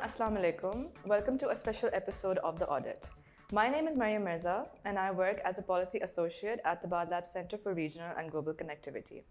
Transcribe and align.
And 0.00 0.08
Assalamu 0.08 0.38
alaikum. 0.40 0.86
Welcome 1.04 1.36
to 1.38 1.50
a 1.50 1.54
special 1.54 1.90
episode 1.92 2.38
of 2.38 2.58
The 2.58 2.66
Audit. 2.68 3.10
My 3.52 3.68
name 3.68 3.86
is 3.86 3.96
Maryam 3.96 4.24
Mirza, 4.24 4.66
and 4.86 4.98
I 4.98 5.10
work 5.10 5.42
as 5.44 5.58
a 5.58 5.62
policy 5.62 5.98
associate 5.98 6.58
at 6.64 6.80
the 6.80 6.88
Tabadlab 6.88 7.26
Center 7.26 7.58
for 7.58 7.74
Regional 7.74 8.14
and 8.16 8.30
Global 8.30 8.54
Connectivity. 8.54 9.24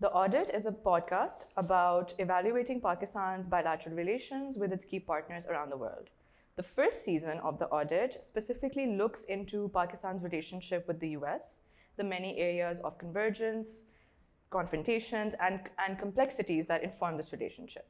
The 0.00 0.10
Audit 0.10 0.48
is 0.54 0.64
a 0.64 0.72
podcast 0.72 1.44
about 1.58 2.14
evaluating 2.18 2.80
Pakistan's 2.80 3.46
bilateral 3.46 3.94
relations 3.94 4.56
with 4.56 4.72
its 4.72 4.86
key 4.86 5.00
partners 5.00 5.44
around 5.46 5.68
the 5.68 5.76
world. 5.76 6.08
The 6.56 6.62
first 6.62 7.04
season 7.04 7.38
of 7.40 7.58
The 7.58 7.66
Audit 7.66 8.22
specifically 8.22 8.96
looks 8.96 9.24
into 9.24 9.68
Pakistan's 9.68 10.22
relationship 10.22 10.88
with 10.88 10.98
the 10.98 11.10
US, 11.10 11.60
the 11.98 12.04
many 12.04 12.38
areas 12.38 12.80
of 12.80 12.96
convergence, 12.96 13.84
confrontations, 14.48 15.34
and, 15.40 15.60
and 15.86 15.98
complexities 15.98 16.66
that 16.68 16.82
inform 16.82 17.18
this 17.18 17.32
relationship. 17.32 17.86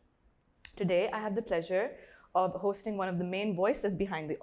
Today, 0.80 1.10
I 1.12 1.18
have 1.18 1.34
the 1.34 1.42
pleasure 1.42 1.90
of 2.34 2.54
hosting 2.54 2.96
one 2.96 3.10
of 3.10 3.18
the 3.18 3.24
main 3.36 3.54
voices 3.54 3.94
behind 3.94 4.30
the 4.30 4.38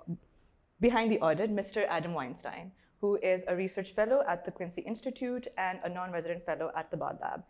behind 0.79 1.09
the 1.09 1.19
audit, 1.19 1.49
Mr. 1.49 1.87
Adam 1.89 2.13
Weinstein, 2.13 2.73
who 3.01 3.17
is 3.23 3.43
a 3.47 3.55
research 3.55 3.93
fellow 3.93 4.21
at 4.27 4.45
the 4.45 4.51
Quincy 4.51 4.83
Institute 4.83 5.47
and 5.57 5.79
a 5.83 5.89
non 5.89 6.11
resident 6.11 6.45
fellow 6.45 6.71
at 6.75 6.91
the 6.91 6.97
Tabadlab. 6.97 7.41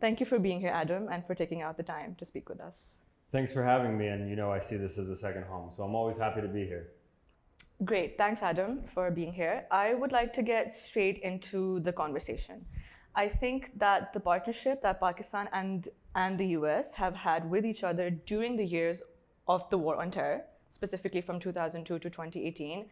Thank 0.00 0.18
you 0.18 0.26
for 0.26 0.40
being 0.40 0.58
here, 0.60 0.74
Adam, 0.74 1.06
and 1.08 1.24
for 1.24 1.36
taking 1.36 1.62
out 1.62 1.76
the 1.76 1.84
time 1.84 2.16
to 2.16 2.24
speak 2.24 2.48
with 2.48 2.60
us. 2.60 3.02
Thanks 3.30 3.52
for 3.52 3.62
having 3.62 3.96
me, 3.96 4.08
and 4.08 4.28
you 4.28 4.34
know 4.34 4.50
I 4.50 4.58
see 4.58 4.76
this 4.76 4.98
as 4.98 5.08
a 5.08 5.16
second 5.16 5.44
home, 5.44 5.70
so 5.70 5.84
I'm 5.84 5.94
always 5.94 6.18
happy 6.18 6.40
to 6.40 6.48
be 6.48 6.66
here. 6.66 6.88
Great, 7.84 8.18
thanks, 8.18 8.42
Adam, 8.42 8.82
for 8.82 9.12
being 9.12 9.32
here. 9.32 9.66
I 9.70 9.94
would 9.94 10.10
like 10.10 10.32
to 10.32 10.42
get 10.42 10.68
straight 10.68 11.18
into 11.18 11.78
the 11.78 11.92
conversation. 11.92 12.66
I 13.14 13.28
think 13.28 13.78
that 13.78 14.12
the 14.12 14.20
partnership 14.20 14.82
that 14.82 14.98
Pakistan 14.98 15.48
and, 15.52 15.88
and 16.14 16.38
the 16.38 16.48
US 16.58 16.94
have 16.94 17.16
had 17.16 17.50
with 17.50 17.64
each 17.64 17.84
other 17.84 18.10
during 18.10 18.56
the 18.56 18.64
years 18.64 19.02
of 19.48 19.68
the 19.70 19.78
war 19.78 20.00
on 20.00 20.10
terror 20.10 20.44
specifically 20.72 21.20
from 21.20 21.38
2002 21.38 21.98
to 21.98 22.10
2018, 22.10 22.86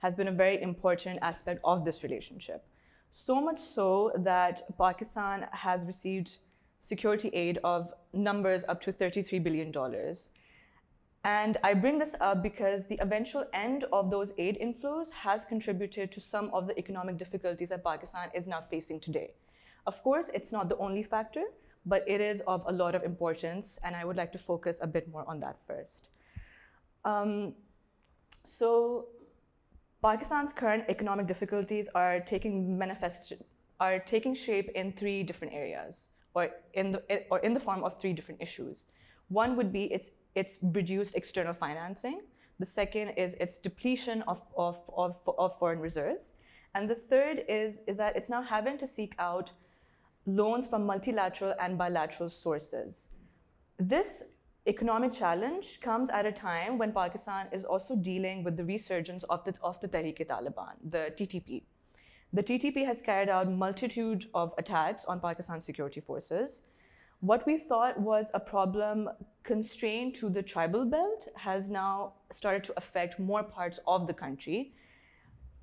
has 0.00 0.14
been 0.14 0.28
a 0.28 0.32
very 0.32 0.60
important 0.60 1.18
aspect 1.22 1.60
of 1.64 1.84
this 1.84 2.02
relationship. 2.02 2.64
So 3.10 3.40
much 3.40 3.58
so 3.58 4.12
that 4.16 4.62
Pakistan 4.78 5.46
has 5.52 5.86
received 5.86 6.38
security 6.80 7.28
aid 7.28 7.58
of 7.62 7.92
numbers 8.12 8.64
up 8.68 8.80
to 8.82 8.92
$33 8.92 9.42
billion. 9.42 9.72
And 11.24 11.56
I 11.64 11.74
bring 11.74 11.98
this 11.98 12.14
up 12.20 12.42
because 12.42 12.86
the 12.86 12.98
eventual 13.00 13.44
end 13.52 13.84
of 13.92 14.10
those 14.10 14.32
aid 14.38 14.58
inflows 14.62 15.10
has 15.10 15.44
contributed 15.44 16.12
to 16.12 16.20
some 16.20 16.50
of 16.52 16.66
the 16.66 16.78
economic 16.78 17.16
difficulties 17.18 17.70
that 17.70 17.84
Pakistan 17.84 18.30
is 18.34 18.46
now 18.46 18.62
facing 18.70 19.00
today. 19.00 19.34
Of 19.86 20.02
course, 20.02 20.30
it's 20.34 20.52
not 20.52 20.68
the 20.68 20.76
only 20.78 21.02
factor, 21.02 21.44
but 21.86 22.04
it 22.06 22.20
is 22.20 22.42
of 22.42 22.64
a 22.66 22.72
lot 22.72 22.94
of 22.94 23.02
importance, 23.04 23.78
and 23.84 23.96
I 23.96 24.04
would 24.04 24.16
like 24.16 24.32
to 24.32 24.38
focus 24.38 24.78
a 24.82 24.86
bit 24.86 25.08
more 25.08 25.24
on 25.28 25.40
that 25.40 25.56
first. 25.66 26.10
Um, 27.04 27.54
so 28.42 29.06
Pakistan's 30.02 30.52
current 30.52 30.84
economic 30.88 31.26
difficulties 31.26 31.88
are 31.94 32.20
taking 32.20 32.76
manifest 32.76 33.32
are 33.78 33.98
taking 33.98 34.34
shape 34.34 34.70
in 34.74 34.92
three 34.92 35.22
different 35.22 35.52
areas, 35.54 36.10
or 36.34 36.50
in 36.74 36.92
the 36.92 37.02
or 37.30 37.38
in 37.40 37.54
the 37.54 37.60
form 37.60 37.84
of 37.84 38.00
three 38.00 38.12
different 38.12 38.42
issues. 38.42 38.84
One 39.28 39.56
would 39.56 39.72
be 39.72 39.84
its 39.92 40.10
its 40.34 40.58
reduced 40.62 41.14
external 41.16 41.54
financing. 41.54 42.20
The 42.58 42.66
second 42.66 43.10
is 43.10 43.34
its 43.34 43.58
depletion 43.58 44.22
of, 44.22 44.42
of, 44.56 44.80
of, 44.96 45.20
of 45.38 45.58
foreign 45.58 45.78
reserves. 45.78 46.34
And 46.74 46.88
the 46.88 46.94
third 46.94 47.44
is, 47.48 47.82
is 47.86 47.96
that 47.98 48.16
it's 48.16 48.30
now 48.30 48.42
having 48.42 48.78
to 48.78 48.86
seek 48.86 49.14
out 49.18 49.52
loans 50.26 50.66
from 50.66 50.84
multilateral 50.84 51.54
and 51.60 51.78
bilateral 51.78 52.28
sources. 52.28 53.08
This 53.78 54.24
economic 54.66 55.12
challenge 55.12 55.80
comes 55.80 56.10
at 56.10 56.26
a 56.26 56.32
time 56.32 56.76
when 56.76 56.92
Pakistan 56.92 57.46
is 57.52 57.64
also 57.64 57.94
dealing 57.94 58.42
with 58.42 58.56
the 58.56 58.64
resurgence 58.64 59.22
of 59.24 59.44
the, 59.44 59.54
of 59.62 59.78
the 59.80 59.88
Tehreek-i-Taliban, 59.88 60.74
the 60.82 61.12
TTP. 61.16 61.62
The 62.32 62.42
TTP 62.42 62.84
has 62.84 63.00
carried 63.00 63.28
out 63.28 63.50
multitude 63.50 64.26
of 64.34 64.52
attacks 64.58 65.04
on 65.04 65.20
Pakistan's 65.20 65.64
security 65.64 66.00
forces. 66.00 66.62
What 67.20 67.46
we 67.46 67.56
thought 67.56 67.98
was 67.98 68.30
a 68.34 68.40
problem 68.40 69.08
constrained 69.42 70.16
to 70.16 70.28
the 70.28 70.42
tribal 70.42 70.84
belt 70.84 71.28
has 71.36 71.70
now 71.70 72.14
started 72.32 72.64
to 72.64 72.74
affect 72.76 73.20
more 73.20 73.44
parts 73.44 73.78
of 73.86 74.06
the 74.06 74.12
country. 74.12 74.74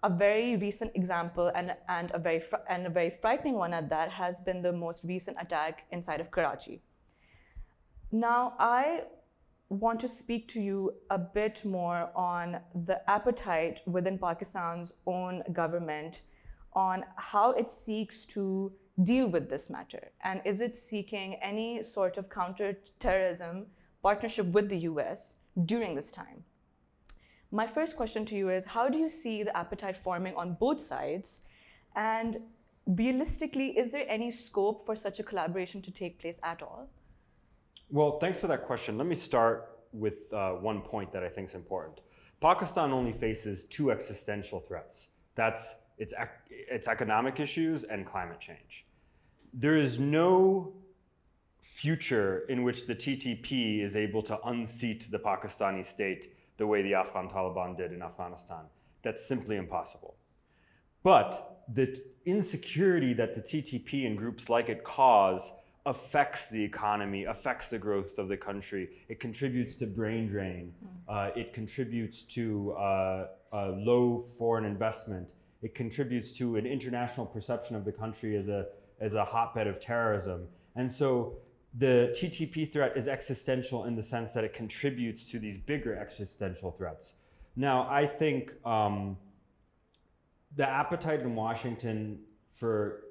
A 0.03 0.09
very 0.09 0.57
recent 0.57 0.91
example 0.95 1.49
and, 1.55 1.75
and, 1.87 2.11
a 2.13 2.19
very 2.19 2.41
and 2.69 2.85
a 2.85 2.89
very 2.89 3.09
frightening 3.09 3.55
one 3.55 3.73
at 3.73 3.89
that 3.89 4.11
has 4.11 4.41
been 4.41 4.61
the 4.61 4.73
most 4.73 5.03
recent 5.05 5.37
attack 5.39 5.85
inside 5.91 6.19
of 6.19 6.29
Karachi. 6.29 6.81
Now, 8.11 8.53
I 8.59 9.03
want 9.69 9.99
to 10.01 10.07
speak 10.07 10.47
to 10.49 10.61
you 10.61 10.93
a 11.09 11.17
bit 11.17 11.63
more 11.65 12.11
on 12.15 12.59
the 12.75 13.09
appetite 13.09 13.81
within 13.87 14.17
Pakistan's 14.19 14.93
own 15.07 15.41
government 15.51 16.21
on 16.73 17.03
how 17.17 17.51
it 17.53 17.69
seeks 17.69 18.25
to 18.25 18.71
deal 19.01 19.27
with 19.27 19.49
this 19.49 19.69
matter. 19.69 20.11
And 20.23 20.41
is 20.45 20.61
it 20.61 20.75
seeking 20.75 21.35
any 21.35 21.81
sort 21.81 22.17
of 22.17 22.29
counterterrorism 22.29 23.67
partnership 24.01 24.47
with 24.47 24.69
the 24.69 24.77
US 24.79 25.35
during 25.65 25.95
this 25.95 26.11
time? 26.11 26.43
My 27.53 27.67
first 27.67 27.95
question 27.95 28.25
to 28.25 28.35
you 28.35 28.49
is 28.49 28.65
how 28.65 28.89
do 28.89 28.97
you 28.97 29.07
see 29.07 29.43
the 29.43 29.55
appetite 29.55 29.95
forming 29.95 30.33
on 30.35 30.57
both 30.59 30.81
sides? 30.81 31.41
And 31.95 32.37
realistically, 32.87 33.77
is 33.77 33.91
there 33.91 34.05
any 34.09 34.31
scope 34.31 34.83
for 34.83 34.95
such 34.95 35.19
a 35.19 35.23
collaboration 35.23 35.79
to 35.83 35.91
take 35.91 36.19
place 36.19 36.39
at 36.41 36.63
all? 36.63 36.89
Well, 37.91 38.17
thanks 38.17 38.39
for 38.39 38.47
that 38.47 38.65
question. 38.65 38.97
Let 38.97 39.05
me 39.05 39.13
start 39.13 39.69
with 39.91 40.33
uh, 40.33 40.53
one 40.53 40.81
point 40.81 41.13
that 41.13 41.23
I 41.23 41.29
think 41.29 41.49
is 41.49 41.53
important. 41.53 41.99
Pakistan 42.41 42.91
only 42.91 43.13
faces 43.13 43.65
two 43.65 43.91
existential 43.91 44.59
threats. 44.59 45.09
That's 45.35 45.75
its, 45.99 46.15
its 46.49 46.87
economic 46.87 47.39
issues 47.39 47.83
and 47.83 48.03
climate 48.03 48.39
change. 48.39 48.87
There 49.53 49.75
is 49.75 49.99
no 49.99 50.73
future 51.61 52.45
in 52.49 52.63
which 52.63 52.87
the 52.87 52.95
TTP 52.95 53.83
is 53.83 53.95
able 53.95 54.23
to 54.23 54.39
unseat 54.47 55.11
the 55.11 55.19
Pakistani 55.19 55.85
state 55.85 56.33
the 56.57 56.67
way 56.67 56.81
the 56.81 56.93
Afghan 56.93 57.29
Taliban 57.29 57.75
did 57.77 57.91
in 57.91 58.01
Afghanistan. 58.01 58.65
That's 59.03 59.25
simply 59.25 59.57
impossible. 59.57 60.15
But 61.03 61.63
the 61.73 62.01
insecurity 62.25 63.13
that 63.13 63.35
the 63.35 63.41
TTP 63.41 64.07
and 64.07 64.17
groups 64.17 64.49
like 64.49 64.69
it 64.69 64.83
cause 64.83 65.51
affects 65.85 66.49
the 66.49 66.63
economy, 66.63 67.25
affects 67.25 67.67
the 67.67 67.77
growth 67.77 68.17
of 68.17 68.29
the 68.29 68.37
country. 68.37 68.89
It 69.09 69.19
contributes 69.19 69.75
to 69.77 69.87
brain 69.87 70.27
drain. 70.27 70.73
Mm. 71.09 71.29
Uh, 71.29 71.31
it 71.35 71.53
contributes 71.53 72.23
to 72.23 72.71
uh, 72.73 73.27
uh, 73.51 73.69
low 73.71 74.23
foreign 74.37 74.63
investment. 74.63 75.27
It 75.61 75.75
contributes 75.75 76.31
to 76.33 76.55
an 76.55 76.65
international 76.65 77.25
perception 77.25 77.75
of 77.75 77.83
the 77.83 77.91
country 77.91 78.37
as 78.37 78.47
a, 78.47 78.67
as 79.01 79.15
a 79.15 79.25
hotbed 79.25 79.67
of 79.67 79.79
terrorism. 79.79 80.47
And 80.75 80.89
so 80.89 81.37
the 81.75 82.15
TTP 82.19 82.71
threat 82.71 82.95
is 82.95 83.07
existential 83.07 83.85
in 83.85 83.95
the 83.95 84.03
sense 84.03 84.33
that 84.33 84.43
it 84.43 84.53
contributes 84.53 85.25
to 85.25 85.39
these 85.39 85.57
bigger 85.57 85.95
existential 85.95 86.71
threats. 86.71 87.13
Now, 87.55 87.87
I 87.89 88.05
think 88.05 88.53
um, 88.65 89.17
the 90.55 90.67
appetite 90.67 91.21
in 91.21 91.35
Washington 91.35 92.19
for 92.55 93.03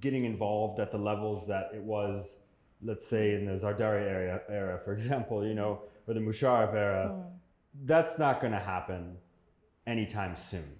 getting 0.00 0.24
involved 0.24 0.80
at 0.80 0.90
the 0.90 0.98
levels 0.98 1.46
that 1.48 1.70
it 1.74 1.82
was, 1.82 2.36
let's 2.82 3.06
say, 3.06 3.34
in 3.34 3.46
the 3.46 3.52
Zardari 3.52 4.02
era, 4.02 4.40
era 4.48 4.80
for 4.84 4.92
example, 4.92 5.46
you 5.46 5.54
know, 5.54 5.82
or 6.06 6.14
the 6.14 6.20
Musharraf 6.20 6.74
era, 6.74 7.12
mm. 7.14 7.24
that's 7.84 8.18
not 8.18 8.40
going 8.40 8.52
to 8.52 8.58
happen 8.58 9.16
anytime 9.86 10.36
soon. 10.36 10.78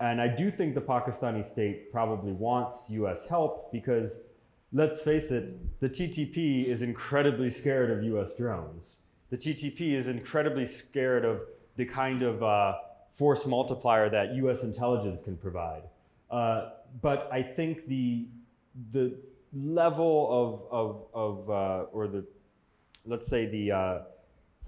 And 0.00 0.20
I 0.20 0.28
do 0.28 0.50
think 0.50 0.74
the 0.74 0.80
Pakistani 0.80 1.44
state 1.44 1.92
probably 1.92 2.32
wants 2.32 2.86
US 2.90 3.28
help 3.28 3.70
because, 3.70 4.20
let's 4.72 5.02
face 5.02 5.30
it, 5.30 5.80
the 5.80 5.88
TTP 5.88 6.64
is 6.64 6.82
incredibly 6.82 7.50
scared 7.50 7.90
of 7.90 8.04
US 8.04 8.34
drones. 8.34 8.96
The 9.30 9.36
TTP 9.36 9.92
is 9.94 10.08
incredibly 10.08 10.66
scared 10.66 11.24
of 11.24 11.42
the 11.76 11.84
kind 11.84 12.22
of 12.22 12.42
uh, 12.42 12.74
force 13.12 13.46
multiplier 13.46 14.08
that 14.10 14.34
US 14.34 14.62
intelligence 14.62 15.20
can 15.20 15.36
provide. 15.36 15.82
Uh, 16.30 16.70
but 17.02 17.28
I 17.32 17.42
think 17.42 17.86
the 17.86 18.26
the 18.92 19.16
level 19.52 20.28
of 20.30 20.72
of, 20.72 21.06
of 21.14 21.50
uh, 21.50 21.86
or 21.92 22.06
the 22.06 22.24
let's 23.04 23.28
say 23.28 23.46
the 23.46 23.72
uh, 23.72 23.98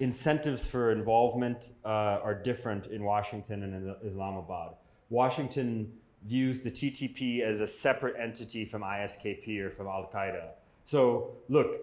incentives 0.01 0.67
for 0.67 0.91
involvement 0.91 1.59
uh, 1.85 1.89
are 2.23 2.35
different 2.35 2.87
in 2.87 3.05
Washington 3.05 3.63
and 3.63 3.75
in 3.75 3.95
Islamabad. 4.05 4.75
Washington 5.11 5.93
views 6.27 6.61
the 6.61 6.71
TTP 6.71 7.43
as 7.43 7.61
a 7.61 7.67
separate 7.67 8.17
entity 8.19 8.65
from 8.65 8.83
ISKP 8.83 9.59
or 9.61 9.71
from 9.71 9.87
Al 9.87 10.11
Qaeda. 10.13 10.51
So 10.85 11.33
look, 11.49 11.81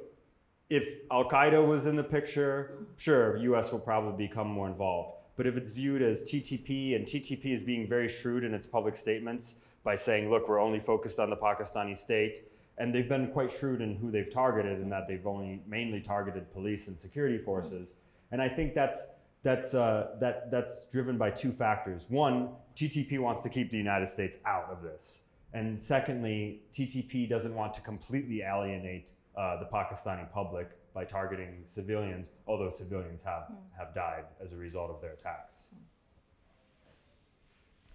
if 0.69 0.99
Al 1.11 1.27
Qaeda 1.27 1.65
was 1.65 1.85
in 1.85 1.95
the 1.95 2.03
picture, 2.03 2.85
sure, 2.97 3.37
US 3.37 3.71
will 3.71 3.79
probably 3.79 4.27
become 4.27 4.47
more 4.47 4.67
involved. 4.67 5.17
But 5.35 5.47
if 5.47 5.55
it's 5.55 5.71
viewed 5.71 6.01
as 6.01 6.23
TTP 6.23 6.95
and 6.95 7.05
TTP 7.05 7.53
is 7.53 7.63
being 7.63 7.87
very 7.87 8.09
shrewd 8.09 8.43
in 8.43 8.53
its 8.53 8.67
public 8.67 8.95
statements, 8.95 9.55
by 9.83 9.95
saying, 9.95 10.29
look, 10.29 10.47
we're 10.47 10.59
only 10.59 10.79
focused 10.79 11.19
on 11.19 11.29
the 11.29 11.35
Pakistani 11.35 11.97
state. 11.97 12.43
And 12.77 12.93
they've 12.93 13.09
been 13.09 13.31
quite 13.31 13.51
shrewd 13.51 13.81
in 13.81 13.95
who 13.95 14.11
they've 14.11 14.31
targeted, 14.31 14.79
in 14.79 14.89
that 14.89 15.07
they've 15.07 15.25
only 15.25 15.61
mainly 15.67 15.99
targeted 15.99 16.51
police 16.53 16.87
and 16.87 16.97
security 16.97 17.37
forces. 17.37 17.93
And 18.31 18.41
I 18.41 18.47
think 18.47 18.73
that's 18.73 19.07
that's 19.43 19.73
uh, 19.73 20.15
that 20.19 20.51
that's 20.51 20.85
driven 20.91 21.17
by 21.17 21.31
two 21.31 21.51
factors. 21.51 22.05
One, 22.09 22.49
TTP 22.75 23.19
wants 23.19 23.41
to 23.43 23.49
keep 23.49 23.71
the 23.71 23.77
United 23.77 24.07
States 24.07 24.37
out 24.45 24.67
of 24.69 24.81
this, 24.81 25.19
and 25.53 25.81
secondly, 25.81 26.63
TTP 26.73 27.29
doesn't 27.29 27.55
want 27.55 27.73
to 27.75 27.81
completely 27.81 28.41
alienate 28.41 29.11
uh, 29.37 29.59
the 29.59 29.65
Pakistani 29.65 30.29
public 30.31 30.71
by 30.93 31.05
targeting 31.05 31.61
civilians, 31.63 32.29
although 32.47 32.69
civilians 32.69 33.21
have 33.21 33.43
mm. 33.43 33.55
have 33.77 33.93
died 33.93 34.25
as 34.43 34.51
a 34.51 34.57
result 34.57 34.91
of 34.91 35.01
their 35.01 35.13
attacks. 35.13 35.69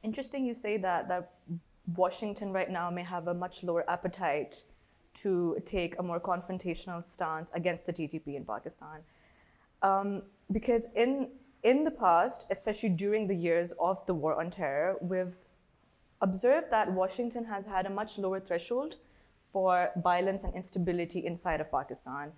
Interesting, 0.03 0.47
you 0.47 0.55
say 0.55 0.77
that 0.79 1.09
that 1.09 1.33
Washington 1.95 2.53
right 2.53 2.71
now 2.71 2.91
may 2.91 3.05
have 3.05 3.29
a 3.29 3.35
much 3.35 3.63
lower 3.63 3.89
appetite 3.91 4.65
to 5.15 5.57
take 5.65 5.99
a 5.99 6.03
more 6.03 6.19
confrontational 6.19 7.03
stance 7.03 7.51
against 7.55 7.87
the 7.87 7.93
TTP 7.93 8.35
in 8.35 8.45
Pakistan. 8.45 9.01
Um, 9.85 10.23
because 10.51 10.89
in, 10.97 11.29
in 11.63 11.85
the 11.85 11.91
past, 11.91 12.47
especially 12.51 12.89
during 12.89 13.29
the 13.29 13.35
years 13.37 13.73
of 13.79 14.05
the 14.07 14.15
war 14.15 14.41
on 14.41 14.51
terror, 14.51 14.97
we've 15.01 15.37
observed 16.23 16.71
that 16.71 16.91
Washington 16.91 17.45
has 17.45 17.67
had 17.67 17.87
a 17.87 17.91
much 17.91 18.19
lower 18.19 18.41
threshold 18.41 18.97
for 19.47 19.91
violence 20.03 20.43
and 20.43 20.55
instability 20.55 21.25
inside 21.25 21.61
of 21.61 21.71
Pakistan 21.71 22.33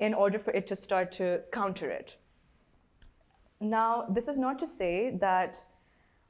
in 0.00 0.14
order 0.14 0.38
for 0.38 0.52
it 0.52 0.66
to 0.66 0.74
start 0.74 1.12
to 1.12 1.42
counter 1.52 1.90
it. 1.90 2.16
Now, 3.60 4.06
this 4.10 4.26
is 4.28 4.38
not 4.38 4.58
to 4.58 4.66
say 4.66 5.16
that 5.18 5.62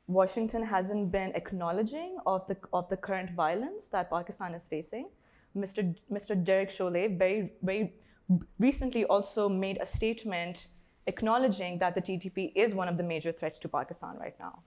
Washington 0.06 0.62
hasn't 0.64 1.10
been 1.10 1.32
acknowledging 1.34 2.18
of 2.26 2.46
the, 2.46 2.56
of 2.72 2.88
the 2.88 2.96
current 2.96 3.30
violence 3.30 3.88
that 3.88 4.10
Pakistan 4.10 4.54
is 4.54 4.68
facing. 4.68 5.08
Mr. 5.56 5.96
Mr. 6.12 6.32
Derek 6.44 6.68
Chollet 6.68 7.18
very, 7.18 7.52
very 7.62 7.94
recently 8.58 9.04
also 9.04 9.48
made 9.48 9.78
a 9.80 9.86
statement 9.86 10.66
acknowledging 11.06 11.78
that 11.78 11.94
the 11.94 12.02
TTP 12.02 12.52
is 12.54 12.74
one 12.74 12.88
of 12.88 12.96
the 12.96 13.02
major 13.02 13.32
threats 13.32 13.58
to 13.60 13.68
Pakistan 13.68 14.16
right 14.18 14.34
now. 14.40 14.62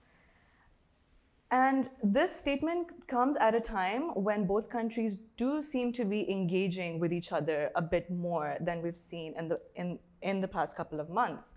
And 1.50 1.88
this 2.02 2.34
statement 2.34 3.08
comes 3.08 3.36
at 3.36 3.56
a 3.56 3.60
time 3.60 4.10
when 4.14 4.46
both 4.46 4.70
countries 4.70 5.16
do 5.36 5.62
seem 5.62 5.92
to 5.94 6.04
be 6.04 6.30
engaging 6.30 7.00
with 7.00 7.12
each 7.12 7.32
other 7.32 7.70
a 7.74 7.82
bit 7.82 8.08
more 8.08 8.56
than 8.60 8.82
we've 8.82 8.96
seen 8.96 9.34
in 9.36 9.48
the, 9.48 9.58
in, 9.74 9.98
in 10.22 10.40
the 10.40 10.46
past 10.46 10.76
couple 10.76 11.00
of 11.00 11.10
months. 11.10 11.56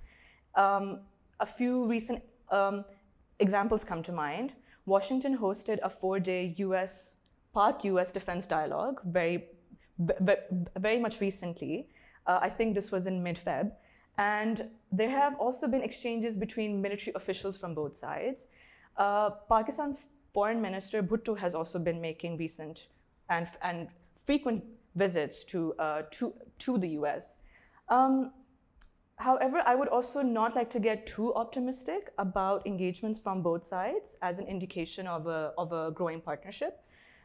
Um, 0.55 1.01
a 1.39 1.45
few 1.45 1.87
recent 1.87 2.23
um, 2.49 2.85
examples 3.39 3.83
come 3.83 4.01
to 4.03 4.11
mind. 4.11 4.55
Washington 4.85 5.37
hosted 5.37 5.77
a 5.83 5.89
four 5.89 6.19
day 6.19 6.55
US, 6.57 7.17
Pak 7.53 7.83
US 7.83 8.11
defense 8.11 8.47
dialogue 8.47 8.99
very, 9.05 9.45
very 10.77 10.99
much 10.99 11.21
recently. 11.21 11.87
Uh, 12.25 12.39
I 12.41 12.49
think 12.49 12.75
this 12.75 12.91
was 12.91 13.07
in 13.07 13.21
mid 13.21 13.37
Feb. 13.37 13.71
And 14.17 14.69
there 14.91 15.09
have 15.09 15.35
also 15.39 15.67
been 15.67 15.81
exchanges 15.81 16.37
between 16.37 16.81
military 16.81 17.13
officials 17.15 17.57
from 17.57 17.73
both 17.73 17.95
sides. 17.95 18.47
Uh, 18.95 19.31
Pakistan's 19.49 20.07
foreign 20.33 20.61
minister 20.61 21.01
Bhutto 21.01 21.37
has 21.37 21.55
also 21.55 21.79
been 21.79 21.99
making 21.99 22.37
recent 22.37 22.87
and, 23.29 23.47
and 23.61 23.87
frequent 24.15 24.63
visits 24.95 25.43
to, 25.45 25.73
uh, 25.79 26.03
to, 26.11 26.33
to 26.59 26.77
the 26.77 26.89
US. 26.89 27.37
Um, 27.89 28.31
however, 29.17 29.61
I 29.65 29.75
would 29.75 29.87
also 29.87 30.21
not 30.21 30.55
like 30.55 30.69
to 30.71 30.79
get 30.79 31.07
too 31.07 31.33
optimistic 31.33 32.11
about 32.17 32.67
engagements 32.67 33.17
from 33.17 33.41
both 33.41 33.65
sides 33.65 34.15
as 34.21 34.39
an 34.39 34.47
indication 34.47 35.07
of 35.07 35.27
a, 35.27 35.53
of 35.57 35.71
a 35.71 35.91
growing 35.91 36.21
partnership, 36.21 36.81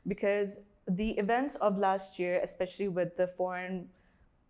because 0.07 0.61
the 0.89 1.11
events 1.19 1.57
of 1.57 1.79
last 1.79 2.19
year, 2.19 2.41
especially 2.43 2.89
with 2.89 3.17
the 3.17 3.27
foreign 3.27 3.89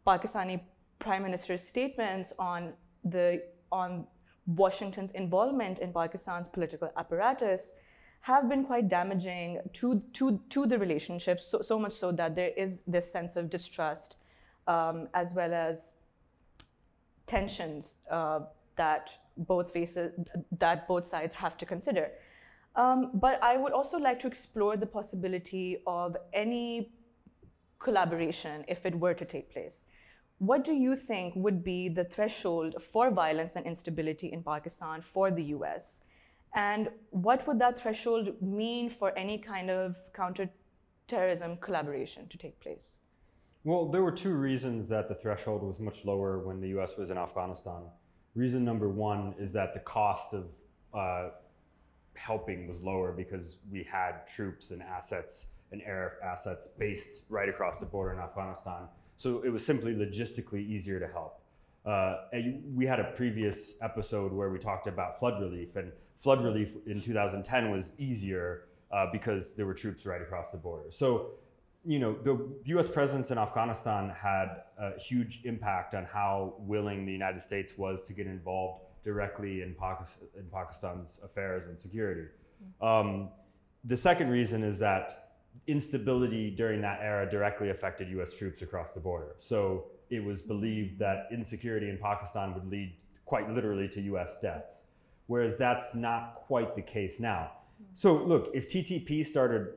Pakistani 0.07 0.61
prime 0.99 1.23
minister's 1.23 1.63
statements 1.63 2.33
on 2.39 2.73
the 3.05 3.43
on 3.71 4.07
Washington's 4.47 5.11
involvement 5.11 5.79
in 5.79 5.93
Pakistan's 5.93 6.49
political 6.49 6.91
apparatus 6.97 7.73
have 8.23 8.49
been 8.49 8.65
quite 8.65 8.89
damaging 8.89 9.61
to, 9.75 10.03
to, 10.13 10.41
to 10.51 10.67
the 10.67 10.79
relationship, 10.79 11.41
so, 11.41 11.61
so 11.61 11.79
much 11.79 11.93
so 11.93 12.11
that 12.13 12.35
there 12.35 12.51
is 12.57 12.83
this 12.87 13.11
sense 13.11 13.37
of 13.37 13.49
distrust 13.49 14.17
um, 14.67 15.09
as 15.15 15.35
well 15.35 15.55
as 15.55 15.95
tensions 17.27 17.95
uh, 18.11 18.41
that 18.77 19.11
both 19.37 19.71
faces 19.71 20.13
that 20.51 20.89
both 20.89 21.07
sides 21.07 21.35
have 21.35 21.57
to 21.57 21.67
consider. 21.67 22.11
Um, 22.77 23.11
but 23.15 23.43
I 23.43 23.57
would 23.57 23.73
also 23.73 23.99
like 23.99 24.21
to 24.21 24.27
explore 24.27 24.77
the 24.77 24.87
possibility 24.87 25.79
of 25.87 26.17
any 26.33 26.93
collaboration 27.79 28.65
if 28.69 28.87
it 28.87 28.95
were 28.95 29.15
to 29.15 29.25
take 29.25 29.51
place. 29.51 29.85
What 30.39 30.63
do 30.63 30.73
you 30.73 30.95
think 30.95 31.35
would 31.35 31.65
be 31.65 31.89
the 31.89 32.05
threshold 32.05 32.81
for 32.81 33.11
violence 33.11 33.57
and 33.57 33.67
instability 33.67 34.29
in 34.33 34.43
Pakistan 34.43 35.01
for 35.01 35.31
the 35.31 35.45
US? 35.57 36.03
And 36.55 36.91
what 37.11 37.47
would 37.47 37.59
that 37.59 37.79
threshold 37.79 38.41
mean 38.41 38.89
for 38.89 39.17
any 39.19 39.39
kind 39.39 39.71
of 39.71 39.97
counterterrorism 40.13 41.57
collaboration 41.59 42.29
to 42.29 42.39
take 42.39 42.61
place? 42.61 43.01
Well, 43.65 43.91
there 43.91 44.03
were 44.03 44.13
two 44.13 44.35
reasons 44.35 44.89
that 44.89 45.09
the 45.09 45.15
threshold 45.15 45.63
was 45.63 45.81
much 45.81 46.05
lower 46.05 46.39
when 46.39 46.61
the 46.61 46.69
US 46.79 46.97
was 46.97 47.11
in 47.11 47.19
Afghanistan. 47.19 47.83
Reason 48.35 48.65
number 48.65 48.89
one 48.89 49.35
is 49.39 49.53
that 49.55 49.75
the 49.75 49.81
cost 49.81 50.35
of 50.35 50.47
uh, 50.95 51.31
helping 52.19 52.69
was 52.69 52.81
lower 52.81 53.13
because 53.13 53.59
we 53.71 53.83
had 53.83 54.27
troops 54.27 54.71
and 54.71 54.83
assets 54.83 55.47
and 55.73 55.83
air 55.83 56.19
assets 56.25 56.69
based 56.79 57.23
right 57.29 57.49
across 57.49 57.79
the 57.79 57.87
border 57.87 58.13
in 58.13 58.19
Afghanistan 58.19 58.89
so 59.19 59.43
it 59.43 59.51
was 59.51 59.67
simply 59.67 59.95
logistically 59.95 60.67
easier 60.67 60.99
to 61.01 61.09
help. 61.09 61.41
Uh, 61.85 62.19
and 62.33 62.63
we 62.75 62.87
had 62.87 63.01
a 63.01 63.05
previous 63.17 63.75
episode 63.83 64.33
where 64.33 64.49
we 64.49 64.59
talked 64.59 64.87
about 64.87 65.19
flood 65.19 65.43
relief, 65.43 65.77
and 65.77 65.93
flood 66.19 66.43
relief 66.43 66.69
in 66.87 67.01
2010 67.01 67.71
was 67.71 67.93
easier 67.99 68.69
uh, 68.93 69.07
because 69.13 69.55
there 69.55 69.67
were 69.67 69.75
troops 69.75 70.07
right 70.07 70.23
across 70.23 70.51
the 70.51 70.57
border. 70.57 70.91
So, 70.91 71.31
you 71.85 71.99
know, 71.99 72.15
the 72.23 72.49
U.S. 72.67 72.89
presence 72.89 73.31
in 73.31 73.39
Afghanistan 73.39 74.11
had 74.11 74.63
a 74.79 74.99
huge 74.99 75.41
impact 75.45 75.95
on 75.95 76.05
how 76.05 76.55
willing 76.59 77.05
the 77.05 77.13
United 77.13 77.41
States 77.41 77.77
was 77.77 78.05
to 78.05 78.13
get 78.13 78.27
involved 78.27 78.85
directly 79.05 79.63
in, 79.63 79.75
in 80.37 80.45
Pakistan's 80.53 81.21
affairs 81.25 81.67
and 81.67 81.79
security. 81.79 82.29
Um, 82.81 83.31
the 83.85 83.97
second 83.97 84.31
reason 84.31 84.63
is 84.63 84.79
that 84.81 85.35
instability 85.67 86.51
during 86.51 86.81
that 86.83 87.01
era 87.01 87.29
directly 87.29 87.71
affected 87.71 88.09
US 88.19 88.35
troops 88.35 88.63
across 88.63 88.93
the 88.93 89.01
border. 89.01 89.37
So 89.39 89.87
it 90.11 90.23
was 90.23 90.43
believed 90.43 90.99
that 90.99 91.29
insecurity 91.31 91.91
in 91.91 91.99
Pakistan 91.99 92.55
would 92.55 92.71
lead 92.71 92.95
quite 93.25 93.51
literally 93.51 93.89
to 93.89 94.01
US 94.13 94.41
deaths, 94.41 94.85
whereas 95.27 95.57
that's 95.57 95.95
not 95.95 96.37
quite 96.47 96.75
the 96.75 96.83
case 96.83 97.21
now. 97.21 97.53
So, 97.95 98.15
look, 98.15 98.51
if 98.55 98.69
TTP 98.69 99.25
started 99.25 99.69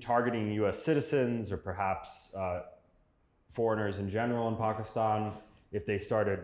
targeting 0.00 0.50
US 0.52 0.82
citizens 0.82 1.52
or 1.52 1.56
perhaps 1.56 2.34
uh, 2.34 2.62
foreigners 3.50 3.98
in 3.98 4.08
general 4.08 4.48
in 4.48 4.56
Pakistan, 4.56 5.30
if 5.72 5.86
they 5.86 5.98
started 5.98 6.40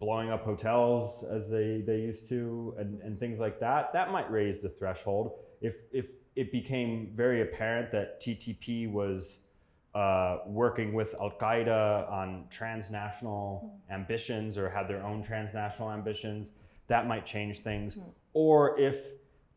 blowing 0.00 0.30
up 0.30 0.42
hotels 0.42 1.24
as 1.30 1.50
they, 1.50 1.82
they 1.86 1.98
used 1.98 2.28
to 2.30 2.74
and, 2.78 3.00
and 3.02 3.18
things 3.18 3.38
like 3.38 3.60
that, 3.60 3.92
that 3.92 4.10
might 4.10 4.30
raise 4.30 4.60
the 4.60 4.68
threshold. 4.68 5.38
If, 5.60 5.76
if 5.92 6.06
it 6.34 6.50
became 6.50 7.12
very 7.14 7.42
apparent 7.42 7.92
that 7.92 8.20
TTP 8.20 8.90
was 8.90 9.40
uh, 9.94 10.38
working 10.46 10.94
with 10.94 11.14
Al 11.20 11.32
Qaeda 11.32 12.10
on 12.10 12.46
transnational 12.48 13.78
mm. 13.90 13.94
ambitions 13.94 14.56
or 14.56 14.70
had 14.70 14.88
their 14.88 15.04
own 15.04 15.22
transnational 15.22 15.90
ambitions, 15.90 16.52
that 16.86 17.06
might 17.06 17.26
change 17.26 17.60
things. 17.60 17.96
Mm. 17.96 18.04
Or 18.32 18.78
if 18.80 18.96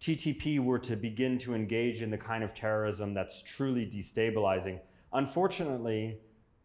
TTP 0.01 0.59
were 0.59 0.79
to 0.79 0.97
begin 0.97 1.38
to 1.39 1.53
engage 1.53 2.01
in 2.01 2.09
the 2.09 2.17
kind 2.17 2.43
of 2.43 2.53
terrorism 2.53 3.13
that's 3.13 3.41
truly 3.41 3.85
destabilizing, 3.85 4.79
unfortunately, 5.13 6.17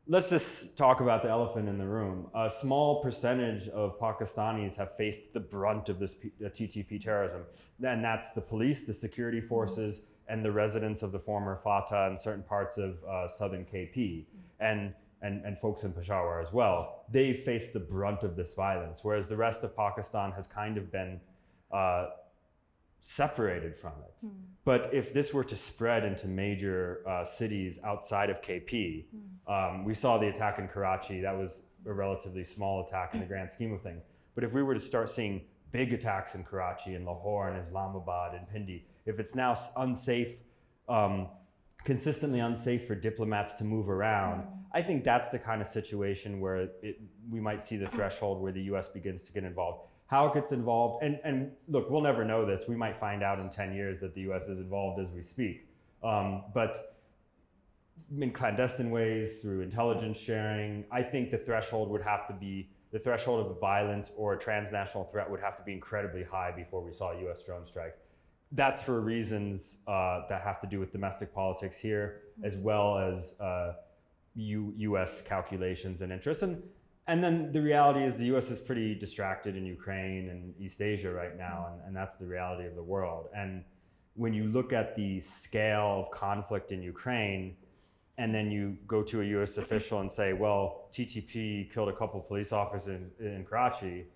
let's 0.09 0.31
just 0.31 0.79
talk 0.79 1.00
about 1.00 1.23
the 1.23 1.29
elephant 1.29 1.69
in 1.69 1.77
the 1.77 1.87
room. 1.87 2.29
A 2.35 2.50
small 2.50 3.03
percentage 3.03 3.69
of 3.69 4.00
Pakistanis 4.00 4.75
have 4.77 4.97
faced 4.97 5.35
the 5.35 5.41
brunt 5.41 5.91
of 5.91 5.99
this 5.99 6.15
P- 6.15 6.33
TTP 6.41 7.00
terrorism, 7.00 7.45
and 7.85 8.03
that's 8.03 8.33
the 8.33 8.41
police, 8.41 8.85
the 8.85 8.95
security 8.95 9.41
forces, 9.41 10.00
and 10.29 10.43
the 10.43 10.50
residents 10.50 11.03
of 11.03 11.12
the 11.12 11.19
former 11.19 11.61
FATA 11.62 12.07
and 12.07 12.19
certain 12.19 12.43
parts 12.43 12.79
of 12.79 13.05
uh, 13.05 13.29
southern 13.29 13.67
KP, 13.67 14.25
and, 14.61 14.95
and, 15.21 15.45
and 15.45 15.59
folks 15.59 15.85
in 15.85 15.93
Peshawar 15.93 16.41
as 16.41 16.53
well. 16.53 17.05
They 17.11 17.35
faced 17.35 17.75
the 17.75 17.81
brunt 17.81 18.23
of 18.23 18.35
this 18.35 18.55
violence, 18.55 19.00
whereas 19.05 19.29
the 19.29 19.37
rest 19.37 19.62
of 19.62 19.77
Pakistan 19.77 20.33
has 20.33 20.47
kind 20.47 20.79
of 20.79 20.91
been 20.91 21.21
uh, 21.71 22.07
separated 23.00 23.76
from 23.76 23.93
it. 24.05 24.26
Mm. 24.26 24.31
But 24.64 24.90
if 24.93 25.12
this 25.12 25.33
were 25.33 25.45
to 25.45 25.57
spread 25.57 26.05
into 26.05 26.26
major 26.26 27.02
uh, 27.09 27.25
cities 27.25 27.78
outside 27.85 28.31
of 28.31 28.43
KP, 28.43 29.05
mm. 29.14 29.73
um, 29.73 29.85
we 29.85 29.95
saw 29.95 30.19
the 30.19 30.28
attack 30.28 30.59
in 30.59 30.69
Karachi. 30.69 31.21
That 31.21 31.37
was 31.37 31.62
a 31.87 31.93
relatively 31.93 32.45
small 32.45 32.87
attack 32.87 33.14
in 33.14 33.21
the 33.21 33.26
grand 33.26 33.50
scheme 33.50 33.73
of 33.73 33.83
things. 33.83 34.02
But 34.35 34.45
if 34.45 34.52
we 34.52 34.62
were 34.62 34.75
to 34.75 34.81
start 34.81 35.11
seeing 35.11 35.43
big 35.73 35.93
attacks 35.93 36.35
in 36.35 36.45
Karachi 36.45 36.95
and 36.95 37.05
Lahore 37.05 37.49
and 37.49 37.59
Islamabad 37.61 38.35
and 38.35 38.49
Pindi, 38.49 38.85
if 39.07 39.19
it's 39.19 39.35
now 39.35 39.57
unsafe 39.76 40.37
um, 40.88 41.28
consistently 41.85 42.40
unsafe 42.40 42.87
for 42.87 42.95
diplomats 42.95 43.55
to 43.55 43.64
move 43.64 43.88
around. 43.88 44.47
I 44.73 44.83
think 44.83 45.05
that's 45.05 45.31
the 45.31 45.38
kind 45.38 45.62
of 45.62 45.69
situation 45.69 46.40
where 46.40 46.69
it, 46.83 47.00
we 47.31 47.40
might 47.40 47.62
see 47.62 47.76
the 47.76 47.87
threshold 47.87 48.43
where 48.43 48.52
the 48.52 48.62
US 48.73 48.88
begins 48.88 49.23
to 49.25 49.33
get 49.33 49.45
involved. 49.45 49.88
How 50.09 50.27
it 50.27 50.35
gets 50.35 50.53
involved, 50.53 51.05
and, 51.05 51.21
and 51.25 51.53
look, 51.69 51.91
we'll 51.91 52.00
never 52.00 52.25
know 52.25 52.45
this. 52.45 52.67
We 52.67 52.77
might 52.77 52.99
find 52.99 53.23
out 53.23 53.38
in 53.38 53.50
10 53.50 53.73
years 53.75 54.00
that 54.00 54.15
the 54.15 54.23
US 54.33 54.49
is 54.49 54.59
involved 54.59 55.00
as 55.00 55.11
we 55.12 55.23
speak. 55.23 55.69
Um, 56.03 56.45
but 56.55 56.97
in 58.19 58.33
clandestine 58.33 58.91
ways, 58.91 59.41
through 59.41 59.61
intelligence 59.61 60.19
sharing, 60.19 60.85
I 60.91 61.03
think 61.03 61.31
the 61.31 61.38
threshold 61.38 61.91
would 61.91 62.03
have 62.03 62.27
to 62.29 62.35
be 62.35 62.71
the 62.91 62.99
threshold 62.99 63.47
of 63.47 63.61
violence 63.61 64.11
or 64.17 64.33
a 64.33 64.38
transnational 64.38 65.05
threat 65.05 65.31
would 65.31 65.41
have 65.41 65.57
to 65.59 65.62
be 65.62 65.75
incredibly 65.75 66.25
high 66.25 66.50
before 66.50 66.81
we 66.83 66.93
saw 66.93 67.12
a 67.12 67.31
US 67.31 67.45
drone 67.45 67.67
strike 67.67 67.95
that's 68.53 68.83
for 68.83 69.00
reasons 69.00 69.77
uh, 69.87 70.23
that 70.29 70.43
have 70.43 70.61
to 70.61 70.67
do 70.67 70.81
with 70.81 70.91
domestic 70.91 71.35
politics 71.35 71.79
here, 71.79 72.23
as 72.43 72.57
well 72.57 72.99
as 72.99 73.38
uh, 73.41 73.75
U- 74.35 74.73
U.S. 74.77 75.21
calculations 75.21 76.00
and 76.00 76.12
interests. 76.12 76.43
And 76.43 76.62
and 77.09 77.25
then 77.25 77.50
the 77.53 77.61
reality 77.61 78.05
is 78.05 78.17
the 78.17 78.27
U.S. 78.27 78.50
is 78.50 78.61
pretty 78.61 78.95
distracted 78.95 79.57
in 79.57 79.65
Ukraine 79.67 80.29
and 80.29 80.55
East 80.61 80.81
Asia 80.81 81.12
right 81.12 81.37
now, 81.37 81.69
and, 81.73 81.87
and 81.87 81.97
that's 81.97 82.17
the 82.17 82.27
reality 82.27 82.67
of 82.67 82.75
the 82.75 82.83
world. 82.83 83.29
And 83.35 83.65
when 84.15 84.33
you 84.35 84.45
look 84.45 84.73
at 84.73 84.95
the 84.95 85.21
scale 85.21 86.05
of 86.05 86.11
conflict 86.11 86.71
in 86.71 86.83
Ukraine, 86.83 87.57
and 88.19 88.35
then 88.35 88.50
you 88.50 88.77
go 88.87 89.03
to 89.03 89.23
a 89.23 89.25
U.S. 89.25 89.59
official 89.59 90.00
and 90.00 90.12
say, 90.12 90.33
"Well, 90.33 90.88
TTP 90.93 91.73
killed 91.73 91.88
a 91.88 91.97
couple 91.97 92.21
police 92.21 92.53
officers 92.53 93.00
in, 93.19 93.27
in 93.27 93.45
Karachi," 93.45 94.07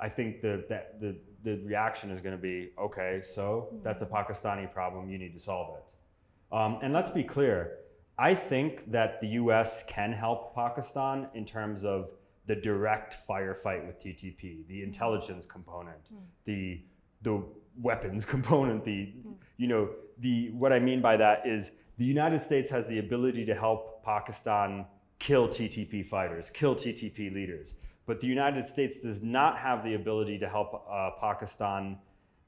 I 0.00 0.08
think 0.08 0.40
the, 0.40 0.64
that 0.68 1.00
the, 1.00 1.16
the 1.42 1.56
reaction 1.64 2.10
is 2.10 2.20
going 2.20 2.36
to 2.36 2.40
be, 2.40 2.70
okay, 2.78 3.20
so 3.22 3.68
that's 3.82 4.02
a 4.02 4.06
Pakistani 4.06 4.72
problem. 4.72 5.10
You 5.10 5.18
need 5.18 5.34
to 5.34 5.40
solve 5.40 5.76
it. 5.76 6.56
Um, 6.56 6.78
and 6.82 6.92
let's 6.92 7.10
be 7.10 7.24
clear. 7.24 7.78
I 8.16 8.34
think 8.34 8.90
that 8.90 9.20
the 9.20 9.28
U.S. 9.42 9.84
can 9.86 10.12
help 10.12 10.54
Pakistan 10.54 11.28
in 11.34 11.44
terms 11.44 11.84
of 11.84 12.10
the 12.48 12.56
direct 12.56 13.18
firefight 13.28 13.86
with 13.86 14.02
TTP, 14.02 14.40
the 14.40 14.48
mm-hmm. 14.48 14.84
intelligence 14.84 15.46
component, 15.46 16.12
mm. 16.12 16.18
the 16.46 16.82
the 17.22 17.44
weapons 17.80 18.24
component, 18.34 18.84
the 18.84 19.12
mm. 19.14 19.34
you 19.58 19.68
know 19.68 19.90
the 20.18 20.50
what 20.50 20.72
I 20.72 20.80
mean 20.80 21.00
by 21.00 21.16
that 21.18 21.46
is 21.46 21.70
the 21.98 22.04
United 22.04 22.40
States 22.40 22.70
has 22.70 22.86
the 22.88 22.98
ability 22.98 23.44
to 23.44 23.54
help 23.54 24.02
Pakistan 24.04 24.86
kill 25.18 25.48
TTP 25.48 26.06
fighters, 26.06 26.48
kill 26.50 26.74
TTP 26.74 27.32
leaders. 27.32 27.74
But 28.06 28.20
the 28.20 28.26
United 28.26 28.64
States 28.64 29.02
does 29.02 29.22
not 29.22 29.58
have 29.58 29.84
the 29.84 29.94
ability 29.94 30.38
to 30.38 30.48
help 30.48 30.86
uh, 30.90 31.10
Pakistan 31.20 31.98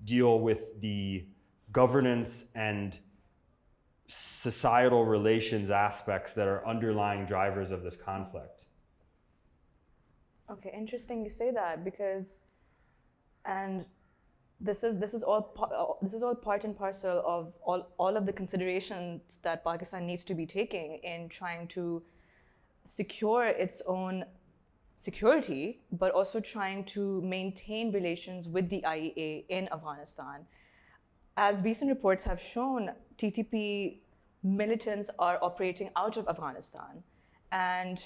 deal 0.04 0.40
with 0.40 0.80
the 0.80 1.26
governance 1.70 2.46
and 2.54 2.96
societal 4.06 5.04
relations 5.04 5.70
aspects 5.70 6.32
that 6.34 6.48
are 6.48 6.66
underlying 6.66 7.26
drivers 7.26 7.70
of 7.70 7.82
this 7.82 7.96
conflict. 7.96 8.64
Okay, 10.50 10.72
interesting 10.76 11.22
you 11.22 11.30
say 11.30 11.52
that 11.52 11.84
because, 11.84 12.40
and 13.44 13.84
this 14.60 14.82
is 14.82 14.98
this 14.98 15.14
is 15.14 15.22
all 15.22 15.54
uh, 15.58 15.94
this 16.02 16.12
is 16.12 16.22
all 16.22 16.34
part 16.34 16.64
and 16.64 16.76
parcel 16.76 17.22
of 17.24 17.54
all 17.62 17.88
all 17.98 18.16
of 18.16 18.26
the 18.26 18.32
considerations 18.32 19.38
that 19.42 19.64
Pakistan 19.64 20.06
needs 20.06 20.24
to 20.24 20.34
be 20.34 20.46
taking 20.46 20.98
in 21.04 21.28
trying 21.28 21.68
to 21.68 22.02
secure 22.84 23.46
its 23.46 23.80
own 23.86 24.24
security, 24.96 25.80
but 25.92 26.10
also 26.12 26.40
trying 26.40 26.84
to 26.84 27.22
maintain 27.22 27.92
relations 27.92 28.48
with 28.48 28.68
the 28.68 28.82
IEA 28.82 29.44
in 29.48 29.68
Afghanistan. 29.72 30.46
As 31.36 31.62
recent 31.62 31.88
reports 31.88 32.24
have 32.24 32.40
shown, 32.40 32.90
TTP 33.16 34.00
militants 34.42 35.10
are 35.18 35.38
operating 35.40 35.90
out 35.96 36.16
of 36.16 36.28
Afghanistan, 36.28 37.04
and 37.52 38.02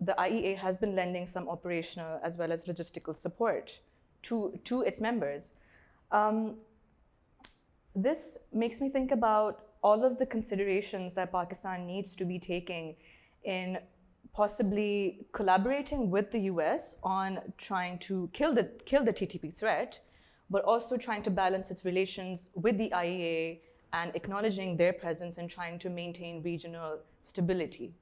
the 0.00 0.14
IEA 0.18 0.56
has 0.56 0.76
been 0.76 0.94
lending 0.94 1.26
some 1.26 1.48
operational 1.48 2.20
as 2.22 2.36
well 2.36 2.52
as 2.52 2.64
logistical 2.66 3.16
support 3.16 3.80
to, 4.22 4.58
to 4.64 4.82
its 4.82 5.00
members. 5.00 5.52
Um, 6.10 6.56
this 7.94 8.38
makes 8.52 8.80
me 8.80 8.88
think 8.88 9.10
about 9.10 9.64
all 9.82 10.04
of 10.04 10.18
the 10.18 10.26
considerations 10.26 11.14
that 11.14 11.32
Pakistan 11.32 11.86
needs 11.86 12.14
to 12.16 12.24
be 12.24 12.38
taking 12.38 12.96
in 13.44 13.78
possibly 14.32 15.26
collaborating 15.32 16.10
with 16.10 16.30
the 16.30 16.40
US 16.52 16.96
on 17.02 17.40
trying 17.56 17.98
to 18.00 18.30
kill 18.32 18.54
the, 18.54 18.64
kill 18.84 19.04
the 19.04 19.12
TTP 19.12 19.54
threat, 19.54 20.00
but 20.50 20.64
also 20.64 20.96
trying 20.96 21.22
to 21.22 21.30
balance 21.30 21.70
its 21.70 21.84
relations 21.84 22.46
with 22.54 22.78
the 22.78 22.90
IEA 22.90 23.60
and 23.92 24.14
acknowledging 24.14 24.76
their 24.76 24.92
presence 24.92 25.38
and 25.38 25.50
trying 25.50 25.78
to 25.78 25.88
maintain 25.88 26.42
regional 26.42 26.98
stability. 27.22 27.94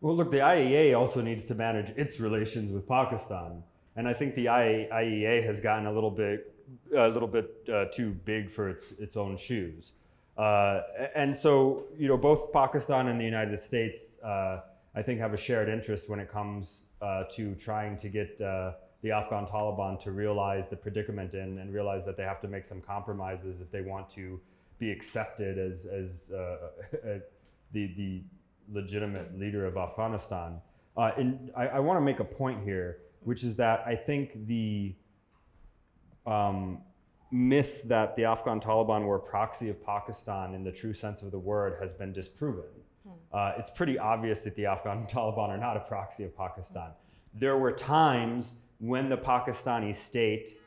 Well, 0.00 0.16
look, 0.16 0.30
the 0.30 0.38
IEA 0.38 0.98
also 0.98 1.20
needs 1.20 1.44
to 1.46 1.54
manage 1.54 1.90
its 1.90 2.20
relations 2.20 2.72
with 2.72 2.88
Pakistan, 2.88 3.62
and 3.96 4.08
I 4.08 4.14
think 4.14 4.34
the 4.34 4.46
IEA 4.46 5.44
has 5.44 5.60
gotten 5.60 5.86
a 5.86 5.92
little 5.92 6.10
bit, 6.10 6.54
a 6.96 7.08
little 7.08 7.28
bit 7.28 7.68
uh, 7.72 7.86
too 7.92 8.12
big 8.24 8.50
for 8.50 8.68
its 8.68 8.92
its 8.92 9.16
own 9.16 9.36
shoes. 9.36 9.92
Uh, 10.38 10.82
and 11.14 11.36
so, 11.36 11.84
you 11.98 12.08
know, 12.08 12.16
both 12.16 12.50
Pakistan 12.52 13.08
and 13.08 13.20
the 13.20 13.24
United 13.24 13.58
States 13.58 14.18
uh, 14.22 14.60
I 14.94 15.02
think, 15.02 15.20
have 15.20 15.32
a 15.32 15.36
shared 15.36 15.68
interest 15.68 16.08
when 16.08 16.18
it 16.18 16.30
comes 16.30 16.82
uh, 17.00 17.24
to 17.32 17.54
trying 17.54 17.96
to 17.98 18.08
get 18.08 18.40
uh, 18.40 18.72
the 19.02 19.12
Afghan 19.12 19.46
Taliban 19.46 20.00
to 20.00 20.10
realize 20.10 20.68
the 20.68 20.76
predicament 20.76 21.34
in 21.34 21.58
and 21.58 21.72
realize 21.72 22.04
that 22.06 22.16
they 22.16 22.24
have 22.24 22.40
to 22.40 22.48
make 22.48 22.64
some 22.64 22.80
compromises 22.80 23.60
if 23.60 23.70
they 23.70 23.82
want 23.82 24.08
to 24.10 24.40
be 24.78 24.90
accepted 24.90 25.58
as, 25.58 25.86
as 25.86 26.32
uh, 26.32 26.68
the, 27.72 27.86
the 27.94 28.22
legitimate 28.72 29.38
leader 29.38 29.66
of 29.66 29.76
Afghanistan. 29.76 30.60
Uh, 30.96 31.10
and 31.16 31.50
I, 31.56 31.66
I 31.68 31.78
want 31.80 31.96
to 31.96 32.00
make 32.00 32.20
a 32.20 32.24
point 32.24 32.62
here, 32.64 32.98
which 33.20 33.44
is 33.44 33.56
that 33.56 33.84
I 33.86 33.94
think 33.94 34.46
the 34.46 34.94
um, 36.26 36.78
myth 37.30 37.82
that 37.84 38.16
the 38.16 38.24
Afghan 38.24 38.60
Taliban 38.60 39.04
were 39.04 39.16
a 39.16 39.20
proxy 39.20 39.68
of 39.68 39.84
Pakistan 39.84 40.54
in 40.54 40.64
the 40.64 40.72
true 40.72 40.92
sense 40.92 41.22
of 41.22 41.30
the 41.30 41.38
word 41.38 41.78
has 41.80 41.92
been 41.92 42.12
disproven. 42.12 42.64
Uh, 43.32 43.52
it's 43.56 43.70
pretty 43.70 43.98
obvious 43.98 44.40
that 44.40 44.54
the 44.56 44.66
Afghan 44.66 45.06
Taliban 45.10 45.48
are 45.48 45.58
not 45.58 45.76
a 45.76 45.80
proxy 45.80 46.24
of 46.24 46.36
Pakistan. 46.36 46.90
There 47.34 47.56
were 47.56 47.72
times 47.72 48.54
when 48.78 49.08
the 49.08 49.16
Pakistani 49.16 49.96
state 49.96 50.58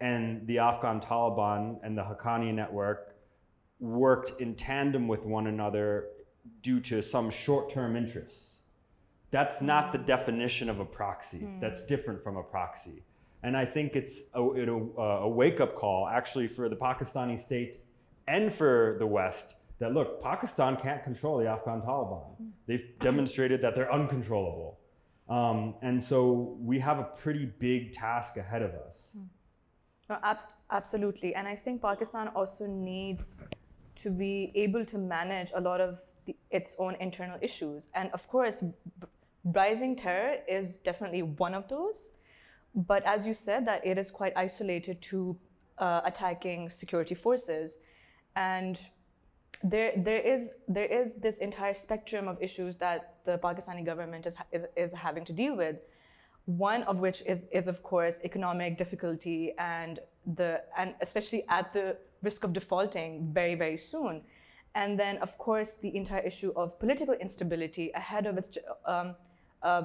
and 0.00 0.46
the 0.46 0.58
Afghan 0.58 1.00
Taliban 1.00 1.78
and 1.82 1.96
the 1.96 2.02
Haqqani 2.02 2.52
network 2.52 3.16
worked 3.78 4.40
in 4.40 4.54
tandem 4.54 5.06
with 5.08 5.24
one 5.24 5.46
another 5.46 6.08
due 6.62 6.80
to 6.80 7.02
some 7.02 7.30
short 7.30 7.70
term 7.70 7.96
interests. 7.96 8.54
That's 9.30 9.62
not 9.62 9.92
the 9.92 9.98
definition 9.98 10.68
of 10.68 10.80
a 10.80 10.84
proxy. 10.84 11.40
Mm. 11.40 11.60
That's 11.60 11.84
different 11.86 12.22
from 12.22 12.36
a 12.36 12.42
proxy. 12.42 13.04
And 13.42 13.56
I 13.56 13.64
think 13.64 13.96
it's 13.96 14.22
a, 14.34 14.42
a, 14.42 15.02
a 15.22 15.28
wake 15.28 15.60
up 15.60 15.74
call 15.74 16.08
actually 16.08 16.48
for 16.48 16.68
the 16.68 16.76
Pakistani 16.76 17.38
state 17.38 17.80
and 18.26 18.52
for 18.52 18.96
the 18.98 19.06
West 19.06 19.54
that 19.78 19.94
look, 19.94 20.22
Pakistan 20.22 20.76
can't 20.76 21.02
control 21.02 21.38
the 21.38 21.46
Afghan 21.46 21.80
Taliban. 21.80 22.26
They've 22.66 22.86
demonstrated 23.00 23.62
that 23.62 23.74
they're 23.74 23.92
uncontrollable. 23.92 24.78
Um, 25.28 25.74
and 25.80 26.02
so 26.02 26.56
we 26.60 26.78
have 26.80 26.98
a 26.98 27.04
pretty 27.04 27.46
big 27.46 27.92
task 27.92 28.36
ahead 28.36 28.62
of 28.62 28.72
us. 28.74 29.16
No, 30.10 30.18
abs- 30.22 30.50
absolutely. 30.70 31.34
And 31.34 31.48
I 31.48 31.54
think 31.54 31.80
Pakistan 31.80 32.28
also 32.28 32.66
needs 32.66 33.38
to 34.02 34.10
be 34.10 34.50
able 34.54 34.84
to 34.84 34.98
manage 34.98 35.52
a 35.54 35.60
lot 35.60 35.80
of 35.80 35.98
the, 36.24 36.34
its 36.50 36.76
own 36.78 36.96
internal 37.00 37.38
issues. 37.40 37.88
And 37.94 38.10
of 38.12 38.28
course, 38.28 38.64
rising 39.44 39.96
terror 39.96 40.38
is 40.48 40.76
definitely 40.76 41.22
one 41.22 41.54
of 41.54 41.68
those. 41.68 42.10
But 42.74 43.04
as 43.04 43.26
you 43.26 43.34
said, 43.34 43.66
that 43.66 43.86
it 43.86 43.98
is 43.98 44.10
quite 44.10 44.32
isolated 44.36 45.00
to 45.02 45.36
uh, 45.78 46.00
attacking 46.04 46.70
security 46.70 47.14
forces. 47.14 47.78
And 48.36 48.78
there, 49.62 49.92
there, 49.96 50.20
is, 50.20 50.52
there 50.68 50.86
is 50.86 51.14
this 51.14 51.38
entire 51.38 51.74
spectrum 51.74 52.28
of 52.28 52.40
issues 52.40 52.76
that 52.76 53.16
the 53.24 53.38
Pakistani 53.38 53.84
government 53.84 54.26
is, 54.26 54.36
is, 54.52 54.66
is 54.76 54.92
having 54.92 55.24
to 55.24 55.32
deal 55.32 55.56
with. 55.56 55.76
One 56.46 56.82
of 56.84 57.00
which 57.00 57.22
is, 57.26 57.46
is, 57.52 57.68
of 57.68 57.82
course, 57.82 58.20
economic 58.24 58.78
difficulty 58.78 59.52
and, 59.58 59.98
the, 60.26 60.62
and 60.78 60.94
especially 61.00 61.44
at 61.48 61.72
the 61.72 61.96
risk 62.22 62.44
of 62.44 62.52
defaulting 62.52 63.30
very, 63.32 63.54
very 63.54 63.76
soon. 63.76 64.22
And 64.74 64.98
then, 64.98 65.18
of 65.18 65.36
course, 65.38 65.74
the 65.74 65.94
entire 65.96 66.20
issue 66.20 66.52
of 66.54 66.78
political 66.78 67.14
instability 67.14 67.90
ahead 67.94 68.26
of 68.26 68.38
its, 68.38 68.56
um, 68.84 69.16
uh, 69.62 69.82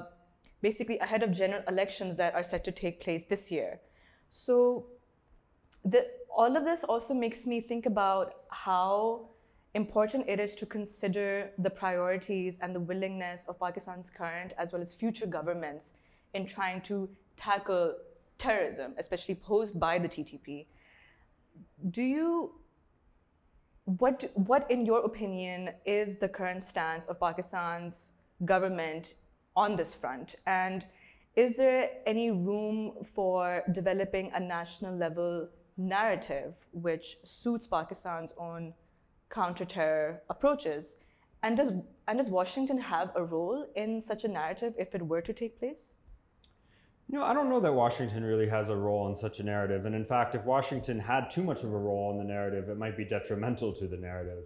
basically 0.62 0.98
ahead 1.00 1.22
of 1.22 1.32
general 1.32 1.62
elections 1.68 2.16
that 2.18 2.34
are 2.34 2.42
set 2.42 2.64
to 2.64 2.72
take 2.72 3.00
place 3.00 3.24
this 3.24 3.50
year. 3.50 3.80
So, 4.28 4.86
the, 5.84 6.06
all 6.30 6.56
of 6.56 6.64
this 6.64 6.84
also 6.84 7.14
makes 7.14 7.46
me 7.46 7.60
think 7.60 7.86
about 7.86 8.34
how 8.50 9.30
important 9.74 10.24
it 10.26 10.40
is 10.40 10.54
to 10.56 10.66
consider 10.66 11.50
the 11.58 11.70
priorities 11.70 12.58
and 12.62 12.74
the 12.74 12.80
willingness 12.80 13.44
of 13.46 13.58
Pakistan's 13.58 14.08
current 14.08 14.54
as 14.58 14.72
well 14.72 14.80
as 14.80 14.94
future 14.94 15.26
governments 15.26 15.90
in 16.34 16.46
trying 16.46 16.80
to 16.82 17.08
tackle 17.36 17.94
terrorism, 18.38 18.94
especially 18.98 19.34
posed 19.34 19.78
by 19.78 19.98
the 19.98 20.08
TTP. 20.08 20.66
Do 21.90 22.02
you 22.02 22.52
what, 23.86 24.24
what, 24.34 24.68
in 24.68 24.84
your 24.84 25.04
opinion, 25.04 25.70
is 25.84 26.16
the 26.16 26.28
current 26.28 26.62
stance 26.62 27.06
of 27.06 27.20
Pakistan's 27.20 28.10
government 28.44 29.14
on 29.54 29.76
this 29.76 29.94
front? 29.94 30.34
And 30.44 30.84
is 31.36 31.56
there 31.56 31.90
any 32.04 32.32
room 32.32 32.94
for 33.04 33.62
developing 33.72 34.32
a 34.34 34.40
national 34.40 34.96
level 34.96 35.48
narrative 35.76 36.66
which 36.72 37.18
suits 37.22 37.68
Pakistan's 37.68 38.34
own 38.38 38.74
counter-terror 39.30 40.22
approaches? 40.30 40.96
And 41.44 41.56
does, 41.56 41.70
and 42.08 42.18
does 42.18 42.28
Washington 42.28 42.78
have 42.78 43.12
a 43.14 43.22
role 43.22 43.66
in 43.76 44.00
such 44.00 44.24
a 44.24 44.28
narrative 44.28 44.74
if 44.78 44.96
it 44.96 45.06
were 45.06 45.22
to 45.22 45.32
take 45.32 45.60
place? 45.60 45.94
You 47.08 47.18
know, 47.18 47.24
I 47.24 47.34
don't 47.34 47.48
know 47.48 47.60
that 47.60 47.72
Washington 47.72 48.24
really 48.24 48.48
has 48.48 48.68
a 48.68 48.74
role 48.74 49.08
in 49.08 49.14
such 49.14 49.38
a 49.38 49.44
narrative. 49.44 49.86
And 49.86 49.94
in 49.94 50.04
fact, 50.04 50.34
if 50.34 50.44
Washington 50.44 50.98
had 50.98 51.30
too 51.30 51.42
much 51.42 51.62
of 51.62 51.72
a 51.72 51.78
role 51.78 52.10
in 52.10 52.18
the 52.18 52.24
narrative, 52.24 52.68
it 52.68 52.78
might 52.78 52.96
be 52.96 53.04
detrimental 53.04 53.72
to 53.74 53.86
the 53.86 53.96
narrative. 53.96 54.42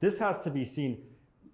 This 0.00 0.18
has 0.18 0.40
to 0.40 0.50
be 0.50 0.64
seen. 0.64 1.02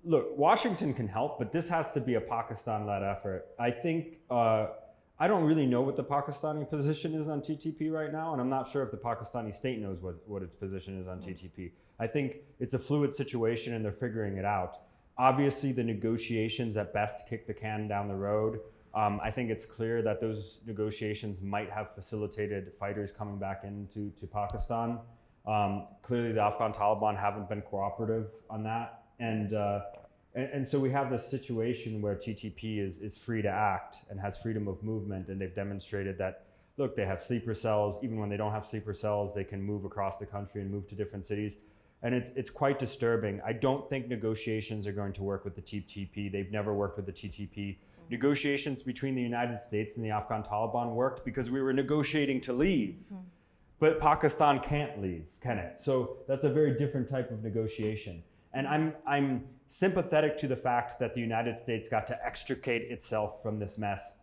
Look, 0.05 0.37
Washington 0.37 0.95
can 0.95 1.07
help, 1.07 1.39
but 1.39 1.53
this 1.53 1.69
has 1.69 1.93
to 1.93 2.01
be 2.01 2.15
a 2.15 2.21
Pakistan 2.21 2.87
led 2.87 3.05
effort. 3.05 3.47
I 3.59 3.71
think, 3.71 4.19
uh, 4.31 4.69
I 5.21 5.29
don't 5.29 5.45
really 5.45 5.67
know 5.67 5.83
what 5.83 5.97
the 5.97 6.05
Pakistani 6.05 6.69
position 6.69 7.15
is 7.15 7.29
on 7.29 7.41
TTP 7.41 7.91
right 7.93 8.11
now, 8.11 8.33
and 8.33 8.41
I'm 8.41 8.49
not 8.49 8.71
sure 8.71 8.83
if 8.83 8.91
the 8.91 8.97
Pakistani 8.97 9.55
state 9.55 9.81
knows 9.81 10.01
what, 10.01 10.17
what 10.27 10.43
its 10.43 10.55
position 10.55 11.01
is 11.01 11.07
on 11.07 11.21
TTP. 11.21 11.73
I 12.01 12.07
think 12.07 12.37
it's 12.59 12.75
a 12.75 12.79
fluid 12.79 13.15
situation 13.15 13.75
and 13.75 13.85
they're 13.85 13.93
figuring 13.93 14.39
it 14.39 14.45
out. 14.45 14.79
Obviously, 15.19 15.73
the 15.73 15.83
negotiations 15.83 16.77
at 16.77 16.93
best 16.93 17.29
kick 17.29 17.47
the 17.47 17.55
can 17.55 17.89
down 17.89 18.09
the 18.09 18.15
road. 18.15 18.61
Um, 18.99 19.21
I 19.23 19.31
think 19.31 19.49
it's 19.49 19.65
clear 19.65 20.03
that 20.03 20.21
those 20.21 20.59
negotiations 20.67 21.41
might 21.41 21.71
have 21.71 21.95
facilitated 21.95 22.73
fighters 22.75 23.13
coming 23.13 23.39
back 23.39 23.63
into 23.63 24.11
to 24.19 24.27
Pakistan. 24.27 24.99
Um, 25.47 25.87
clearly, 26.03 26.33
the 26.33 26.43
Afghan 26.43 26.73
Taliban 26.73 27.17
haven't 27.17 27.49
been 27.49 27.63
cooperative 27.63 28.27
on 28.51 28.65
that, 28.65 29.05
and, 29.21 29.55
uh, 29.55 29.83
and, 30.35 30.47
and 30.47 30.67
so 30.67 30.81
we 30.81 30.91
have 30.91 31.11
this 31.11 31.25
situation 31.25 32.03
where 32.03 32.17
TTP 32.17 32.85
is 32.85 32.99
is 32.99 33.17
free 33.17 33.41
to 33.41 33.49
act 33.49 33.99
and 34.11 34.19
has 34.19 34.37
freedom 34.37 34.67
of 34.67 34.83
movement, 34.83 35.29
and 35.29 35.41
they've 35.41 35.55
demonstrated 35.55 36.19
that. 36.19 36.47
Look, 36.77 36.95
they 36.95 37.07
have 37.07 37.21
sleeper 37.21 37.55
cells. 37.55 37.99
Even 38.05 38.21
when 38.21 38.29
they 38.29 38.37
don't 38.37 38.53
have 38.53 38.65
sleeper 38.65 38.95
cells, 38.95 39.35
they 39.35 39.43
can 39.43 39.61
move 39.61 39.85
across 39.85 40.19
the 40.19 40.27
country 40.27 40.61
and 40.61 40.71
move 40.71 40.87
to 40.89 40.95
different 40.95 41.25
cities 41.25 41.57
and 42.03 42.15
it's, 42.15 42.31
it's 42.37 42.51
quite 42.51 42.79
disturbing. 42.79 43.41
I 43.45 43.53
don't 43.53 43.89
think 43.91 44.07
negotiations 44.07 44.87
are 44.87 44.93
going 44.93 45.13
to 45.15 45.23
work 45.25 45.45
with 45.45 45.57
the 45.57 45.63
TTP. 45.63 46.31
They've 46.31 46.53
never 46.53 46.73
worked 46.73 46.97
with 46.97 47.07
the 47.07 47.13
TTP 47.13 47.79
negotiations 48.11 48.83
between 48.83 49.15
the 49.15 49.23
United 49.23 49.61
States 49.61 49.97
and 49.97 50.05
the 50.05 50.11
Afghan 50.11 50.43
Taliban 50.43 50.95
worked 50.95 51.25
because 51.25 51.51
we 51.51 51.61
were 51.61 51.73
negotiating 51.73 52.41
to 52.43 52.53
leave. 52.53 52.97
Mm-hmm. 53.13 53.23
But 53.81 54.01
Pakistan 54.01 54.61
can't 54.61 55.01
leave, 55.01 55.25
can 55.41 55.59
it? 55.59 55.79
So 55.79 56.19
that's 56.27 56.45
a 56.45 56.51
very 56.51 56.77
different 56.77 57.09
type 57.09 57.31
of 57.31 57.45
negotiation. 57.45 58.23
And 58.53 58.67
I'm, 58.67 58.95
I'm 59.07 59.45
sympathetic 59.69 60.37
to 60.39 60.49
the 60.49 60.57
fact 60.57 60.99
that 60.99 61.15
the 61.15 61.21
United 61.21 61.59
States 61.59 61.89
got 61.89 62.07
to 62.09 62.27
extricate 62.27 62.91
itself 62.91 63.43
from 63.43 63.59
this 63.59 63.79
mess 63.79 64.19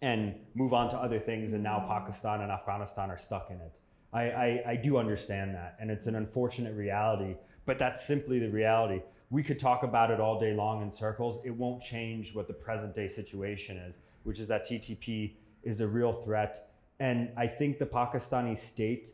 and 0.00 0.34
move 0.54 0.72
on 0.72 0.88
to 0.90 0.96
other 0.96 1.18
things, 1.18 1.52
and 1.52 1.62
now 1.62 1.84
Pakistan 1.88 2.40
and 2.40 2.52
Afghanistan 2.52 3.10
are 3.10 3.18
stuck 3.18 3.50
in 3.50 3.56
it. 3.56 3.72
I, 4.12 4.22
I, 4.22 4.62
I 4.68 4.76
do 4.76 4.96
understand 4.96 5.54
that, 5.54 5.76
and 5.80 5.90
it's 5.90 6.06
an 6.06 6.14
unfortunate 6.14 6.74
reality, 6.74 7.34
but 7.66 7.78
that's 7.78 8.06
simply 8.06 8.38
the 8.38 8.48
reality 8.48 9.02
we 9.30 9.42
could 9.42 9.58
talk 9.58 9.82
about 9.82 10.10
it 10.10 10.20
all 10.20 10.38
day 10.40 10.54
long 10.54 10.82
in 10.82 10.90
circles. 10.90 11.38
It 11.44 11.50
won't 11.50 11.82
change 11.82 12.34
what 12.34 12.46
the 12.46 12.54
present 12.54 12.94
day 12.94 13.08
situation 13.08 13.76
is, 13.76 13.96
which 14.22 14.38
is 14.38 14.48
that 14.48 14.66
TTP 14.66 15.34
is 15.62 15.80
a 15.80 15.86
real 15.86 16.12
threat. 16.12 16.70
And 17.00 17.30
I 17.36 17.46
think 17.46 17.78
the 17.78 17.86
Pakistani 17.86 18.58
state 18.58 19.10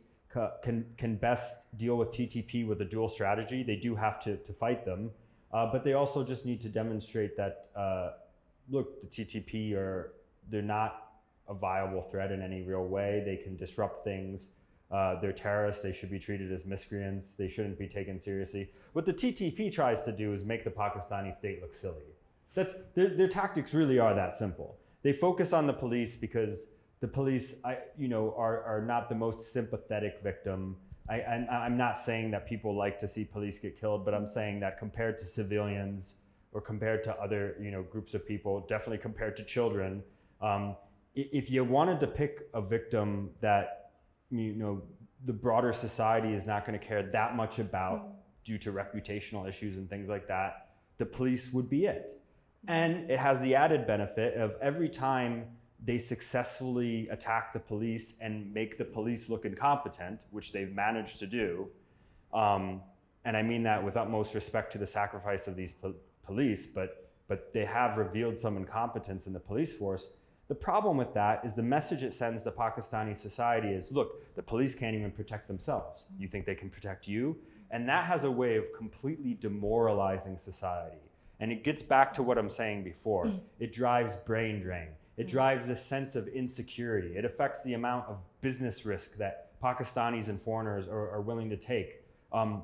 can, 0.63 0.85
can 0.97 1.17
best 1.17 1.77
deal 1.77 1.97
with 1.97 2.11
TTP 2.11 2.67
with 2.67 2.81
a 2.81 2.85
dual 2.85 3.09
strategy. 3.09 3.63
They 3.63 3.77
do 3.77 3.95
have 3.95 4.21
to, 4.23 4.37
to 4.37 4.53
fight 4.53 4.85
them, 4.85 5.11
uh, 5.53 5.71
but 5.71 5.85
they 5.85 5.93
also 5.93 6.25
just 6.25 6.45
need 6.45 6.61
to 6.63 6.69
demonstrate 6.69 7.37
that, 7.37 7.69
uh, 7.77 8.13
look, 8.69 9.01
the 9.01 9.07
TTP 9.07 9.75
are, 9.75 10.15
they're 10.51 10.63
not 10.63 11.13
a 11.49 11.55
viable 11.55 12.03
threat 12.03 12.33
in 12.33 12.43
any 12.43 12.63
real 12.63 12.85
way. 12.85 13.23
They 13.25 13.37
can 13.37 13.57
disrupt 13.57 14.05
things. 14.05 14.49
Uh, 14.95 15.19
they're 15.21 15.33
terrorists. 15.33 15.83
They 15.83 15.93
should 15.93 16.11
be 16.11 16.21
treated 16.21 16.53
as 16.53 16.67
miscreants. 16.67 17.35
They 17.35 17.49
shouldn't 17.49 17.81
be 17.81 17.89
taken 17.89 18.21
seriously. 18.21 18.71
What 18.93 19.05
the 19.05 19.13
TTP 19.13 19.73
tries 19.73 20.03
to 20.03 20.13
do 20.13 20.33
is 20.33 20.45
make 20.45 20.63
the 20.63 20.71
Pakistani 20.71 21.35
state 21.35 21.61
look 21.61 21.75
silly. 21.75 22.15
That's, 22.55 22.75
their, 22.95 23.09
their 23.09 23.27
tactics 23.27 23.75
really 23.75 23.99
are 23.99 24.15
that 24.15 24.35
simple. 24.35 24.77
They 25.03 25.13
focus 25.13 25.53
on 25.53 25.67
the 25.67 25.73
police 25.73 26.15
because 26.15 26.67
the 27.01 27.09
police, 27.09 27.57
I, 27.65 27.79
you 27.99 28.07
know, 28.07 28.37
are, 28.39 28.63
are 28.63 28.83
not 28.83 29.09
the 29.09 29.17
most 29.17 29.53
sympathetic 29.53 30.21
victim. 30.23 30.77
I, 31.11 31.23
I, 31.23 31.67
am 31.67 31.77
not 31.77 31.99
saying 31.99 32.31
that 32.31 32.47
people 32.47 32.77
like 32.77 33.01
to 33.01 33.09
see 33.09 33.25
police 33.25 33.59
get 33.59 33.81
killed, 33.81 34.05
but 34.05 34.15
I'm 34.15 34.29
saying 34.29 34.61
that 34.61 34.79
compared 34.79 35.19
to 35.19 35.25
civilians 35.25 36.15
or 36.53 36.61
compared 36.61 37.03
to 37.05 37.15
other, 37.17 37.57
you 37.61 37.73
know, 37.73 37.83
groups 37.83 38.15
of 38.15 38.25
people, 38.25 38.61
definitely 38.69 38.99
compared 38.99 39.35
to 39.39 39.45
children, 39.45 40.05
um, 40.41 40.77
if 41.17 41.51
you 41.51 41.65
wanted 41.65 41.99
to 41.99 42.07
pick 42.07 42.49
a 42.55 42.63
victim 42.63 43.31
that 43.41 43.84
you 44.39 44.55
know 44.55 44.83
the 45.25 45.33
broader 45.33 45.73
society 45.73 46.35
is 46.35 46.47
not 46.47 46.67
going 46.67 46.79
to 46.79 46.85
care 46.85 47.03
that 47.03 47.35
much 47.35 47.59
about 47.59 48.07
mm. 48.07 48.13
due 48.45 48.59
to 48.59 48.73
reputational 48.73 49.49
issues 49.49 49.77
and 49.77 49.89
things 49.89 50.09
like 50.09 50.29
that. 50.29 50.69
The 50.99 51.07
police 51.07 51.53
would 51.53 51.71
be 51.71 51.87
it. 51.87 52.21
And 52.69 53.11
it 53.11 53.19
has 53.19 53.41
the 53.41 53.55
added 53.55 53.87
benefit 53.87 54.37
of 54.37 54.55
every 54.61 54.89
time 54.89 55.47
they 55.85 55.99
successfully 55.99 57.09
attack 57.09 57.53
the 57.53 57.59
police 57.59 58.17
and 58.21 58.53
make 58.53 58.79
the 58.79 58.85
police 58.85 59.29
look 59.29 59.45
incompetent 59.45 60.21
which 60.31 60.53
they've 60.53 60.73
managed 60.73 61.19
to 61.19 61.27
do 61.27 61.69
um, 62.33 62.81
and 63.25 63.37
i 63.37 63.43
mean 63.43 63.63
that 63.63 63.85
with 63.85 63.97
utmost 63.97 64.35
respect 64.35 64.73
to 64.73 64.79
the 64.79 64.87
sacrifice 64.87 65.47
of 65.47 65.57
these 65.57 65.73
po- 65.73 65.95
police 66.25 66.67
but 66.67 67.11
but 67.29 67.53
they 67.53 67.65
have 67.65 67.97
revealed 67.97 68.39
some 68.39 68.57
incompetence 68.57 69.27
in 69.27 69.33
the 69.33 69.41
police 69.41 69.73
force 69.73 70.09
the 70.49 70.55
problem 70.55 70.97
with 70.97 71.15
that 71.15 71.45
is 71.45 71.55
the 71.55 71.63
message 71.63 72.03
it 72.03 72.13
sends 72.13 72.43
to 72.43 72.51
Pakistani 72.51 73.17
society 73.17 73.69
is 73.69 73.91
look, 73.91 74.35
the 74.35 74.43
police 74.43 74.75
can't 74.75 74.95
even 74.95 75.11
protect 75.11 75.49
themselves. 75.49 76.05
You 76.19 76.29
think 76.29 76.45
they 76.45 76.55
can 76.55 76.69
protect 76.69 77.09
you? 77.09 77.37
And 77.71 77.89
that 77.89 78.05
has 78.05 78.25
a 78.25 78.31
way 78.31 78.57
of 78.57 78.65
completely 78.77 79.35
demoralizing 79.41 80.37
society. 80.39 80.99
And 81.41 81.51
it 81.51 81.65
gets 81.65 81.83
back 81.83 82.13
to 82.15 82.23
what 82.23 82.39
I'm 82.39 82.51
saying 82.51 82.85
before 82.85 83.33
it 83.59 83.73
drives 83.73 84.17
brain 84.17 84.61
drain, 84.61 84.89
it 85.17 85.29
drives 85.29 85.71
a 85.71 85.77
sense 85.77 86.15
of 86.15 86.29
insecurity, 86.29 87.17
it 87.17 87.25
affects 87.25 87.63
the 87.65 87.75
amount 87.75 88.07
of 88.09 88.19
business 88.41 88.85
risk 88.85 89.17
that 89.17 89.59
Pakistanis 89.63 90.29
and 90.29 90.41
foreigners 90.41 90.89
are, 90.89 91.11
are 91.11 91.23
willing 91.23 91.49
to 91.49 91.57
take. 91.57 92.03
Um, 92.33 92.63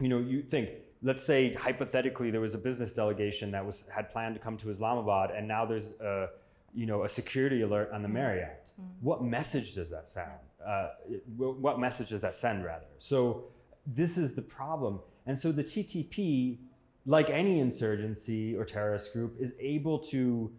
you 0.00 0.08
know, 0.08 0.18
you 0.18 0.42
think, 0.42 0.70
let's 1.02 1.24
say 1.24 1.52
hypothetically 1.52 2.30
there 2.30 2.40
was 2.40 2.54
a 2.54 2.58
business 2.58 2.92
delegation 2.92 3.52
that 3.52 3.64
was 3.64 3.84
had 3.94 4.10
planned 4.10 4.34
to 4.34 4.40
come 4.40 4.56
to 4.58 4.70
Islamabad, 4.70 5.30
and 5.30 5.46
now 5.46 5.64
there's 5.64 5.92
a 6.00 6.30
you 6.74 6.86
know, 6.86 7.04
a 7.04 7.08
security 7.08 7.62
alert 7.62 7.90
on 7.92 8.02
the 8.02 8.08
mm. 8.08 8.14
Marriott. 8.14 8.68
Mm. 8.80 8.86
What 9.00 9.22
message 9.22 9.74
does 9.74 9.90
that 9.90 10.08
sound? 10.08 10.38
Uh, 10.64 10.88
what 11.36 11.78
message 11.78 12.10
does 12.10 12.22
that 12.22 12.32
send, 12.32 12.64
rather? 12.64 12.86
So 12.98 13.44
this 13.86 14.16
is 14.16 14.34
the 14.34 14.42
problem. 14.42 15.00
And 15.26 15.38
so 15.38 15.52
the 15.52 15.64
TTP, 15.64 16.58
like 17.04 17.30
any 17.30 17.58
insurgency 17.58 18.56
or 18.56 18.64
terrorist 18.64 19.12
group, 19.12 19.36
is 19.40 19.54
able 19.60 19.98
to 19.98 20.52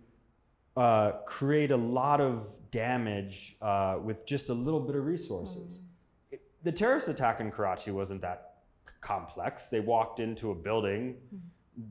uh, 0.76 1.12
create 1.26 1.72
a 1.72 1.78
lot 1.78 2.20
of 2.20 2.48
damage 2.72 3.56
uh, 3.62 3.98
with 4.04 4.26
just 4.26 4.50
a 4.50 4.54
little 4.54 4.80
bit 4.80 4.96
of 4.96 5.06
resources. 5.06 5.80
Mm. 6.34 6.40
the 6.64 6.72
terrorist 6.72 7.08
attack 7.08 7.40
in 7.40 7.52
Karachi 7.52 7.92
wasn't 7.92 8.22
that 8.22 8.56
complex. 9.02 9.68
They 9.68 9.80
walked 9.80 10.20
into 10.20 10.52
a 10.52 10.56
building. 10.56 11.16
Mm 11.34 11.40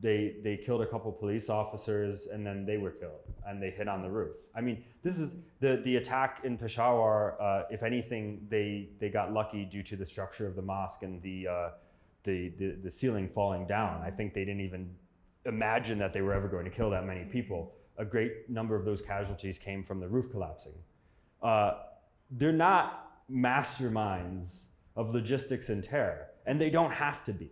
they 0.01 0.35
they 0.43 0.57
killed 0.57 0.81
a 0.81 0.85
couple 0.85 1.11
police 1.11 1.49
officers 1.49 2.27
and 2.27 2.45
then 2.45 2.65
they 2.65 2.77
were 2.77 2.91
killed 2.91 3.21
and 3.47 3.61
they 3.61 3.69
hit 3.69 3.87
on 3.87 4.01
the 4.01 4.09
roof. 4.09 4.37
I 4.55 4.61
mean, 4.61 4.83
this 5.03 5.17
is 5.19 5.37
the 5.59 5.81
the 5.83 5.97
attack 5.97 6.41
in 6.43 6.57
Peshawar. 6.57 7.41
Uh, 7.41 7.63
if 7.69 7.83
anything, 7.83 8.47
they 8.49 8.89
they 8.99 9.09
got 9.09 9.33
lucky 9.33 9.65
due 9.65 9.83
to 9.83 9.95
the 9.95 10.05
structure 10.05 10.47
of 10.47 10.55
the 10.55 10.61
mosque 10.61 11.03
and 11.03 11.21
the, 11.21 11.47
uh, 11.47 11.69
the 12.23 12.49
the 12.57 12.77
the 12.83 12.91
ceiling 12.91 13.29
falling 13.33 13.65
down. 13.67 14.01
I 14.01 14.11
think 14.11 14.33
they 14.33 14.45
didn't 14.45 14.61
even 14.61 14.95
imagine 15.45 15.99
that 15.99 16.13
they 16.13 16.21
were 16.21 16.33
ever 16.33 16.47
going 16.47 16.65
to 16.65 16.71
kill 16.71 16.89
that 16.91 17.05
many 17.05 17.25
people. 17.25 17.73
A 17.97 18.05
great 18.05 18.49
number 18.49 18.75
of 18.75 18.85
those 18.85 19.01
casualties 19.01 19.59
came 19.59 19.83
from 19.83 19.99
the 19.99 20.07
roof 20.07 20.31
collapsing. 20.31 20.73
Uh, 21.41 21.73
they're 22.31 22.51
not 22.51 23.21
masterminds 23.31 24.63
of 24.95 25.13
logistics 25.13 25.69
and 25.69 25.83
terror, 25.83 26.27
and 26.45 26.59
they 26.59 26.69
don't 26.69 26.91
have 26.91 27.23
to 27.25 27.33
be. 27.33 27.51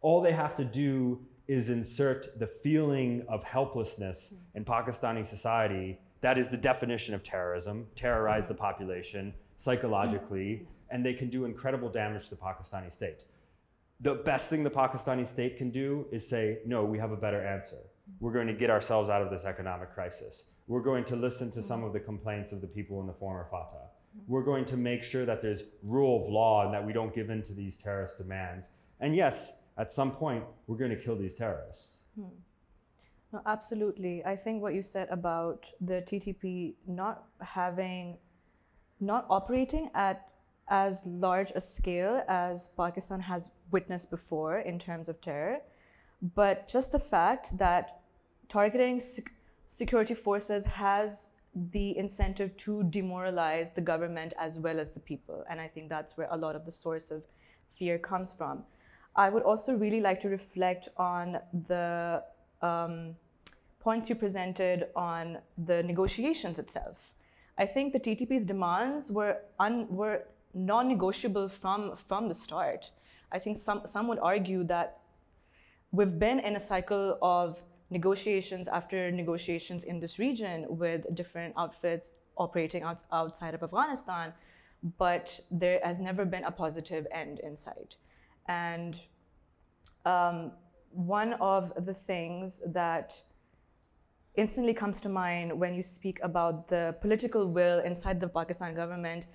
All 0.00 0.20
they 0.20 0.32
have 0.32 0.56
to 0.56 0.64
do 0.64 1.20
is 1.50 1.68
insert 1.68 2.38
the 2.38 2.46
feeling 2.46 3.24
of 3.28 3.42
helplessness 3.42 4.28
hmm. 4.28 4.58
in 4.58 4.64
Pakistani 4.64 5.26
society. 5.26 5.98
That 6.20 6.38
is 6.38 6.48
the 6.48 6.56
definition 6.56 7.12
of 7.12 7.24
terrorism 7.24 7.88
terrorize 7.96 8.46
the 8.46 8.54
population 8.54 9.34
psychologically, 9.56 10.58
hmm. 10.58 10.64
and 10.90 11.04
they 11.04 11.12
can 11.12 11.28
do 11.28 11.46
incredible 11.46 11.88
damage 11.88 12.28
to 12.28 12.30
the 12.30 12.40
Pakistani 12.40 12.92
state. 12.92 13.24
The 14.00 14.14
best 14.14 14.48
thing 14.48 14.62
the 14.62 14.70
Pakistani 14.70 15.26
state 15.26 15.56
can 15.56 15.70
do 15.70 16.06
is 16.12 16.26
say, 16.26 16.60
no, 16.64 16.84
we 16.84 16.98
have 16.98 17.10
a 17.10 17.16
better 17.16 17.44
answer. 17.44 17.82
Hmm. 18.06 18.12
We're 18.20 18.32
going 18.32 18.46
to 18.46 18.54
get 18.54 18.70
ourselves 18.70 19.10
out 19.10 19.20
of 19.20 19.30
this 19.30 19.44
economic 19.44 19.92
crisis. 19.92 20.44
We're 20.68 20.82
going 20.82 21.04
to 21.06 21.16
listen 21.16 21.50
to 21.50 21.62
some 21.62 21.82
of 21.82 21.92
the 21.92 21.98
complaints 21.98 22.52
of 22.52 22.60
the 22.60 22.68
people 22.68 23.00
in 23.00 23.08
the 23.08 23.12
former 23.12 23.48
FATA. 23.50 23.88
We're 24.28 24.44
going 24.44 24.66
to 24.66 24.76
make 24.76 25.02
sure 25.02 25.26
that 25.26 25.42
there's 25.42 25.64
rule 25.82 26.22
of 26.22 26.30
law 26.30 26.64
and 26.64 26.72
that 26.72 26.86
we 26.86 26.92
don't 26.92 27.12
give 27.12 27.28
in 27.28 27.42
to 27.42 27.52
these 27.52 27.76
terrorist 27.76 28.18
demands 28.18 28.68
And 29.00 29.16
yes, 29.16 29.52
at 29.80 29.90
some 29.90 30.10
point, 30.10 30.44
we're 30.66 30.76
going 30.76 30.90
to 30.90 31.02
kill 31.04 31.16
these 31.16 31.34
terrorists. 31.34 31.94
Hmm. 32.14 32.36
No, 33.32 33.40
absolutely. 33.46 34.22
I 34.24 34.36
think 34.36 34.60
what 34.60 34.74
you 34.74 34.82
said 34.82 35.08
about 35.10 35.72
the 35.80 36.02
TTP 36.02 36.74
not 36.86 37.24
having, 37.40 38.18
not 39.00 39.24
operating 39.30 39.90
at 39.94 40.28
as 40.68 41.04
large 41.06 41.50
a 41.54 41.60
scale 41.60 42.22
as 42.28 42.70
Pakistan 42.76 43.20
has 43.20 43.48
witnessed 43.70 44.10
before 44.10 44.58
in 44.58 44.78
terms 44.78 45.08
of 45.08 45.20
terror, 45.20 45.58
but 46.34 46.68
just 46.68 46.92
the 46.92 46.98
fact 46.98 47.56
that 47.56 48.02
targeting 48.48 49.00
sec- 49.00 49.32
security 49.66 50.14
forces 50.14 50.64
has 50.66 51.30
the 51.72 51.96
incentive 51.96 52.56
to 52.56 52.84
demoralize 52.84 53.70
the 53.70 53.80
government 53.80 54.34
as 54.38 54.58
well 54.58 54.78
as 54.78 54.90
the 54.90 55.00
people. 55.00 55.44
And 55.48 55.60
I 55.60 55.68
think 55.68 55.88
that's 55.88 56.16
where 56.16 56.28
a 56.30 56.36
lot 56.36 56.54
of 56.54 56.64
the 56.64 56.72
source 56.72 57.10
of 57.10 57.24
fear 57.68 57.98
comes 57.98 58.34
from. 58.34 58.64
I 59.16 59.28
would 59.28 59.42
also 59.42 59.74
really 59.74 60.00
like 60.00 60.20
to 60.20 60.28
reflect 60.28 60.88
on 60.96 61.38
the 61.52 62.22
um, 62.62 63.16
points 63.80 64.08
you 64.08 64.14
presented 64.14 64.88
on 64.94 65.38
the 65.58 65.82
negotiations 65.82 66.58
itself. 66.58 67.12
I 67.58 67.66
think 67.66 67.92
the 67.92 68.00
TTP's 68.00 68.44
demands 68.44 69.10
were, 69.10 69.42
un, 69.58 69.86
were 69.90 70.26
non-negotiable 70.54 71.48
from, 71.48 71.96
from 71.96 72.28
the 72.28 72.34
start. 72.34 72.90
I 73.32 73.38
think 73.38 73.56
some, 73.56 73.82
some 73.84 74.08
would 74.08 74.18
argue 74.20 74.64
that 74.64 75.00
we've 75.92 76.18
been 76.18 76.38
in 76.40 76.56
a 76.56 76.60
cycle 76.60 77.18
of 77.20 77.62
negotiations 77.90 78.68
after 78.68 79.10
negotiations 79.10 79.84
in 79.84 79.98
this 79.98 80.18
region 80.18 80.66
with 80.68 81.12
different 81.14 81.54
outfits 81.56 82.12
operating 82.36 82.82
out, 82.82 83.02
outside 83.12 83.54
of 83.54 83.62
Afghanistan, 83.62 84.32
but 84.96 85.40
there 85.50 85.80
has 85.82 86.00
never 86.00 86.24
been 86.24 86.44
a 86.44 86.50
positive 86.50 87.06
end 87.12 87.40
in 87.40 87.56
sight. 87.56 87.96
And 88.48 88.98
um, 90.04 90.52
one 90.90 91.34
of 91.34 91.72
the 91.86 91.94
things 91.94 92.62
that 92.66 93.22
instantly 94.36 94.74
comes 94.74 95.00
to 95.00 95.08
mind 95.08 95.58
when 95.58 95.74
you 95.74 95.82
speak 95.82 96.18
about 96.22 96.68
the 96.68 96.96
political 97.00 97.46
will 97.46 97.80
inside 97.80 98.20
the 98.20 98.28
Pakistan 98.28 98.74
government 98.74 99.26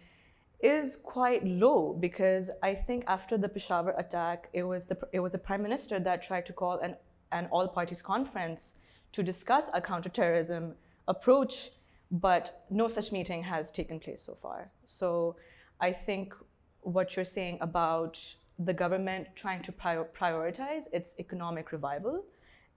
is 0.61 0.97
quite 1.03 1.45
low 1.45 1.93
because 1.99 2.49
I 2.63 2.73
think 2.73 3.03
after 3.07 3.37
the 3.37 3.49
Peshawar 3.49 3.93
attack, 3.97 4.49
it 4.53 4.63
was 4.63 4.85
the 4.85 4.97
it 5.11 5.19
was 5.19 5.33
the 5.33 5.37
prime 5.37 5.61
minister 5.61 5.99
that 5.99 6.21
tried 6.21 6.45
to 6.47 6.53
call 6.53 6.79
an 6.79 6.95
an 7.31 7.47
all 7.51 7.67
parties 7.67 8.01
conference 8.01 8.73
to 9.11 9.23
discuss 9.23 9.69
a 9.73 9.81
counterterrorism 9.81 10.75
approach, 11.07 11.71
but 12.09 12.65
no 12.69 12.87
such 12.87 13.11
meeting 13.11 13.43
has 13.43 13.71
taken 13.71 13.99
place 13.99 14.21
so 14.21 14.35
far. 14.35 14.71
So 14.85 15.35
I 15.79 15.91
think 15.91 16.33
what 16.81 17.15
you're 17.15 17.25
saying 17.25 17.57
about 17.61 18.35
the 18.59 18.73
government 18.73 19.27
trying 19.35 19.61
to 19.61 19.71
prior- 19.71 20.09
prioritize 20.13 20.87
its 20.93 21.15
economic 21.19 21.71
revival 21.71 22.23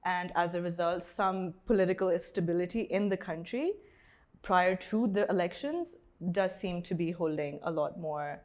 and 0.04 0.32
as 0.36 0.54
a 0.54 0.62
result, 0.62 1.02
some 1.02 1.54
political 1.66 2.16
stability 2.18 2.82
in 2.82 3.08
the 3.08 3.16
country 3.16 3.72
prior 4.42 4.76
to 4.76 5.08
the 5.08 5.28
elections 5.28 5.96
does 6.32 6.58
seem 6.58 6.82
to 6.82 6.94
be 6.94 7.10
holding 7.10 7.60
a 7.62 7.70
lot 7.70 7.98
more 7.98 8.42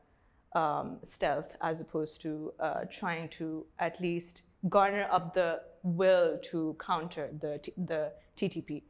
um, 0.56 0.98
stealth 1.04 1.56
as 1.62 1.82
opposed 1.82 2.22
to 2.22 2.54
uh, 2.60 2.82
trying 2.92 3.30
to 3.30 3.66
at 3.80 4.00
least 4.00 4.44
garner 4.70 5.08
up 5.12 5.34
the 5.34 5.62
will 5.84 6.38
to 6.44 6.76
counter 6.86 7.30
the, 7.40 7.60
the 7.78 8.12
TTP. 8.38 8.84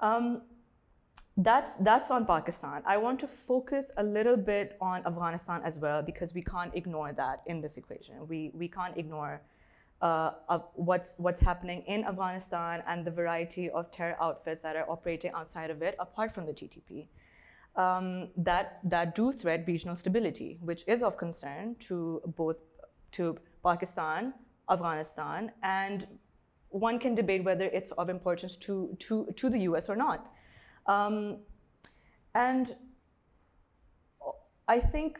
Um, 0.00 0.42
that's, 1.36 1.76
that's 1.76 2.10
on 2.10 2.24
Pakistan. 2.24 2.82
I 2.84 2.98
want 2.98 3.18
to 3.20 3.26
focus 3.26 3.90
a 3.96 4.02
little 4.02 4.36
bit 4.36 4.76
on 4.80 5.06
Afghanistan 5.06 5.62
as 5.64 5.78
well 5.78 6.02
because 6.02 6.34
we 6.34 6.42
can't 6.42 6.74
ignore 6.74 7.12
that 7.12 7.42
in 7.46 7.60
this 7.60 7.76
equation. 7.76 8.28
We, 8.28 8.50
we 8.54 8.68
can't 8.68 8.96
ignore 8.98 9.40
uh, 10.02 10.32
what's, 10.74 11.14
what's 11.18 11.40
happening 11.40 11.82
in 11.86 12.04
Afghanistan 12.04 12.82
and 12.86 13.04
the 13.04 13.10
variety 13.10 13.70
of 13.70 13.90
terror 13.90 14.16
outfits 14.20 14.60
that 14.62 14.76
are 14.76 14.90
operating 14.90 15.30
outside 15.32 15.70
of 15.70 15.80
it, 15.80 15.94
apart 15.98 16.32
from 16.32 16.44
the 16.44 16.52
TTP, 16.52 17.06
um, 17.76 18.28
that, 18.36 18.80
that 18.84 19.14
do 19.14 19.32
threat 19.32 19.64
regional 19.66 19.96
stability, 19.96 20.58
which 20.60 20.84
is 20.86 21.02
of 21.02 21.16
concern 21.16 21.76
to 21.78 22.20
both 22.36 22.62
to 23.12 23.38
Pakistan, 23.64 24.34
Afghanistan, 24.68 25.52
and 25.62 26.06
one 26.70 26.98
can 26.98 27.14
debate 27.14 27.44
whether 27.44 27.66
it's 27.66 27.90
of 27.92 28.08
importance 28.08 28.56
to, 28.56 28.96
to, 28.98 29.28
to 29.36 29.48
the 29.48 29.60
US 29.60 29.88
or 29.88 29.96
not. 29.96 30.32
Um, 30.86 31.38
and 32.34 32.74
I 34.68 34.78
think 34.78 35.18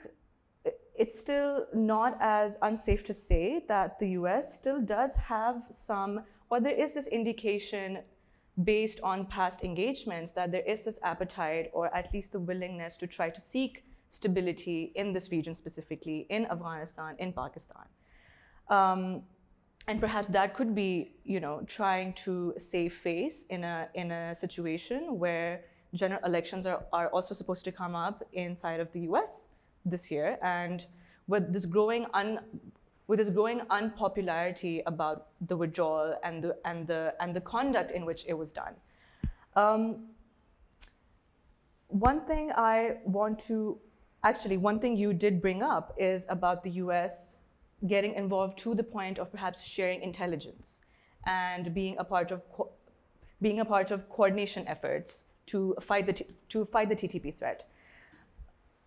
it's 0.94 1.18
still 1.18 1.66
not 1.74 2.16
as 2.20 2.58
unsafe 2.62 3.02
to 3.04 3.12
say 3.12 3.64
that 3.68 3.98
the 3.98 4.10
US 4.10 4.54
still 4.54 4.80
does 4.80 5.16
have 5.16 5.62
some, 5.70 6.24
or 6.50 6.60
there 6.60 6.74
is 6.74 6.94
this 6.94 7.06
indication 7.06 7.98
based 8.64 9.00
on 9.02 9.26
past 9.26 9.64
engagements 9.64 10.32
that 10.32 10.52
there 10.52 10.62
is 10.62 10.84
this 10.84 10.98
appetite 11.02 11.70
or 11.72 11.94
at 11.94 12.12
least 12.12 12.32
the 12.32 12.40
willingness 12.40 12.96
to 12.98 13.06
try 13.06 13.30
to 13.30 13.40
seek 13.40 13.84
stability 14.10 14.92
in 14.94 15.12
this 15.14 15.30
region 15.30 15.54
specifically, 15.54 16.26
in 16.28 16.44
Afghanistan, 16.46 17.16
in 17.18 17.32
Pakistan. 17.32 17.86
Um, 18.68 19.22
and 19.88 20.00
perhaps 20.00 20.28
that 20.28 20.54
could 20.54 20.74
be, 20.74 21.12
you 21.24 21.40
know, 21.40 21.62
trying 21.66 22.12
to 22.14 22.54
save 22.56 22.92
face 22.92 23.44
in 23.50 23.64
a, 23.64 23.88
in 23.94 24.10
a 24.12 24.34
situation 24.34 25.18
where 25.18 25.64
general 25.94 26.20
elections 26.24 26.66
are, 26.66 26.84
are 26.92 27.08
also 27.08 27.34
supposed 27.34 27.64
to 27.64 27.72
come 27.72 27.94
up 27.94 28.22
inside 28.32 28.80
of 28.80 28.90
the 28.92 29.00
US 29.00 29.48
this 29.84 30.10
year, 30.10 30.38
and 30.42 30.86
with 31.26 31.52
this 31.52 31.66
growing 31.66 32.06
un, 32.14 32.38
with 33.08 33.18
this 33.18 33.30
growing 33.30 33.60
unpopularity 33.70 34.82
about 34.86 35.28
the 35.48 35.56
withdrawal 35.56 36.16
and 36.22 36.42
the 36.42 36.56
and 36.64 36.86
the 36.86 37.14
and 37.20 37.34
the 37.34 37.40
conduct 37.40 37.90
in 37.90 38.06
which 38.06 38.24
it 38.26 38.34
was 38.34 38.52
done. 38.52 38.74
Um, 39.56 40.06
one 41.88 42.24
thing 42.24 42.52
I 42.56 42.98
want 43.04 43.38
to 43.40 43.78
actually 44.24 44.56
one 44.56 44.78
thing 44.78 44.96
you 44.96 45.12
did 45.12 45.42
bring 45.42 45.62
up 45.62 45.94
is 45.98 46.26
about 46.28 46.62
the 46.62 46.70
U.S. 46.70 47.36
getting 47.86 48.14
involved 48.14 48.58
to 48.58 48.74
the 48.74 48.82
point 48.82 49.18
of 49.18 49.30
perhaps 49.30 49.64
sharing 49.64 50.02
intelligence 50.02 50.80
and 51.26 51.74
being 51.74 51.96
a 51.98 52.04
part 52.04 52.30
of 52.30 52.42
co- 52.52 52.70
being 53.40 53.60
a 53.60 53.64
part 53.64 53.90
of 53.90 54.08
coordination 54.08 54.66
efforts 54.68 55.24
to 55.46 55.74
fight 55.80 56.06
the 56.06 56.12
t- 56.12 56.26
to 56.48 56.64
fight 56.64 56.88
the 56.88 56.94
TTP 56.96 57.36
threat. 57.36 57.64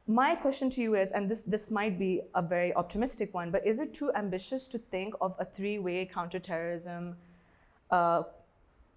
My 0.08 0.36
question 0.36 0.70
to 0.72 0.82
you 0.82 0.94
is, 0.96 1.12
and 1.12 1.30
this, 1.30 1.42
this 1.42 1.72
might 1.72 1.98
be 1.98 2.22
a 2.36 2.42
very 2.42 2.74
optimistic 2.76 3.34
one, 3.34 3.50
but 3.50 3.66
is 3.66 3.80
it 3.80 3.94
too 3.94 4.12
ambitious 4.16 4.68
to 4.68 4.78
think 4.78 5.16
of 5.20 5.36
a 5.40 5.46
three 5.46 5.80
way 5.80 6.06
counterterrorism 6.06 7.18
uh, 7.90 8.22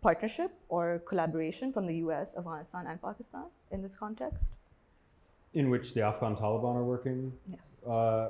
partnership 0.03 0.53
or 0.69 1.01
collaboration 1.07 1.73
from 1.73 1.87
the 1.87 1.95
US, 1.97 2.37
Afghanistan, 2.37 2.87
and 2.87 3.01
Pakistan 3.01 3.45
in 3.71 3.81
this 3.81 3.97
context? 3.97 4.59
In 5.55 5.71
which 5.71 5.95
the 5.95 6.03
Afghan 6.03 6.37
Taliban 6.37 6.77
are 6.77 6.85
working? 6.85 7.33
Yes. 7.47 7.77
Uh, 7.87 8.29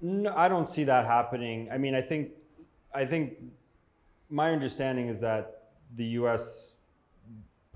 no, 0.00 0.32
I 0.36 0.48
don't 0.48 0.68
see 0.68 0.84
that 0.84 1.06
happening. 1.06 1.68
I 1.72 1.78
mean, 1.78 1.94
I 1.94 2.02
think, 2.02 2.30
I 2.94 3.04
think 3.04 3.34
my 4.30 4.52
understanding 4.52 5.08
is 5.08 5.20
that 5.20 5.70
the 5.96 6.04
U.S 6.04 6.74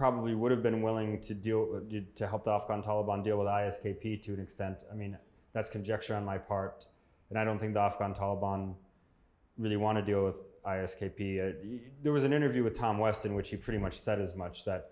probably 0.02 0.34
would 0.34 0.50
have 0.50 0.64
been 0.64 0.82
willing 0.82 1.20
to 1.20 1.32
deal 1.32 1.80
to 2.16 2.26
help 2.26 2.44
the 2.44 2.50
Afghan 2.50 2.82
Taliban 2.82 3.22
deal 3.22 3.38
with 3.38 3.46
ISKP 3.46 4.20
to 4.24 4.34
an 4.34 4.40
extent. 4.40 4.76
I 4.90 4.96
mean, 4.96 5.16
that's 5.52 5.68
conjecture 5.68 6.16
on 6.16 6.24
my 6.24 6.38
part, 6.38 6.86
and 7.30 7.38
I 7.38 7.44
don't 7.44 7.60
think 7.60 7.74
the 7.74 7.80
Afghan 7.80 8.12
Taliban 8.12 8.74
really 9.58 9.76
want 9.76 9.98
to 9.98 10.02
deal 10.02 10.24
with 10.24 10.34
ISKP. 10.64 11.20
Uh, 11.38 11.78
there 12.02 12.12
was 12.12 12.24
an 12.24 12.32
interview 12.32 12.64
with 12.64 12.76
Tom 12.76 12.98
West 12.98 13.26
in 13.26 13.34
which 13.34 13.50
he 13.50 13.56
pretty 13.56 13.78
much 13.78 13.96
said 13.96 14.20
as 14.20 14.34
much 14.34 14.64
that 14.64 14.90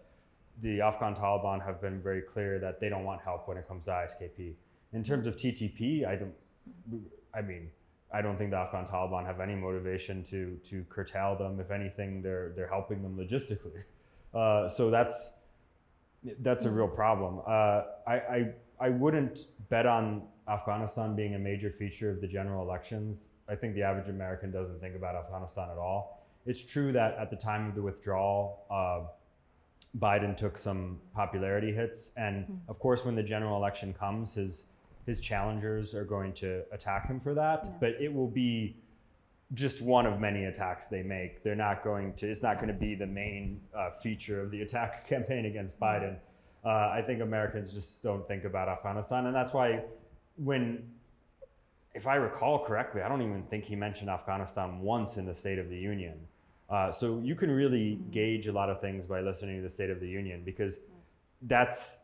the 0.63 0.81
Afghan 0.81 1.17
Taliban 1.17 1.65
have 1.65 1.81
been 1.81 2.01
very 2.01 2.23
clear 2.23 2.61
that 2.61 2.79
they 2.79 2.89
don't 2.89 3.05
want 3.05 3.21
help 3.23 3.49
when 3.49 3.57
it 3.57 3.67
comes 3.67 3.87
to 3.87 3.91
ISKP. 3.91 4.55
In 4.93 5.03
terms 5.03 5.27
of 5.27 5.37
TTP, 5.37 6.07
I 6.07 6.15
don't. 6.15 6.35
I 7.35 7.43
mean, 7.43 7.71
I 8.13 8.23
don't 8.23 8.37
think 8.37 8.51
the 8.51 8.57
Afghan 8.57 8.87
Taliban 8.87 9.25
have 9.25 9.41
any 9.41 9.55
motivation 9.55 10.25
to 10.25 10.59
to 10.69 10.85
curtail 10.89 11.37
them. 11.37 11.61
If 11.61 11.71
anything, 11.71 12.23
they're 12.23 12.53
they're 12.57 12.69
helping 12.69 13.03
them 13.03 13.17
logistically. 13.17 13.83
Uh, 14.33 14.69
so 14.69 14.91
that's 14.91 15.33
that's 16.39 16.65
a 16.65 16.71
real 16.71 16.87
problem. 16.87 17.41
Uh, 17.45 17.83
I, 18.07 18.15
I 18.15 18.53
I 18.79 18.89
wouldn't 18.91 19.47
bet 19.71 19.87
on 19.87 20.23
Afghanistan 20.49 21.17
being 21.17 21.35
a 21.35 21.39
major 21.39 21.71
feature 21.71 22.11
of 22.11 22.21
the 22.21 22.29
general 22.29 22.63
elections. 22.63 23.27
I 23.49 23.57
think 23.57 23.75
the 23.75 23.83
average 23.83 24.09
American 24.09 24.53
doesn't 24.53 24.81
think 24.81 24.95
about 24.95 25.17
Afghanistan 25.17 25.69
at 25.71 25.79
all. 25.79 26.25
It's 26.47 26.65
true 26.65 26.93
that 26.93 27.17
at 27.19 27.31
the 27.31 27.37
time 27.37 27.69
of 27.69 27.75
the 27.75 27.83
withdrawal, 27.83 28.65
uh, 28.71 29.09
Biden 29.99 30.37
took 30.37 30.57
some 30.57 31.01
popularity 31.15 31.73
hits, 31.73 32.13
and 32.17 32.47
mm. 32.47 32.59
of 32.69 32.79
course, 32.79 33.05
when 33.05 33.17
the 33.17 33.23
general 33.23 33.57
election 33.57 33.93
comes, 33.93 34.35
his 34.35 34.65
his 35.11 35.21
challengers 35.21 35.93
are 35.95 36.05
going 36.05 36.33
to 36.33 36.63
attack 36.71 37.09
him 37.09 37.19
for 37.19 37.35
that. 37.35 37.63
Yeah. 37.65 37.73
But 37.81 37.91
it 38.01 38.13
will 38.15 38.29
be 38.29 38.77
just 39.55 39.83
one 39.83 40.07
of 40.07 40.21
many 40.21 40.45
attacks 40.45 40.87
they 40.87 41.03
make. 41.03 41.43
They're 41.43 41.57
not 41.57 41.83
going 41.83 42.15
to, 42.15 42.31
it's 42.31 42.43
not 42.43 42.57
going 42.61 42.69
to 42.69 42.81
be 42.89 42.95
the 42.95 43.09
main 43.09 43.61
uh, 43.77 43.91
feature 43.91 44.41
of 44.41 44.53
the 44.53 44.63
attack 44.67 45.09
campaign 45.09 45.47
against 45.47 45.81
Biden. 45.81 46.17
Uh, 46.65 46.69
I 46.69 47.03
think 47.05 47.21
Americans 47.23 47.73
just 47.73 48.03
don't 48.03 48.27
think 48.29 48.45
about 48.45 48.69
Afghanistan. 48.69 49.27
And 49.27 49.35
that's 49.35 49.53
why 49.53 49.83
when 50.37 50.89
if 51.93 52.07
I 52.07 52.15
recall 52.15 52.65
correctly, 52.65 53.03
I 53.03 53.09
don't 53.09 53.23
even 53.23 53.43
think 53.51 53.65
he 53.65 53.75
mentioned 53.75 54.11
Afghanistan 54.11 54.81
once 54.81 55.17
in 55.17 55.27
the 55.27 55.35
State 55.35 55.59
of 55.59 55.69
the 55.69 55.77
Union. 55.77 56.21
Uh, 56.69 56.93
so 56.93 57.19
you 57.19 57.35
can 57.35 57.51
really 57.51 57.97
mm-hmm. 57.97 58.11
gauge 58.11 58.47
a 58.47 58.53
lot 58.53 58.71
of 58.71 58.81
things 58.81 59.07
by 59.07 59.21
listening 59.21 59.57
to 59.57 59.63
the 59.63 59.71
State 59.71 59.91
of 59.91 59.99
the 59.99 60.09
Union 60.09 60.43
because 60.45 60.79
that's 61.43 61.99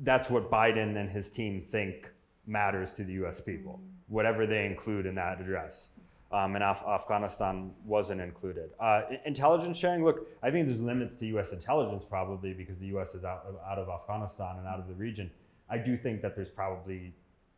that's 0.00 0.30
what 0.30 0.50
Biden 0.50 0.96
and 0.96 1.10
his 1.10 1.30
team 1.30 1.60
think 1.60 2.10
matters 2.46 2.92
to 2.94 3.04
the 3.04 3.12
U.S. 3.14 3.40
people, 3.40 3.74
mm-hmm. 3.74 4.14
whatever 4.14 4.46
they 4.46 4.66
include 4.66 5.06
in 5.06 5.14
that 5.16 5.40
address. 5.40 5.88
Um, 6.30 6.56
and 6.56 6.62
Af- 6.62 6.84
Afghanistan 6.86 7.72
wasn't 7.84 8.20
included. 8.20 8.70
Uh, 8.78 9.02
intelligence 9.24 9.78
sharing, 9.78 10.04
look, 10.04 10.28
I 10.42 10.50
think 10.50 10.66
there's 10.66 10.80
limits 10.80 11.16
to 11.16 11.26
U.S. 11.28 11.52
intelligence 11.52 12.04
probably 12.04 12.52
because 12.52 12.78
the 12.78 12.86
U.S. 12.88 13.14
is 13.14 13.24
out 13.24 13.44
of, 13.46 13.56
out 13.66 13.78
of 13.78 13.88
Afghanistan 13.88 14.56
and 14.58 14.66
out 14.66 14.78
of 14.78 14.88
the 14.88 14.94
region. 14.94 15.30
I 15.70 15.78
do 15.78 15.96
think 15.96 16.20
that 16.22 16.36
there's 16.36 16.50
probably 16.50 17.14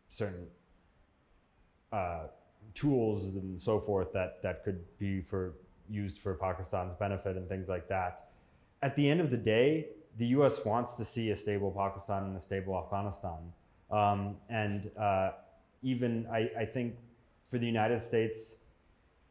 certain 0.08 0.46
uh, 1.92 2.26
tools 2.74 3.24
and 3.24 3.60
so 3.60 3.80
forth 3.80 4.12
that 4.12 4.40
that 4.42 4.64
could 4.64 4.84
be 4.98 5.20
for 5.20 5.54
used 5.88 6.18
for 6.18 6.34
Pakistan's 6.34 6.94
benefit 6.94 7.36
and 7.36 7.48
things 7.48 7.68
like 7.68 7.88
that. 7.88 8.28
At 8.82 8.94
the 8.94 9.08
end 9.10 9.20
of 9.20 9.30
the 9.30 9.36
day, 9.36 9.88
the 10.20 10.26
U.S. 10.36 10.62
wants 10.66 10.96
to 10.96 11.04
see 11.04 11.30
a 11.30 11.36
stable 11.36 11.70
Pakistan 11.70 12.24
and 12.24 12.36
a 12.36 12.40
stable 12.42 12.78
Afghanistan, 12.78 13.40
um, 13.90 14.36
and 14.50 14.90
uh, 14.98 15.30
even 15.82 16.26
I, 16.30 16.50
I 16.60 16.64
think 16.66 16.96
for 17.50 17.56
the 17.56 17.64
United 17.64 18.02
States, 18.02 18.56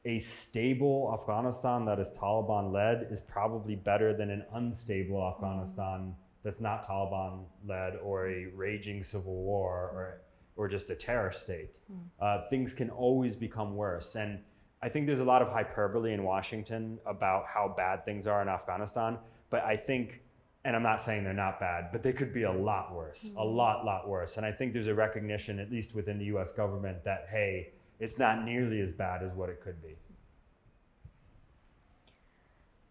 a 0.04 0.17
stable 0.17 1.15
Afghanistan 1.19 1.86
that 1.86 1.99
is 1.99 2.10
Taliban 2.12 2.73
led 2.73 3.08
is 3.12 3.21
probably 3.21 3.75
better 3.75 4.15
than 4.15 4.32
an 4.32 4.43
unstable 4.56 5.21
Afghanistan 5.32 5.99
mm. 5.99 6.13
that's 6.43 6.60
not 6.60 6.88
Taliban 6.88 7.43
led 7.67 7.97
or 7.97 8.28
a 8.28 8.47
raging 8.56 9.04
civil 9.04 9.36
war 9.36 9.91
or 9.93 10.21
or 10.58 10.67
just 10.67 10.89
a 10.89 10.95
terror 10.95 11.32
state. 11.32 11.69
Mm. 11.91 11.97
Uh, 12.19 12.49
things 12.49 12.73
can 12.73 12.89
always 12.89 13.36
become 13.36 13.75
worse. 13.75 14.15
And 14.15 14.39
I 14.82 14.89
think 14.89 15.06
there's 15.06 15.21
a 15.21 15.32
lot 15.34 15.43
of 15.43 15.49
hyperbole 15.49 16.13
in 16.13 16.23
Washington 16.23 16.97
about 17.06 17.45
how 17.45 17.73
bad 17.78 18.06
things 18.06 18.25
are 18.25 18.41
in 18.41 18.49
Afghanistan. 18.49 19.19
But 19.52 19.63
I 19.63 19.78
think, 19.78 20.21
and 20.69 20.75
I'm 20.75 20.84
not 20.84 21.01
saying 21.01 21.23
they're 21.23 21.34
not 21.34 21.60
bad, 21.60 21.91
but 21.91 22.03
they 22.03 22.13
could 22.13 22.32
be 22.32 22.43
a 22.43 22.51
lot 22.51 22.93
worse, 22.93 23.27
mm. 23.27 23.38
a 23.38 23.43
lot, 23.43 23.86
lot 23.86 24.08
worse. 24.08 24.38
And 24.38 24.45
I 24.45 24.51
think 24.51 24.71
there's 24.71 24.86
a 24.86 24.93
recognition, 24.93 25.58
at 25.58 25.71
least 25.71 25.95
within 25.95 26.19
the 26.19 26.25
US 26.25 26.51
government, 26.51 27.03
that, 27.05 27.25
hey, 27.32 27.69
it's 27.99 28.19
not 28.19 28.45
nearly 28.45 28.79
as 28.79 28.91
bad 28.91 29.23
as 29.23 29.32
what 29.32 29.49
it 29.49 29.62
could 29.62 29.82
be. 29.82 29.95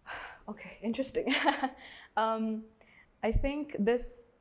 Okay, 0.49 0.79
interesting. 0.83 1.33
um, 2.17 2.65
I 3.23 3.31
think 3.31 3.77
this 3.79 4.33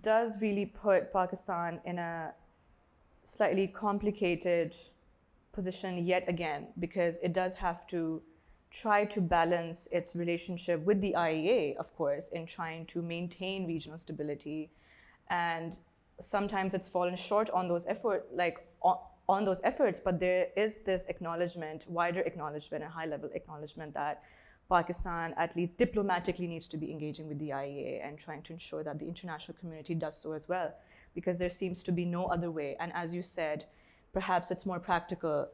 does 0.00 0.40
really 0.40 0.66
put 0.66 1.12
Pakistan 1.12 1.80
in 1.84 1.98
a 1.98 2.32
slightly 3.24 3.66
complicated 3.66 4.76
position 5.50 6.04
yet 6.04 6.28
again 6.28 6.68
because 6.78 7.18
it 7.24 7.32
does 7.32 7.56
have 7.56 7.88
to 7.88 8.22
try 8.70 9.04
to 9.04 9.20
balance 9.20 9.88
its 9.92 10.14
relationship 10.14 10.84
with 10.84 11.00
the 11.00 11.14
IEA, 11.16 11.76
of 11.76 11.94
course, 11.96 12.28
in 12.28 12.46
trying 12.46 12.86
to 12.86 13.02
maintain 13.02 13.66
regional 13.66 13.98
stability. 13.98 14.70
And 15.30 15.76
sometimes 16.20 16.74
it's 16.74 16.88
fallen 16.88 17.16
short 17.16 17.48
on 17.50 17.68
those 17.68 17.86
effort, 17.86 18.26
like 18.32 18.58
on, 18.82 18.98
on 19.28 19.44
those 19.44 19.60
efforts, 19.64 20.00
but 20.00 20.20
there 20.20 20.48
is 20.56 20.78
this 20.84 21.04
acknowledgement, 21.08 21.86
wider 21.88 22.20
acknowledgement, 22.20 22.82
and 22.84 22.92
high 22.92 23.06
level 23.06 23.30
acknowledgement 23.34 23.94
that 23.94 24.22
Pakistan, 24.70 25.34
at 25.38 25.56
least 25.56 25.78
diplomatically, 25.78 26.46
needs 26.46 26.68
to 26.68 26.76
be 26.76 26.90
engaging 26.90 27.26
with 27.26 27.38
the 27.38 27.50
IEA 27.50 28.06
and 28.06 28.18
trying 28.18 28.42
to 28.42 28.52
ensure 28.52 28.82
that 28.84 28.98
the 28.98 29.06
international 29.06 29.56
community 29.58 29.94
does 29.94 30.20
so 30.20 30.32
as 30.32 30.48
well, 30.48 30.74
because 31.14 31.38
there 31.38 31.50
seems 31.50 31.82
to 31.82 31.92
be 31.92 32.04
no 32.04 32.26
other 32.26 32.50
way. 32.50 32.76
And 32.78 32.92
as 32.94 33.14
you 33.14 33.22
said, 33.22 33.64
perhaps 34.12 34.50
it's 34.50 34.66
more 34.66 34.78
practical, 34.78 35.48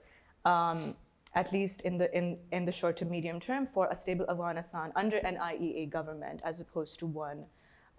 um, 0.45 0.97
at 1.35 1.53
least 1.53 1.83
in 1.83 1.99
the 1.99 2.17
in, 2.17 2.39
in 2.53 2.65
the 2.65 2.73
short 2.73 2.97
to 2.99 3.05
medium 3.05 3.41
term, 3.41 3.67
for 3.67 3.89
a 3.91 3.95
stable 3.95 4.27
Afghanistan 4.29 4.93
under 4.97 5.17
an 5.19 5.37
IEA 5.37 5.91
government, 5.91 6.41
as 6.45 6.61
opposed 6.61 6.99
to 7.01 7.07
one 7.07 7.47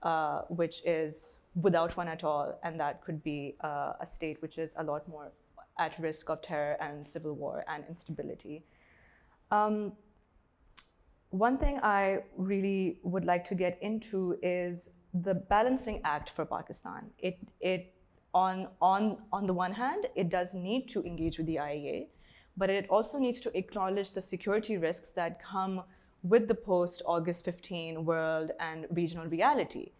uh, 0.04 0.42
which 0.50 0.86
is 0.86 1.40
without 1.56 1.98
one 1.98 2.08
at 2.08 2.24
all, 2.24 2.60
and 2.64 2.80
that 2.80 3.02
could 3.04 3.24
be 3.24 3.56
uh, 3.62 3.94
a 4.00 4.06
state 4.06 4.42
which 4.42 4.58
is 4.58 4.76
a 4.78 4.84
lot 4.84 5.08
more 5.08 5.32
at 5.80 5.98
risk 6.00 6.30
of 6.30 6.42
terror 6.42 6.78
and 6.80 7.08
civil 7.08 7.34
war 7.34 7.64
and 7.68 7.84
instability. 7.90 8.64
Um, 9.52 9.94
one 11.30 11.58
thing 11.58 11.80
I 11.84 12.20
really 12.38 13.00
would 13.04 13.26
like 13.26 13.44
to 13.46 13.56
get 13.56 13.78
into 13.82 14.38
is 14.42 14.92
the 15.14 15.36
balancing 15.36 16.02
act 16.04 16.30
for 16.30 16.46
Pakistan. 16.46 17.10
It, 17.20 17.38
it 17.60 17.94
on, 18.34 18.68
on, 18.82 19.18
on 19.32 19.48
the 19.48 19.54
one 19.54 19.74
hand, 19.74 20.06
it 20.16 20.30
does 20.30 20.54
need 20.54 20.88
to 20.90 21.04
engage 21.04 21.38
with 21.38 21.48
the 21.48 21.56
IEA, 21.56 22.08
but 22.58 22.70
it 22.70 22.90
also 22.90 23.18
needs 23.18 23.42
to 23.42 23.58
acknowledge 23.58 24.12
the 24.12 24.22
security 24.22 24.78
risks 24.78 25.12
that 25.12 25.42
come 25.42 25.84
with 26.24 26.48
the 26.48 26.56
post 26.56 27.02
August 27.06 27.46
15 27.46 28.06
world 28.06 28.52
and 28.60 28.88
regional 28.90 29.28
reality. 29.28 29.92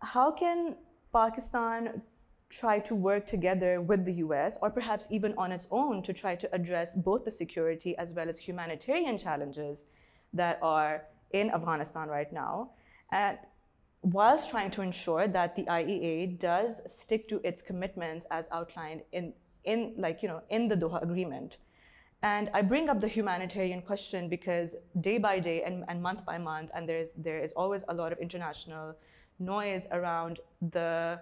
How 0.00 0.32
can 0.32 0.76
Pakistan 1.12 2.02
try 2.50 2.78
to 2.80 2.94
work 2.94 3.24
together 3.24 3.80
with 3.80 4.04
the 4.04 4.12
US, 4.24 4.58
or 4.60 4.70
perhaps 4.70 5.08
even 5.10 5.34
on 5.38 5.52
its 5.52 5.66
own, 5.70 6.02
to 6.02 6.12
try 6.12 6.34
to 6.36 6.54
address 6.54 6.94
both 6.94 7.24
the 7.24 7.30
security 7.30 7.96
as 7.96 8.12
well 8.12 8.28
as 8.28 8.38
humanitarian 8.38 9.16
challenges 9.16 9.84
that 10.34 10.58
are 10.62 11.04
in 11.32 11.50
Afghanistan 11.50 12.08
right 12.08 12.30
now, 12.32 12.70
and 13.10 13.38
whilst 14.02 14.50
trying 14.50 14.70
to 14.70 14.82
ensure 14.82 15.28
that 15.28 15.56
the 15.56 15.62
IEA 15.64 16.38
does 16.38 16.82
stick 16.84 17.28
to 17.28 17.40
its 17.46 17.62
commitments 17.62 18.26
as 18.30 18.48
outlined 18.52 19.02
in, 19.12 19.32
in 19.64 19.94
like 19.96 20.22
you 20.22 20.28
know 20.28 20.42
in 20.50 20.68
the 20.68 20.76
Doha 20.76 21.02
Agreement. 21.02 21.58
And 22.24 22.50
I 22.54 22.62
bring 22.62 22.88
up 22.88 23.00
the 23.00 23.08
humanitarian 23.08 23.82
question 23.82 24.28
because 24.28 24.76
day 25.00 25.18
by 25.18 25.40
day 25.40 25.64
and, 25.64 25.84
and 25.88 26.00
month 26.00 26.24
by 26.24 26.38
month, 26.38 26.70
and 26.74 26.88
there 26.88 26.98
is 26.98 27.14
there 27.14 27.38
is 27.38 27.52
always 27.52 27.84
a 27.88 27.94
lot 27.94 28.12
of 28.12 28.18
international 28.18 28.94
noise 29.38 29.88
around 29.90 30.40
the 30.70 31.18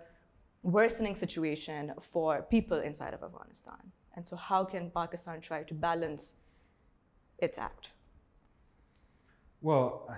worsening 0.62 1.14
situation 1.14 1.92
for 1.98 2.42
people 2.42 2.79
inside 2.79 3.14
of 3.14 3.22
Afghanistan. 3.22 3.92
And 4.14 4.26
so, 4.26 4.37
how 4.37 4.64
can 4.64 4.90
Pakistan 4.90 5.40
try 5.40 5.62
to 5.62 5.74
balance 5.74 6.35
its 7.38 7.59
act? 7.59 7.92
Well, 9.62 10.09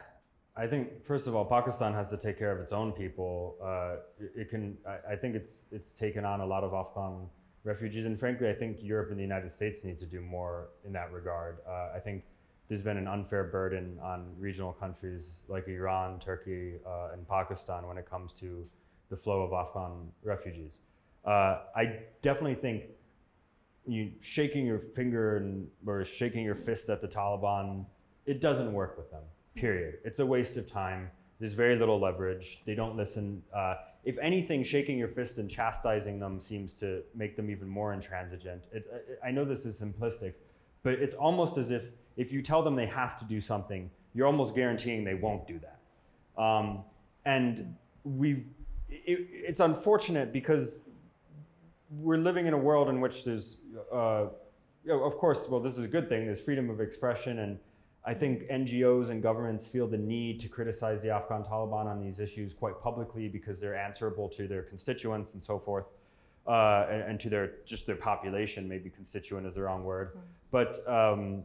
I 0.56 0.66
think 0.66 1.04
first 1.04 1.26
of 1.26 1.34
all, 1.34 1.44
Pakistan 1.44 1.94
has 1.94 2.10
to 2.10 2.16
take 2.16 2.38
care 2.38 2.52
of 2.52 2.60
its 2.60 2.72
own 2.72 2.92
people. 2.92 3.56
Uh, 3.62 3.96
it, 4.36 4.50
can. 4.50 4.76
I, 4.86 5.12
I, 5.12 5.16
think 5.16 5.34
it's 5.34 5.64
it's 5.70 5.92
taken 5.92 6.24
on 6.24 6.40
a 6.40 6.46
lot 6.46 6.64
of 6.64 6.74
Afghan 6.74 7.28
refugees, 7.64 8.06
and 8.06 8.18
frankly, 8.18 8.48
I 8.48 8.54
think 8.54 8.78
Europe 8.82 9.10
and 9.10 9.18
the 9.18 9.22
United 9.22 9.50
States 9.50 9.84
need 9.84 9.98
to 9.98 10.06
do 10.06 10.20
more 10.20 10.68
in 10.84 10.92
that 10.92 11.12
regard. 11.12 11.58
Uh, 11.66 11.90
I 11.94 12.00
think 12.00 12.24
there's 12.68 12.82
been 12.82 12.96
an 12.96 13.08
unfair 13.08 13.44
burden 13.44 13.98
on 14.02 14.34
regional 14.38 14.72
countries 14.72 15.30
like 15.48 15.68
Iran, 15.68 16.18
Turkey, 16.18 16.74
uh, 16.86 17.12
and 17.12 17.28
Pakistan 17.28 17.86
when 17.86 17.98
it 17.98 18.08
comes 18.08 18.32
to 18.34 18.66
the 19.10 19.16
flow 19.16 19.42
of 19.42 19.52
Afghan 19.52 20.08
refugees. 20.22 20.78
Uh, 21.24 21.60
I 21.76 22.00
definitely 22.22 22.56
think 22.56 22.84
you 23.86 24.12
shaking 24.20 24.64
your 24.66 24.78
finger 24.78 25.36
and, 25.36 25.68
or 25.86 26.04
shaking 26.04 26.44
your 26.44 26.54
fist 26.54 26.88
at 26.88 27.00
the 27.00 27.08
Taliban 27.08 27.84
it 28.26 28.40
doesn't 28.40 28.72
work 28.72 28.96
with 28.96 29.10
them, 29.10 29.22
period. 29.54 29.98
It's 30.04 30.20
a 30.20 30.26
waste 30.26 30.56
of 30.56 30.70
time. 30.70 31.10
There's 31.40 31.54
very 31.54 31.76
little 31.76 32.00
leverage. 32.00 32.62
They 32.64 32.74
don't 32.74 32.96
listen. 32.96 33.42
Uh, 33.54 33.74
if 34.04 34.18
anything, 34.18 34.64
shaking 34.64 34.98
your 34.98 35.08
fist 35.08 35.38
and 35.38 35.48
chastising 35.48 36.18
them 36.18 36.40
seems 36.40 36.72
to 36.74 37.02
make 37.14 37.36
them 37.36 37.50
even 37.50 37.68
more 37.68 37.92
intransigent. 37.92 38.64
It, 38.72 38.86
I 39.24 39.30
know 39.30 39.44
this 39.44 39.64
is 39.64 39.80
simplistic, 39.80 40.34
but 40.82 40.94
it's 40.94 41.14
almost 41.14 41.56
as 41.56 41.70
if 41.70 41.84
if 42.16 42.32
you 42.32 42.42
tell 42.42 42.62
them 42.62 42.76
they 42.76 42.86
have 42.86 43.18
to 43.18 43.24
do 43.24 43.40
something, 43.40 43.90
you're 44.14 44.26
almost 44.26 44.54
guaranteeing 44.54 45.04
they 45.04 45.14
won't 45.14 45.46
do 45.46 45.58
that. 45.60 46.42
Um, 46.42 46.84
and 47.24 47.76
we, 48.04 48.44
it, 48.90 49.28
it's 49.30 49.60
unfortunate 49.60 50.32
because 50.32 50.90
we're 51.90 52.18
living 52.18 52.46
in 52.46 52.54
a 52.54 52.58
world 52.58 52.88
in 52.88 53.00
which 53.00 53.24
there's, 53.24 53.58
uh, 53.92 54.26
you 54.84 54.90
know, 54.90 55.04
of 55.04 55.16
course, 55.16 55.48
well, 55.48 55.60
this 55.60 55.78
is 55.78 55.84
a 55.84 55.88
good 55.88 56.08
thing. 56.08 56.26
There's 56.26 56.40
freedom 56.40 56.68
of 56.68 56.80
expression 56.80 57.38
and 57.38 57.58
I 58.04 58.14
think 58.14 58.48
NGOs 58.48 59.10
and 59.10 59.22
governments 59.22 59.66
feel 59.66 59.86
the 59.86 59.98
need 59.98 60.40
to 60.40 60.48
criticize 60.48 61.02
the 61.02 61.10
Afghan 61.10 61.44
Taliban 61.44 61.86
on 61.86 62.00
these 62.00 62.18
issues 62.18 62.52
quite 62.52 62.80
publicly 62.80 63.28
because 63.28 63.60
they're 63.60 63.76
answerable 63.76 64.28
to 64.30 64.48
their 64.48 64.62
constituents 64.62 65.34
and 65.34 65.42
so 65.42 65.58
forth, 65.58 65.86
uh, 66.48 66.86
and, 66.90 67.02
and, 67.02 67.20
to 67.20 67.30
their 67.30 67.52
just 67.64 67.86
their 67.86 67.96
population. 67.96 68.68
Maybe 68.68 68.90
constituent 68.90 69.46
is 69.46 69.54
the 69.54 69.62
wrong 69.62 69.84
word, 69.84 70.16
mm. 70.16 70.20
but 70.50 70.86
um, 70.88 71.44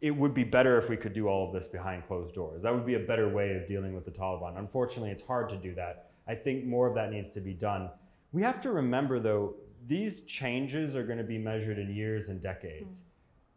it 0.00 0.10
would 0.10 0.32
be 0.32 0.44
better 0.44 0.78
if 0.78 0.88
we 0.88 0.96
could 0.96 1.12
do 1.12 1.28
all 1.28 1.46
of 1.46 1.52
this 1.52 1.66
behind 1.66 2.06
closed 2.06 2.34
doors. 2.34 2.62
That 2.62 2.72
would 2.72 2.86
be 2.86 2.94
a 2.94 3.00
better 3.00 3.28
way 3.28 3.54
of 3.54 3.68
dealing 3.68 3.94
with 3.94 4.06
the 4.06 4.10
Taliban. 4.10 4.58
Unfortunately, 4.58 5.10
it's 5.10 5.22
hard 5.22 5.50
to 5.50 5.56
do 5.56 5.74
that. 5.74 6.12
I 6.26 6.34
think 6.34 6.64
more 6.64 6.86
of 6.86 6.94
that 6.94 7.10
needs 7.10 7.28
to 7.30 7.40
be 7.40 7.52
done. 7.52 7.90
We 8.32 8.40
have 8.42 8.62
to 8.62 8.70
remember, 8.70 9.20
though, 9.20 9.56
these 9.86 10.22
changes 10.22 10.94
are 10.94 11.02
going 11.02 11.18
to 11.18 11.24
be 11.24 11.38
measured 11.38 11.78
in 11.78 11.94
years 11.94 12.28
and 12.28 12.40
decades. 12.40 13.00
Mm 13.00 13.07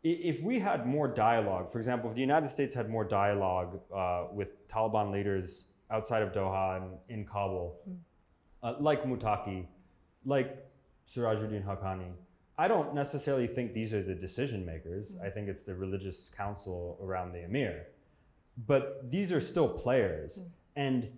if 0.04 0.42
we 0.42 0.60
had 0.60 0.88
more 0.88 1.08
dialogue, 1.08 1.72
for 1.72 1.78
example, 1.78 2.10
if 2.10 2.16
the 2.16 2.22
United 2.22 2.50
States 2.50 2.74
had 2.74 2.90
more 2.90 3.04
dialogue 3.04 3.80
uh, 3.96 4.26
with 4.34 4.68
Taliban 4.68 5.12
leaders 5.12 5.66
outside 5.92 6.24
of 6.24 6.32
Doha 6.32 6.78
and 6.78 6.98
in 7.10 7.26
Kabul, 7.26 7.80
mm. 7.88 7.98
uh, 8.64 8.76
like 8.80 9.04
Muttaqi, 9.04 9.66
like 10.26 10.66
Sirajuddin 11.08 11.66
Haqqani. 11.66 12.12
I 12.58 12.68
don't 12.68 12.94
necessarily 12.94 13.48
think 13.48 13.74
these 13.74 13.94
are 13.94 14.04
the 14.04 14.16
decision 14.16 14.66
makers. 14.66 15.18
I 15.24 15.30
think 15.30 15.48
it's 15.48 15.64
the 15.64 15.76
religious 15.76 16.30
council 16.36 16.98
around 17.02 17.34
the 17.34 17.44
emir. 17.44 17.88
But 18.68 19.10
these 19.10 19.32
are 19.32 19.42
still 19.42 19.68
players. 19.68 20.40
And 20.76 21.10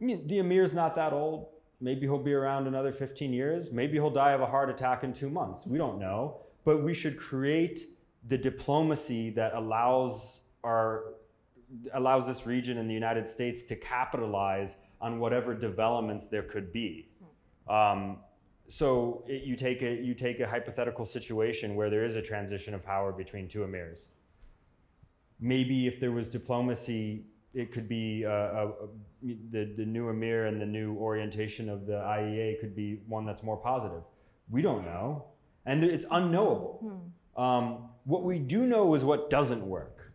I 0.00 0.04
mean, 0.04 0.26
the 0.26 0.38
emir's 0.38 0.74
not 0.74 0.94
that 0.96 1.12
old. 1.12 1.48
Maybe 1.80 2.02
he'll 2.02 2.18
be 2.18 2.32
around 2.32 2.66
another 2.66 2.92
15 2.92 3.32
years. 3.32 3.70
Maybe 3.70 3.94
he'll 3.94 4.10
die 4.10 4.32
of 4.32 4.40
a 4.40 4.46
heart 4.46 4.70
attack 4.70 5.04
in 5.04 5.12
two 5.12 5.30
months. 5.30 5.66
We 5.66 5.78
don't 5.78 5.98
know. 5.98 6.40
But 6.64 6.82
we 6.82 6.94
should 6.94 7.18
create 7.18 7.95
the 8.28 8.38
diplomacy 8.38 9.30
that 9.30 9.54
allows 9.54 10.40
our 10.64 11.14
allows 11.94 12.26
this 12.26 12.46
region 12.46 12.78
in 12.78 12.86
the 12.86 12.94
United 12.94 13.28
States 13.28 13.64
to 13.64 13.76
capitalize 13.76 14.76
on 15.00 15.18
whatever 15.18 15.54
developments 15.54 16.26
there 16.26 16.42
could 16.42 16.72
be. 16.72 17.08
Um, 17.68 18.18
so 18.68 19.24
it, 19.28 19.42
you 19.42 19.56
take 19.56 19.82
a 19.82 19.94
you 19.94 20.14
take 20.14 20.40
a 20.40 20.46
hypothetical 20.46 21.04
situation 21.04 21.74
where 21.76 21.90
there 21.90 22.04
is 22.04 22.16
a 22.16 22.22
transition 22.22 22.74
of 22.74 22.84
power 22.84 23.12
between 23.12 23.48
two 23.48 23.60
emirs. 23.60 24.06
Maybe 25.38 25.86
if 25.86 26.00
there 26.00 26.12
was 26.12 26.28
diplomacy, 26.28 27.26
it 27.54 27.72
could 27.72 27.88
be 27.88 28.24
uh, 28.24 28.30
uh, 28.30 28.72
the 29.22 29.72
the 29.76 29.84
new 29.84 30.08
emir 30.08 30.46
and 30.46 30.60
the 30.60 30.66
new 30.66 30.96
orientation 30.96 31.68
of 31.68 31.86
the 31.86 31.94
IEA 31.94 32.60
could 32.60 32.74
be 32.74 33.00
one 33.06 33.24
that's 33.24 33.42
more 33.42 33.56
positive. 33.56 34.02
We 34.50 34.62
don't 34.62 34.84
know, 34.84 35.26
and 35.64 35.84
it's 35.84 36.06
unknowable. 36.10 37.02
Um, 37.36 37.90
what 38.06 38.22
we 38.22 38.38
do 38.38 38.64
know 38.66 38.94
is 38.94 39.04
what 39.04 39.28
doesn't 39.28 39.66
work. 39.66 40.12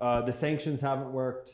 Uh, 0.00 0.22
the 0.22 0.32
sanctions 0.32 0.80
haven't 0.80 1.12
worked. 1.12 1.52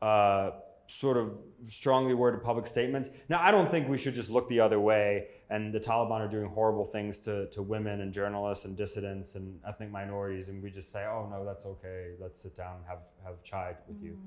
Uh, 0.00 0.52
sort 0.88 1.16
of 1.16 1.38
strongly 1.68 2.12
worded 2.12 2.42
public 2.42 2.66
statements. 2.66 3.08
Now, 3.28 3.40
I 3.40 3.50
don't 3.50 3.70
think 3.70 3.88
we 3.88 3.96
should 3.96 4.14
just 4.14 4.30
look 4.30 4.48
the 4.48 4.60
other 4.60 4.78
way 4.78 5.28
and 5.48 5.72
the 5.72 5.80
Taliban 5.80 6.20
are 6.20 6.28
doing 6.28 6.48
horrible 6.48 6.84
things 6.84 7.18
to, 7.20 7.46
to 7.50 7.62
women 7.62 8.00
and 8.00 8.12
journalists 8.12 8.64
and 8.64 8.76
dissidents 8.76 9.34
and 9.34 9.58
ethnic 9.66 9.90
minorities, 9.90 10.48
and 10.48 10.62
we 10.62 10.70
just 10.70 10.90
say, 10.90 11.04
oh, 11.04 11.28
no, 11.30 11.44
that's 11.44 11.66
okay. 11.66 12.12
Let's 12.18 12.40
sit 12.42 12.56
down 12.56 12.76
and 12.76 12.86
have, 12.86 13.00
have 13.24 13.42
chai 13.42 13.74
with 13.86 14.02
you. 14.02 14.18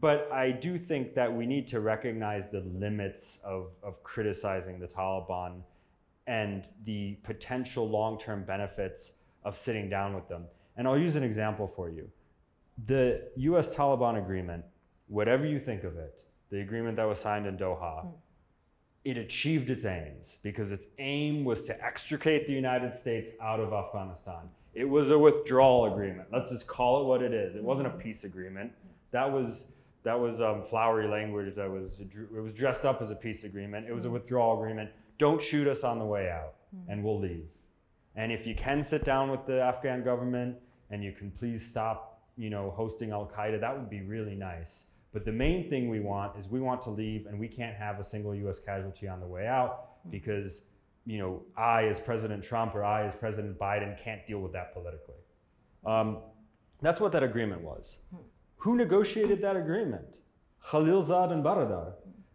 But 0.00 0.30
I 0.32 0.50
do 0.50 0.78
think 0.78 1.14
that 1.14 1.32
we 1.32 1.46
need 1.46 1.68
to 1.68 1.80
recognize 1.80 2.48
the 2.48 2.60
limits 2.60 3.38
of, 3.44 3.72
of 3.82 4.02
criticizing 4.02 4.78
the 4.78 4.86
Taliban 4.86 5.62
and 6.26 6.66
the 6.84 7.14
potential 7.22 7.88
long 7.88 8.18
term 8.18 8.44
benefits 8.44 9.12
of 9.44 9.56
sitting 9.56 9.88
down 9.88 10.14
with 10.14 10.28
them. 10.28 10.44
And 10.76 10.86
I'll 10.86 10.98
use 10.98 11.16
an 11.16 11.22
example 11.22 11.66
for 11.66 11.90
you. 11.90 12.10
The 12.86 13.28
US 13.36 13.74
Taliban 13.74 14.18
agreement, 14.18 14.64
whatever 15.08 15.44
you 15.44 15.60
think 15.60 15.84
of 15.84 15.96
it, 15.96 16.14
the 16.50 16.60
agreement 16.60 16.96
that 16.96 17.04
was 17.04 17.18
signed 17.18 17.46
in 17.46 17.56
Doha, 17.56 18.02
hmm. 18.02 18.08
it 19.04 19.16
achieved 19.16 19.70
its 19.70 19.84
aims 19.84 20.38
because 20.42 20.70
its 20.70 20.86
aim 20.98 21.44
was 21.44 21.64
to 21.64 21.84
extricate 21.84 22.46
the 22.46 22.52
United 22.52 22.96
States 22.96 23.30
out 23.40 23.60
of 23.60 23.72
Afghanistan. 23.72 24.48
It 24.74 24.88
was 24.88 25.10
a 25.10 25.18
withdrawal 25.18 25.92
agreement. 25.92 26.28
Let's 26.32 26.50
just 26.50 26.66
call 26.66 27.02
it 27.02 27.06
what 27.06 27.22
it 27.22 27.34
is. 27.34 27.56
It 27.56 27.64
wasn't 27.64 27.88
a 27.88 27.90
hmm. 27.90 27.98
peace 27.98 28.24
agreement. 28.24 28.72
That 29.10 29.30
was 29.30 29.66
that 30.04 30.18
was 30.18 30.42
um, 30.42 30.62
flowery 30.62 31.06
language. 31.06 31.54
That 31.54 31.70
was 31.70 32.00
it 32.00 32.32
was 32.32 32.52
dressed 32.52 32.84
up 32.84 33.02
as 33.02 33.10
a 33.10 33.14
peace 33.14 33.44
agreement. 33.44 33.86
It 33.86 33.92
was 33.92 34.04
a 34.04 34.08
hmm. 34.08 34.14
withdrawal 34.14 34.58
agreement. 34.58 34.90
Don't 35.18 35.42
shoot 35.42 35.68
us 35.68 35.84
on 35.84 35.98
the 35.98 36.04
way 36.04 36.30
out, 36.30 36.54
and 36.88 37.04
we'll 37.04 37.20
leave. 37.20 37.46
And 38.16 38.30
if 38.30 38.46
you 38.46 38.54
can 38.54 38.84
sit 38.84 39.04
down 39.04 39.30
with 39.30 39.46
the 39.46 39.60
Afghan 39.60 40.04
government 40.04 40.56
and 40.90 41.02
you 41.02 41.12
can 41.12 41.30
please 41.30 41.66
stop, 41.66 42.20
you 42.36 42.50
know, 42.50 42.70
hosting 42.76 43.10
Al 43.10 43.26
Qaeda, 43.26 43.60
that 43.60 43.76
would 43.76 43.88
be 43.88 44.02
really 44.02 44.34
nice. 44.34 44.84
But 45.12 45.24
the 45.24 45.32
main 45.32 45.68
thing 45.68 45.90
we 45.90 46.00
want 46.00 46.38
is 46.38 46.48
we 46.48 46.60
want 46.60 46.80
to 46.82 46.90
leave, 46.90 47.26
and 47.26 47.38
we 47.38 47.46
can't 47.46 47.76
have 47.76 48.00
a 48.00 48.04
single 48.04 48.34
U.S. 48.34 48.58
casualty 48.58 49.08
on 49.08 49.20
the 49.20 49.26
way 49.26 49.46
out 49.46 50.10
because, 50.10 50.62
you 51.04 51.18
know, 51.18 51.42
I 51.56 51.84
as 51.84 52.00
President 52.00 52.42
Trump 52.42 52.74
or 52.74 52.82
I 52.82 53.06
as 53.06 53.14
President 53.14 53.58
Biden 53.58 54.02
can't 54.02 54.26
deal 54.26 54.40
with 54.40 54.52
that 54.52 54.72
politically. 54.72 55.16
Um, 55.84 56.18
that's 56.80 56.98
what 56.98 57.12
that 57.12 57.22
agreement 57.22 57.60
was. 57.62 57.98
Who 58.56 58.76
negotiated 58.76 59.42
that 59.42 59.56
agreement? 59.56 60.04
Khalilzad 60.64 61.32
and 61.32 61.44
Baradar. 61.44 61.92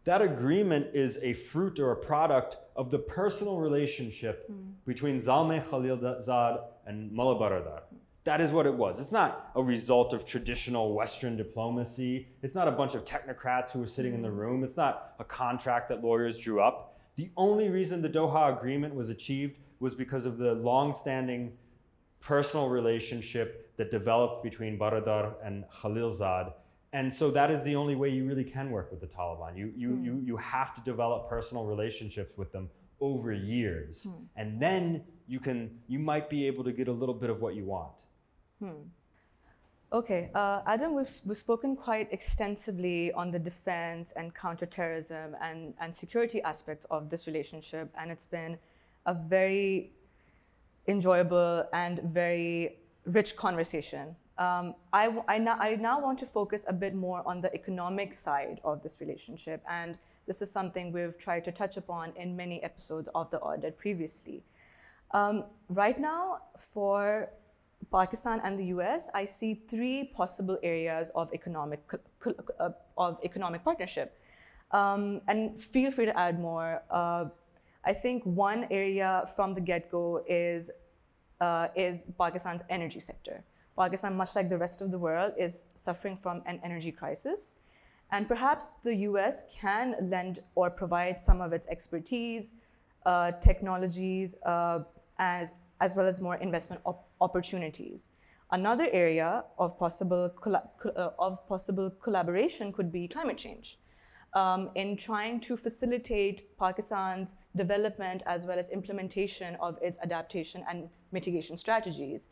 That 0.07 0.21
agreement 0.21 0.87
is 0.93 1.19
a 1.21 1.33
fruit 1.33 1.79
or 1.79 1.91
a 1.91 1.95
product 1.97 2.55
of 2.77 2.91
the 2.91 2.97
personal 2.97 3.57
relationship 3.57 4.47
hmm. 4.47 4.69
between 4.85 5.19
Zalmay 5.19 5.61
Khalilzad 5.61 6.61
and 6.85 7.11
Mullah 7.11 7.35
Baradar. 7.37 7.81
That 8.23 8.39
is 8.39 8.53
what 8.53 8.65
it 8.65 8.73
was. 8.73 9.01
It's 9.01 9.11
not 9.11 9.51
a 9.53 9.61
result 9.61 10.13
of 10.13 10.25
traditional 10.25 10.93
Western 10.93 11.35
diplomacy. 11.35 12.29
It's 12.41 12.55
not 12.55 12.69
a 12.69 12.71
bunch 12.71 12.95
of 12.95 13.03
technocrats 13.03 13.71
who 13.71 13.79
were 13.79 13.87
sitting 13.87 14.13
in 14.13 14.21
the 14.21 14.29
hmm. 14.29 14.37
room. 14.37 14.63
It's 14.63 14.77
not 14.77 15.13
a 15.19 15.25
contract 15.25 15.89
that 15.89 16.01
lawyers 16.01 16.37
drew 16.37 16.61
up. 16.61 16.97
The 17.17 17.29
only 17.35 17.67
reason 17.67 18.01
the 18.01 18.07
Doha 18.07 18.57
Agreement 18.57 18.95
was 18.95 19.09
achieved 19.09 19.57
was 19.81 19.93
because 19.93 20.25
of 20.25 20.37
the 20.37 20.53
long-standing 20.53 21.51
personal 22.21 22.69
relationship 22.69 23.75
that 23.75 23.91
developed 23.91 24.41
between 24.41 24.79
Baradar 24.79 25.33
and 25.43 25.65
Khalilzad. 25.69 26.53
And 26.93 27.13
so 27.13 27.29
that 27.31 27.51
is 27.51 27.63
the 27.63 27.75
only 27.75 27.95
way 27.95 28.09
you 28.09 28.25
really 28.25 28.43
can 28.43 28.71
work 28.71 28.91
with 28.91 29.01
the 29.01 29.07
Taliban. 29.07 29.57
You, 29.57 29.73
you, 29.75 29.89
hmm. 29.89 30.05
you, 30.05 30.21
you 30.25 30.37
have 30.37 30.73
to 30.75 30.81
develop 30.81 31.29
personal 31.29 31.65
relationships 31.65 32.37
with 32.37 32.51
them 32.51 32.69
over 33.01 33.33
years. 33.33 34.03
Hmm. 34.03 34.23
And 34.35 34.61
then 34.61 35.03
you 35.27 35.39
can 35.39 35.79
you 35.87 35.99
might 35.99 36.29
be 36.29 36.47
able 36.47 36.63
to 36.63 36.71
get 36.71 36.87
a 36.87 36.91
little 36.91 37.15
bit 37.15 37.29
of 37.29 37.41
what 37.41 37.55
you 37.55 37.65
want. 37.65 37.91
Hmm. 38.59 38.87
Okay, 39.93 40.31
uh, 40.35 40.61
Adam, 40.65 40.95
we've, 40.95 41.09
we've 41.23 41.37
spoken 41.37 41.73
quite 41.73 42.11
extensively 42.11 43.13
on 43.13 43.31
the 43.31 43.39
defense 43.39 44.11
and 44.17 44.35
counterterrorism 44.35 45.33
and, 45.41 45.73
and 45.79 45.95
security 45.95 46.41
aspects 46.41 46.85
of 46.91 47.09
this 47.09 47.25
relationship, 47.25 47.89
and 47.97 48.11
it's 48.11 48.25
been 48.25 48.57
a 49.05 49.13
very 49.13 49.93
enjoyable 50.89 51.65
and 51.71 51.99
very 51.99 52.79
rich 53.05 53.37
conversation. 53.37 54.13
Um, 54.37 54.75
I, 54.93 55.15
I, 55.27 55.39
now, 55.39 55.57
I 55.59 55.75
now 55.75 55.99
want 55.99 56.19
to 56.19 56.25
focus 56.25 56.65
a 56.67 56.73
bit 56.73 56.93
more 56.93 57.23
on 57.25 57.41
the 57.41 57.51
economic 57.53 58.13
side 58.13 58.61
of 58.63 58.81
this 58.81 59.01
relationship, 59.01 59.63
and 59.67 59.97
this 60.27 60.41
is 60.41 60.51
something 60.51 60.91
we've 60.91 61.17
tried 61.17 61.43
to 61.45 61.51
touch 61.51 61.77
upon 61.77 62.13
in 62.15 62.35
many 62.35 62.61
episodes 62.61 63.09
of 63.15 63.31
the 63.31 63.39
audit 63.39 63.77
previously. 63.77 64.43
Um, 65.11 65.45
right 65.69 65.97
now, 65.99 66.39
for 66.57 67.29
Pakistan 67.91 68.41
and 68.43 68.59
the 68.59 68.65
US, 68.65 69.09
I 69.13 69.25
see 69.25 69.55
three 69.67 70.11
possible 70.13 70.57
areas 70.61 71.09
of 71.15 71.33
economic, 71.33 71.87
co- 71.87 71.99
co- 72.19 72.35
uh, 72.59 72.69
of 72.97 73.17
economic 73.23 73.63
partnership. 73.63 74.19
Um, 74.71 75.21
and 75.27 75.57
feel 75.57 75.91
free 75.91 76.05
to 76.05 76.19
add 76.19 76.39
more. 76.39 76.83
Uh, 76.91 77.25
I 77.85 77.93
think 77.93 78.23
one 78.23 78.67
area 78.69 79.23
from 79.35 79.53
the 79.53 79.61
get 79.61 79.89
go 79.89 80.23
is, 80.27 80.69
uh, 81.39 81.69
is 81.75 82.05
Pakistan's 82.17 82.61
energy 82.69 82.99
sector. 82.99 83.43
Pakistan, 83.77 84.15
much 84.15 84.35
like 84.35 84.49
the 84.49 84.57
rest 84.57 84.81
of 84.81 84.91
the 84.91 84.97
world, 84.97 85.33
is 85.37 85.65
suffering 85.75 86.15
from 86.15 86.41
an 86.45 86.59
energy 86.63 86.91
crisis. 86.91 87.57
And 88.11 88.27
perhaps 88.27 88.71
the 88.83 88.95
US 89.09 89.43
can 89.53 89.95
lend 90.01 90.39
or 90.55 90.69
provide 90.69 91.19
some 91.19 91.41
of 91.41 91.53
its 91.53 91.67
expertise, 91.67 92.53
uh, 93.05 93.31
technologies, 93.33 94.35
uh, 94.45 94.79
as, 95.19 95.53
as 95.81 95.95
well 95.95 96.07
as 96.07 96.21
more 96.21 96.35
investment 96.35 96.81
op- 96.85 97.07
opportunities. 97.21 98.09
Another 98.51 98.87
area 98.93 99.43
of 99.59 99.77
possible, 99.77 100.33
uh, 100.45 101.09
of 101.19 101.45
possible 101.47 101.89
collaboration 101.89 102.71
could 102.71 102.91
be 102.91 103.07
climate 103.07 103.37
change. 103.37 103.77
Um, 104.33 104.69
in 104.75 104.97
trying 104.97 105.39
to 105.41 105.57
facilitate 105.57 106.57
Pakistan's 106.57 107.35
development 107.55 108.23
as 108.25 108.45
well 108.45 108.59
as 108.59 108.69
implementation 108.69 109.55
of 109.55 109.79
its 109.81 109.97
adaptation 110.03 110.63
and 110.69 110.89
mitigation 111.11 111.57
strategies. 111.57 112.27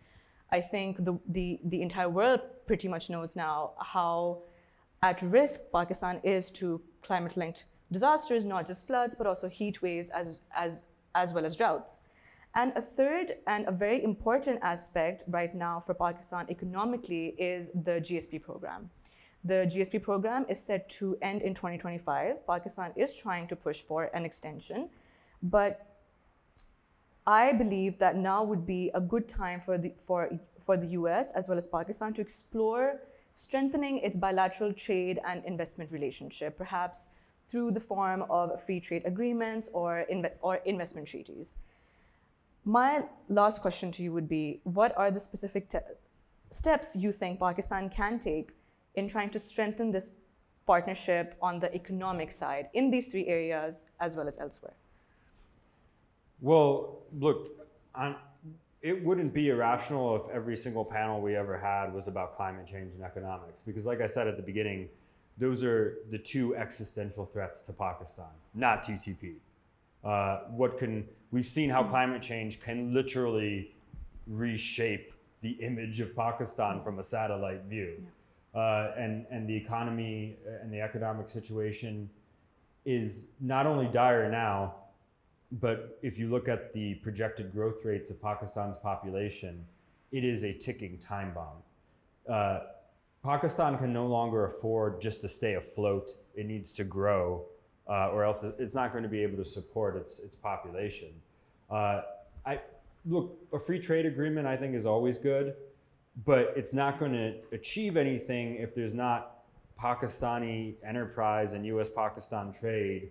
I 0.52 0.62
think 0.62 1.04
the, 1.04 1.20
the, 1.28 1.60
the 1.64 1.82
entire 1.82 2.10
world 2.10 2.42
pretty 2.66 2.88
much 2.88 3.10
knows 3.10 3.36
now 3.36 3.72
how 3.80 4.44
at 5.02 5.22
risk 5.22 5.60
Pakistan 5.72 6.20
is 6.24 6.50
to 6.52 6.82
climate 7.02 7.38
linked 7.38 7.66
disasters, 7.92 8.46
not 8.46 8.68
just 8.68 8.88
floods, 8.88 9.16
but 9.16 9.28
also 9.28 9.50
heat 9.50 9.82
waves 9.82 10.10
as, 10.10 10.38
as, 10.56 10.82
as 11.14 11.34
well 11.34 11.46
as 11.46 11.56
droughts. 11.56 12.02
And 12.56 12.72
a 12.76 12.82
third 12.82 13.34
and 13.48 13.68
a 13.68 13.72
very 13.72 14.04
important 14.04 14.60
aspect 14.62 15.24
right 15.28 15.54
now 15.54 15.80
for 15.80 15.94
Pakistan 15.94 16.46
economically 16.50 17.36
is 17.38 17.70
the 17.72 18.00
GSP 18.00 18.42
program. 18.42 18.90
The 19.44 19.70
GSP 19.72 20.02
program 20.02 20.46
is 20.50 20.60
set 20.60 20.90
to 21.02 21.18
end 21.22 21.42
in 21.42 21.54
2025. 21.54 22.48
Pakistan 22.48 22.94
is 22.96 23.14
trying 23.14 23.48
to 23.48 23.56
push 23.56 23.82
for 23.82 24.06
an 24.14 24.26
extension, 24.26 24.90
but 25.44 25.95
I 27.28 27.54
believe 27.54 27.98
that 27.98 28.16
now 28.16 28.44
would 28.44 28.66
be 28.68 28.92
a 28.94 29.02
good 29.02 29.28
time 29.28 29.60
for 29.60 29.78
the, 29.78 29.90
for, 29.98 30.30
for 30.60 30.78
the 30.78 30.88
US 30.88 31.32
as 31.32 31.50
well 31.50 31.58
as 31.58 31.68
Pakistan 31.68 32.14
to 32.14 32.22
explore 32.22 33.02
strengthening 33.34 33.98
its 34.00 34.16
bilateral 34.16 34.72
trade 34.74 35.20
and 35.26 35.44
investment 35.44 35.92
relationship, 35.92 36.58
perhaps 36.58 37.10
through 37.48 37.72
the 37.72 37.80
form 37.80 38.24
of 38.30 38.62
free 38.64 38.80
trade 38.80 39.04
agreements 39.06 39.70
or, 39.74 40.06
inve- 40.12 40.32
or 40.42 40.58
investment 40.66 41.08
treaties. 41.08 41.56
My 42.64 43.06
last 43.28 43.62
question 43.62 43.92
to 43.92 44.04
you 44.04 44.14
would 44.14 44.28
be 44.28 44.62
what 44.64 44.96
are 44.98 45.12
the 45.12 45.20
specific 45.20 45.70
te- 45.70 45.80
steps 46.52 46.96
you 46.96 47.12
think 47.12 47.40
Pakistan 47.40 47.90
can 47.90 48.20
take 48.20 48.54
in 48.96 49.08
trying 49.08 49.30
to 49.32 49.40
strengthen 49.40 49.92
this 49.92 50.12
partnership 50.66 51.36
on 51.42 51.60
the 51.60 51.74
economic 51.76 52.32
side 52.32 52.70
in 52.74 52.90
these 52.90 53.08
three 53.08 53.28
areas 53.28 53.86
as 54.00 54.16
well 54.16 54.28
as 54.28 54.38
elsewhere? 54.40 54.74
Well, 56.42 57.04
look, 57.18 57.52
on, 57.94 58.16
it 58.82 59.04
wouldn't 59.04 59.34
be 59.34 59.50
irrational 59.50 60.16
if 60.16 60.32
every 60.32 60.56
single 60.56 60.86
panel 60.86 61.22
we 61.22 61.36
ever 61.36 61.58
had 61.58 61.94
was 61.94 62.08
about 62.08 62.36
climate 62.36 62.68
change 62.68 62.94
and 62.94 63.04
economics, 63.04 63.62
because, 63.66 63.86
like 63.86 64.02
I 64.02 64.08
said 64.08 64.28
at 64.28 64.38
the 64.38 64.44
beginning, 64.44 64.90
those 65.38 65.64
are 65.64 65.98
the 66.12 66.18
two 66.18 66.56
existential 66.56 67.26
threats 67.26 67.62
to 67.64 67.74
Pakistan, 67.74 68.34
not 68.54 68.84
TTP. 68.84 69.36
Uh, 70.04 70.42
what 70.50 70.78
can 70.78 71.08
we've 71.32 71.48
seen 71.48 71.70
how 71.70 71.84
climate 71.84 72.22
change 72.22 72.62
can 72.62 72.94
literally 72.94 73.74
reshape 74.28 75.14
the 75.42 75.52
image 75.52 76.00
of 76.00 76.16
Pakistan 76.16 76.82
from 76.84 77.00
a 77.00 77.04
satellite 77.04 77.64
view, 77.64 77.96
uh, 78.54 78.92
and 78.98 79.26
and 79.32 79.50
the 79.50 79.56
economy 79.56 80.38
and 80.62 80.72
the 80.72 80.80
economic 80.80 81.28
situation 81.28 82.10
is 82.86 83.28
not 83.42 83.66
only 83.66 83.88
dire 83.88 84.30
now, 84.30 84.76
but 85.60 85.98
if 86.02 86.18
you 86.18 86.30
look 86.30 86.48
at 86.48 86.74
the 86.74 86.96
projected 86.96 87.52
growth 87.52 87.86
rates 87.86 88.10
of 88.10 88.22
Pakistan's 88.22 88.78
population, 88.78 89.66
it 90.12 90.24
is 90.24 90.44
a 90.44 90.54
ticking 90.54 90.98
time 90.98 91.34
bomb. 91.34 91.58
Uh, 92.30 92.60
Pakistan 93.24 93.78
can 93.78 93.94
no 93.94 94.06
longer 94.06 94.46
afford 94.46 95.02
just 95.02 95.22
to 95.22 95.30
stay 95.30 95.56
afloat. 95.56 96.12
It 96.36 96.46
needs 96.46 96.72
to 96.74 96.84
grow, 96.84 97.46
uh, 97.90 98.10
or 98.10 98.24
else 98.24 98.44
it's 98.60 98.74
not 98.74 98.92
going 98.92 99.04
to 99.04 99.10
be 99.10 99.22
able 99.24 99.38
to 99.38 99.46
support 99.46 99.96
its 99.96 100.20
its 100.20 100.36
population. 100.36 101.10
Uh, 101.72 102.02
I 102.46 102.60
look 103.06 103.38
a 103.54 103.60
free 103.60 103.80
trade 103.80 104.06
agreement. 104.06 104.48
I 104.48 104.58
think 104.58 104.76
is 104.76 104.86
always 104.86 105.18
good, 105.18 105.56
but 106.26 106.54
it's 106.56 106.74
not 106.74 107.00
going 107.00 107.14
to 107.14 107.34
achieve 107.52 107.98
anything 107.98 108.56
if 108.56 108.76
there's 108.76 108.94
not 108.94 109.44
Pakistani 109.80 110.76
enterprise 110.86 111.54
and 111.54 111.66
U.S. 111.68 111.90
Pakistan 111.90 112.54
trade 112.54 113.10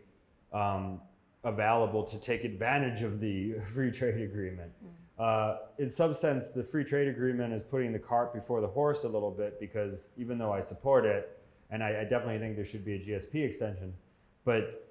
um, 0.53 1.01
available 1.45 2.03
to 2.03 2.19
take 2.21 2.45
advantage 2.45 3.03
of 3.03 3.21
the 3.21 3.55
free 3.75 3.91
trade 3.91 4.21
agreement. 4.21 4.73
Mm. 4.85 4.91
Uh, 5.17 5.59
in 5.79 5.89
some 5.89 6.13
sense, 6.13 6.51
the 6.51 6.65
free 6.65 6.85
trade 6.85 7.07
agreement 7.09 7.53
is 7.53 7.63
putting 7.63 7.93
the 7.93 7.99
cart 7.99 8.35
before 8.35 8.61
the 8.61 8.67
horse 8.67 9.05
a 9.05 9.09
little 9.09 9.31
bit 9.31 9.61
because 9.61 10.09
even 10.17 10.39
though 10.39 10.53
I 10.53 10.61
support 10.61 11.05
it, 11.05 11.39
and 11.71 11.83
I, 11.83 12.01
I 12.01 12.05
definitely 12.05 12.39
think 12.39 12.57
there 12.57 12.65
should 12.65 12.85
be 12.85 12.95
a 12.95 12.99
GSP 12.99 13.45
extension, 13.45 13.95
but 14.45 14.89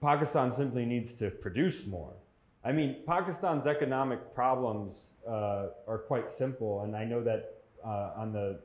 Pakistan 0.00 0.50
simply 0.52 0.86
needs 0.86 1.12
to 1.14 1.30
produce 1.30 1.86
more. 1.86 2.12
I 2.64 2.72
mean, 2.72 2.96
Pakistan's 3.06 3.66
economic 3.66 4.34
problems 4.34 5.06
uh, 5.26 5.68
are 5.86 5.98
quite 5.98 6.30
simple, 6.30 6.82
and 6.82 6.96
I 6.96 7.04
know 7.04 7.22
that 7.22 7.62
uh, 7.84 8.12
on 8.16 8.32
the 8.32 8.60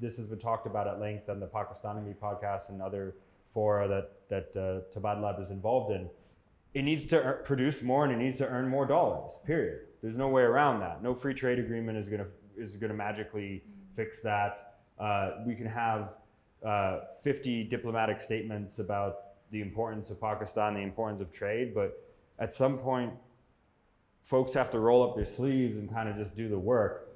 this 0.00 0.16
has 0.16 0.26
been 0.26 0.38
talked 0.38 0.66
about 0.66 0.88
at 0.88 1.00
length 1.00 1.28
on 1.28 1.38
the 1.38 1.46
Pakistani 1.46 2.14
podcast 2.16 2.70
and 2.70 2.80
other 2.80 3.14
fora 3.52 3.88
that 3.88 4.12
that 4.54 4.84
uh, 4.96 5.20
Lab 5.20 5.40
is 5.40 5.50
involved 5.50 5.92
in. 5.92 6.08
It 6.74 6.82
needs 6.82 7.04
to 7.06 7.38
produce 7.44 7.82
more 7.82 8.04
and 8.04 8.12
it 8.12 8.16
needs 8.16 8.38
to 8.38 8.48
earn 8.48 8.68
more 8.68 8.86
dollars. 8.86 9.34
Period. 9.44 9.80
There's 10.02 10.16
no 10.16 10.28
way 10.28 10.42
around 10.42 10.80
that. 10.80 11.02
No 11.02 11.14
free 11.14 11.34
trade 11.34 11.58
agreement 11.58 11.98
is 11.98 12.08
gonna 12.08 12.26
is 12.56 12.76
gonna 12.76 12.94
magically 12.94 13.62
fix 13.94 14.22
that. 14.22 14.78
Uh, 14.98 15.32
we 15.46 15.54
can 15.54 15.66
have 15.66 16.14
uh, 16.64 17.00
50 17.22 17.64
diplomatic 17.64 18.20
statements 18.20 18.78
about 18.78 19.16
the 19.50 19.60
importance 19.60 20.10
of 20.10 20.20
Pakistan, 20.20 20.74
the 20.74 20.80
importance 20.80 21.20
of 21.20 21.32
trade, 21.32 21.74
but 21.74 22.02
at 22.38 22.52
some 22.52 22.78
point, 22.78 23.12
folks 24.22 24.54
have 24.54 24.70
to 24.70 24.78
roll 24.78 25.02
up 25.02 25.14
their 25.14 25.24
sleeves 25.24 25.76
and 25.76 25.92
kind 25.92 26.08
of 26.08 26.16
just 26.16 26.36
do 26.36 26.48
the 26.48 26.58
work 26.58 27.11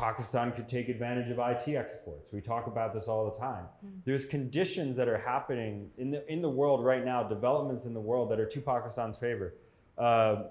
Pakistan 0.00 0.50
could 0.52 0.66
take 0.66 0.88
advantage 0.88 1.28
of 1.28 1.38
IT 1.38 1.68
exports. 1.76 2.32
We 2.32 2.40
talk 2.40 2.66
about 2.66 2.94
this 2.94 3.06
all 3.06 3.30
the 3.30 3.38
time. 3.38 3.66
Mm. 3.84 4.00
There's 4.06 4.24
conditions 4.24 4.96
that 4.96 5.08
are 5.08 5.18
happening 5.18 5.90
in 5.98 6.10
the 6.10 6.26
in 6.32 6.40
the 6.40 6.48
world 6.48 6.82
right 6.82 7.04
now, 7.04 7.22
developments 7.22 7.84
in 7.84 7.92
the 7.92 8.00
world 8.00 8.30
that 8.30 8.40
are 8.40 8.46
to 8.46 8.60
Pakistan's 8.60 9.18
favor. 9.18 9.54
Uh, 9.98 10.44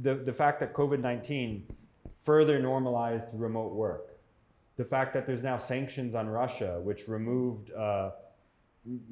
the 0.00 0.14
the 0.14 0.32
fact 0.32 0.60
that 0.60 0.72
COVID 0.72 1.00
nineteen 1.00 1.66
further 2.24 2.58
normalized 2.58 3.28
remote 3.34 3.74
work, 3.74 4.18
the 4.76 4.84
fact 4.84 5.12
that 5.12 5.26
there's 5.26 5.42
now 5.42 5.58
sanctions 5.58 6.14
on 6.14 6.28
Russia, 6.28 6.80
which 6.82 7.06
removed. 7.06 7.72
Uh, 7.72 8.10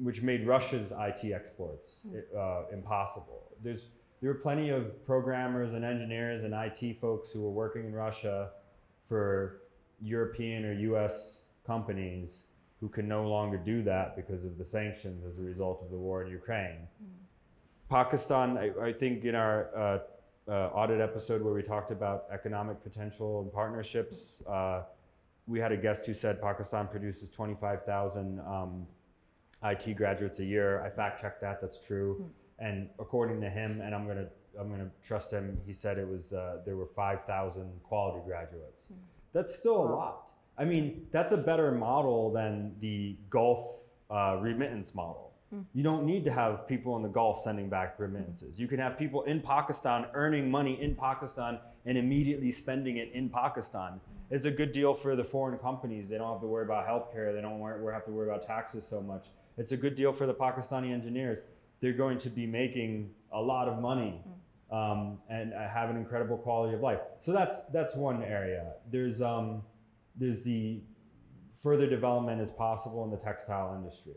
which 0.01 0.23
made 0.23 0.47
Russia's 0.47 0.91
IT 0.91 1.31
exports 1.31 2.01
mm. 2.07 2.23
uh, 2.35 2.67
impossible. 2.73 3.51
There's 3.61 3.91
there 4.19 4.31
are 4.31 4.41
plenty 4.47 4.69
of 4.69 5.05
programmers 5.05 5.73
and 5.73 5.85
engineers 5.85 6.43
and 6.43 6.55
IT 6.55 6.99
folks 6.99 7.31
who 7.31 7.43
were 7.43 7.51
working 7.51 7.85
in 7.85 7.93
Russia 7.93 8.49
for 9.09 9.58
European 10.01 10.65
or 10.65 10.73
US 10.73 11.39
companies 11.65 12.43
who 12.79 12.87
can 12.87 13.07
no 13.07 13.27
longer 13.27 13.57
do 13.57 13.83
that 13.83 14.15
because 14.15 14.45
of 14.45 14.57
the 14.57 14.65
sanctions 14.65 15.23
as 15.23 15.37
a 15.39 15.41
result 15.41 15.81
of 15.83 15.91
the 15.91 15.97
war 15.97 16.23
in 16.23 16.31
Ukraine. 16.31 16.87
Mm. 17.03 17.07
Pakistan, 17.89 18.57
I, 18.57 18.71
I, 18.81 18.93
think 18.93 19.25
in 19.25 19.35
our 19.35 19.69
uh, 19.75 20.51
uh, 20.51 20.67
audit 20.67 21.01
episode 21.01 21.41
where 21.41 21.53
we 21.53 21.61
talked 21.61 21.91
about 21.91 22.25
economic 22.31 22.81
potential 22.81 23.41
and 23.41 23.51
partnerships, 23.51 24.41
uh, 24.47 24.83
we 25.47 25.59
had 25.59 25.71
a 25.71 25.77
guest 25.77 26.05
who 26.05 26.13
said 26.13 26.41
Pakistan 26.41 26.87
produces 26.87 27.29
25,000 27.29 28.39
um, 28.39 28.87
IT 29.63 29.95
graduates 29.95 30.39
a 30.39 30.45
year. 30.45 30.81
I 30.81 30.89
fact 30.89 31.21
checked 31.21 31.41
that, 31.41 31.59
that's 31.59 31.85
true. 31.85 32.17
Mm. 32.21 32.67
And 32.67 32.89
according 32.99 33.41
to 33.41 33.49
him, 33.49 33.81
and 33.81 33.93
I'm 33.93 34.05
going 34.05 34.17
to 34.17 34.29
I'm 34.59 34.69
to 34.69 34.89
trust 35.01 35.31
him. 35.31 35.57
He 35.65 35.73
said 35.73 35.97
it 35.97 36.07
was 36.07 36.33
uh, 36.33 36.57
there 36.65 36.75
were 36.75 36.87
5,000 36.87 37.69
quality 37.83 38.19
graduates. 38.25 38.87
Mm. 38.91 38.97
That's 39.33 39.55
still 39.55 39.77
a 39.77 39.89
lot. 39.95 40.31
I 40.57 40.65
mean, 40.65 41.07
that's 41.11 41.31
a 41.31 41.37
better 41.37 41.71
model 41.71 42.31
than 42.31 42.75
the 42.79 43.17
Gulf 43.29 43.83
uh, 44.09 44.37
remittance 44.41 44.93
model. 44.93 45.33
Mm. 45.53 45.65
You 45.73 45.83
don't 45.83 46.05
need 46.05 46.25
to 46.25 46.31
have 46.31 46.67
people 46.67 46.95
in 46.97 47.01
the 47.01 47.09
Gulf 47.09 47.41
sending 47.41 47.69
back 47.69 47.95
remittances. 47.97 48.59
You 48.59 48.67
can 48.67 48.79
have 48.79 48.97
people 48.97 49.23
in 49.23 49.41
Pakistan 49.41 50.07
earning 50.13 50.51
money 50.51 50.81
in 50.81 50.95
Pakistan 50.95 51.59
and 51.85 51.97
immediately 51.97 52.51
spending 52.51 52.97
it 52.97 53.11
in 53.13 53.29
Pakistan. 53.29 53.99
It's 54.29 54.45
a 54.45 54.51
good 54.51 54.71
deal 54.73 54.93
for 54.93 55.15
the 55.15 55.23
foreign 55.23 55.57
companies. 55.57 56.09
They 56.09 56.17
don't 56.17 56.31
have 56.31 56.41
to 56.41 56.47
worry 56.47 56.65
about 56.65 56.87
healthcare. 56.87 57.33
They 57.33 57.41
don't 57.41 57.59
have 57.91 58.05
to 58.05 58.11
worry 58.11 58.29
about 58.29 58.45
taxes 58.45 58.85
so 58.85 59.01
much. 59.01 59.27
It's 59.57 59.71
a 59.71 59.77
good 59.77 59.95
deal 59.95 60.13
for 60.13 60.27
the 60.27 60.33
Pakistani 60.33 60.93
engineers. 60.93 61.39
They're 61.81 61.93
going 61.93 62.17
to 62.19 62.29
be 62.29 62.45
making 62.45 63.11
a 63.31 63.41
lot 63.41 63.67
of 63.67 63.79
money 63.79 64.21
mm. 64.27 64.33
Um, 64.71 65.17
and 65.29 65.53
uh, 65.53 65.67
have 65.67 65.89
an 65.89 65.97
incredible 65.97 66.37
quality 66.37 66.75
of 66.75 66.81
life. 66.81 66.99
So 67.21 67.31
that's 67.31 67.61
that's 67.73 67.95
one 67.95 68.23
area. 68.23 68.73
There's 68.91 69.21
um, 69.21 69.63
there's 70.15 70.43
the 70.43 70.81
further 71.61 71.87
development 71.87 72.41
is 72.41 72.51
possible 72.51 73.03
in 73.03 73.09
the 73.09 73.17
textile 73.17 73.75
industry. 73.75 74.13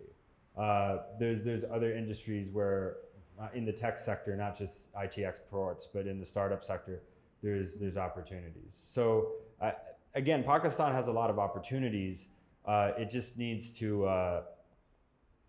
Uh, 0.57 0.98
there's 1.18 1.42
there's 1.42 1.64
other 1.64 1.94
industries 1.94 2.50
where 2.50 2.96
uh, 3.40 3.48
in 3.55 3.64
the 3.64 3.72
tech 3.72 3.98
sector, 3.98 4.36
not 4.36 4.57
just 4.57 4.90
IT 5.00 5.18
exports, 5.18 5.88
but 5.92 6.07
in 6.07 6.20
the 6.20 6.26
startup 6.26 6.64
sector, 6.64 7.03
there's 7.42 7.76
there's 7.76 7.96
opportunities. 7.96 8.82
So 8.86 9.32
uh, 9.61 9.72
again, 10.14 10.44
Pakistan 10.44 10.92
has 10.92 11.09
a 11.09 11.12
lot 11.12 11.30
of 11.30 11.38
opportunities. 11.38 12.26
Uh, 12.66 12.92
it 12.98 13.11
just 13.11 13.38
needs 13.38 13.70
to 13.78 14.05
uh, 14.05 14.42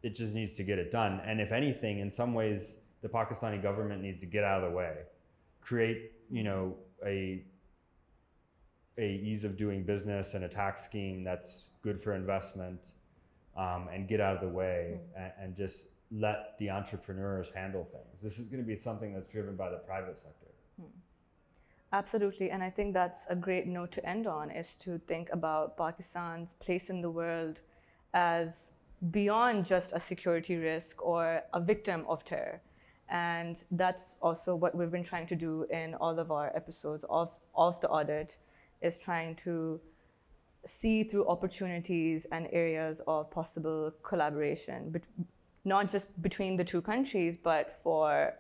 it 0.02 0.16
just 0.16 0.34
needs 0.34 0.54
to 0.54 0.64
get 0.64 0.80
it 0.80 0.92
done. 0.92 1.22
And 1.26 1.42
if 1.42 1.52
anything, 1.52 2.00
in 2.00 2.10
some 2.10 2.34
ways, 2.34 2.76
the 3.04 3.10
Pakistani 3.10 3.62
government 3.62 4.02
needs 4.02 4.22
to 4.22 4.26
get 4.26 4.44
out 4.44 4.64
of 4.64 4.72
the 4.72 4.76
way, 4.76 4.94
create 5.62 6.14
you 6.32 6.42
know 6.42 6.76
a 7.06 7.44
a 8.98 9.10
ease 9.24 9.44
of 9.44 9.58
doing 9.58 9.84
business 9.84 10.34
and 10.34 10.46
a 10.46 10.48
tax 10.48 10.84
scheme 10.84 11.24
that's 11.24 11.68
good 11.84 12.02
for 12.02 12.16
investment, 12.16 12.80
um, 13.58 13.90
and 13.94 14.08
get 14.08 14.20
out 14.22 14.36
of 14.36 14.42
the 14.42 14.48
way 14.48 15.00
mm. 15.00 15.22
and, 15.22 15.32
and, 15.42 15.56
just 15.56 15.88
let 16.12 16.56
the 16.60 16.70
entrepreneurs 16.70 17.50
handle 17.56 17.84
things. 17.92 18.22
This 18.22 18.38
is 18.38 18.48
going 18.48 18.64
to 18.64 18.68
be 18.68 18.78
something 18.78 19.14
that's 19.14 19.32
driven 19.32 19.56
by 19.56 19.72
the 19.72 19.78
private 19.78 20.18
sector. 20.18 20.52
Mm. 20.80 20.86
Absolutely, 21.92 22.52
and 22.52 22.64
I 22.64 22.70
think 22.70 22.94
that's 22.94 23.26
a 23.30 23.36
great 23.36 23.68
note 23.68 23.92
to 23.94 24.06
end 24.08 24.28
on 24.28 24.50
is 24.52 24.76
to 24.78 25.00
think 25.00 25.30
about 25.32 25.76
Pakistan's 25.76 26.54
place 26.54 26.90
in 26.90 27.02
the 27.02 27.10
world 27.10 27.62
as 28.14 28.72
beyond 29.12 29.66
just 29.66 29.92
a 29.92 30.00
security 30.00 30.56
risk 30.56 31.04
or 31.04 31.42
a 31.52 31.60
victim 31.60 32.06
of 32.08 32.24
terror. 32.24 32.62
And 33.10 33.64
that's 33.72 34.18
also 34.22 34.56
what 34.56 34.76
we've 34.76 34.92
been 34.92 35.04
trying 35.04 35.28
to 35.28 35.36
do 35.36 35.66
in 35.70 35.94
all 35.96 36.18
of 36.20 36.32
our 36.32 36.56
episodes 36.56 37.06
of, 37.10 37.38
of 37.56 37.80
the 37.82 37.90
audit, 37.90 38.38
is 38.82 38.98
trying 38.98 39.36
to 39.36 39.80
see 40.66 41.04
through 41.04 41.28
opportunities 41.28 42.26
and 42.32 42.48
areas 42.52 43.02
of 43.08 43.30
possible 43.30 43.92
collaboration, 44.04 44.90
but 44.92 45.04
not 45.66 45.90
just 45.90 46.22
between 46.22 46.58
the 46.58 46.64
two 46.64 46.82
countries, 46.82 47.38
but 47.38 47.72
for 47.72 48.34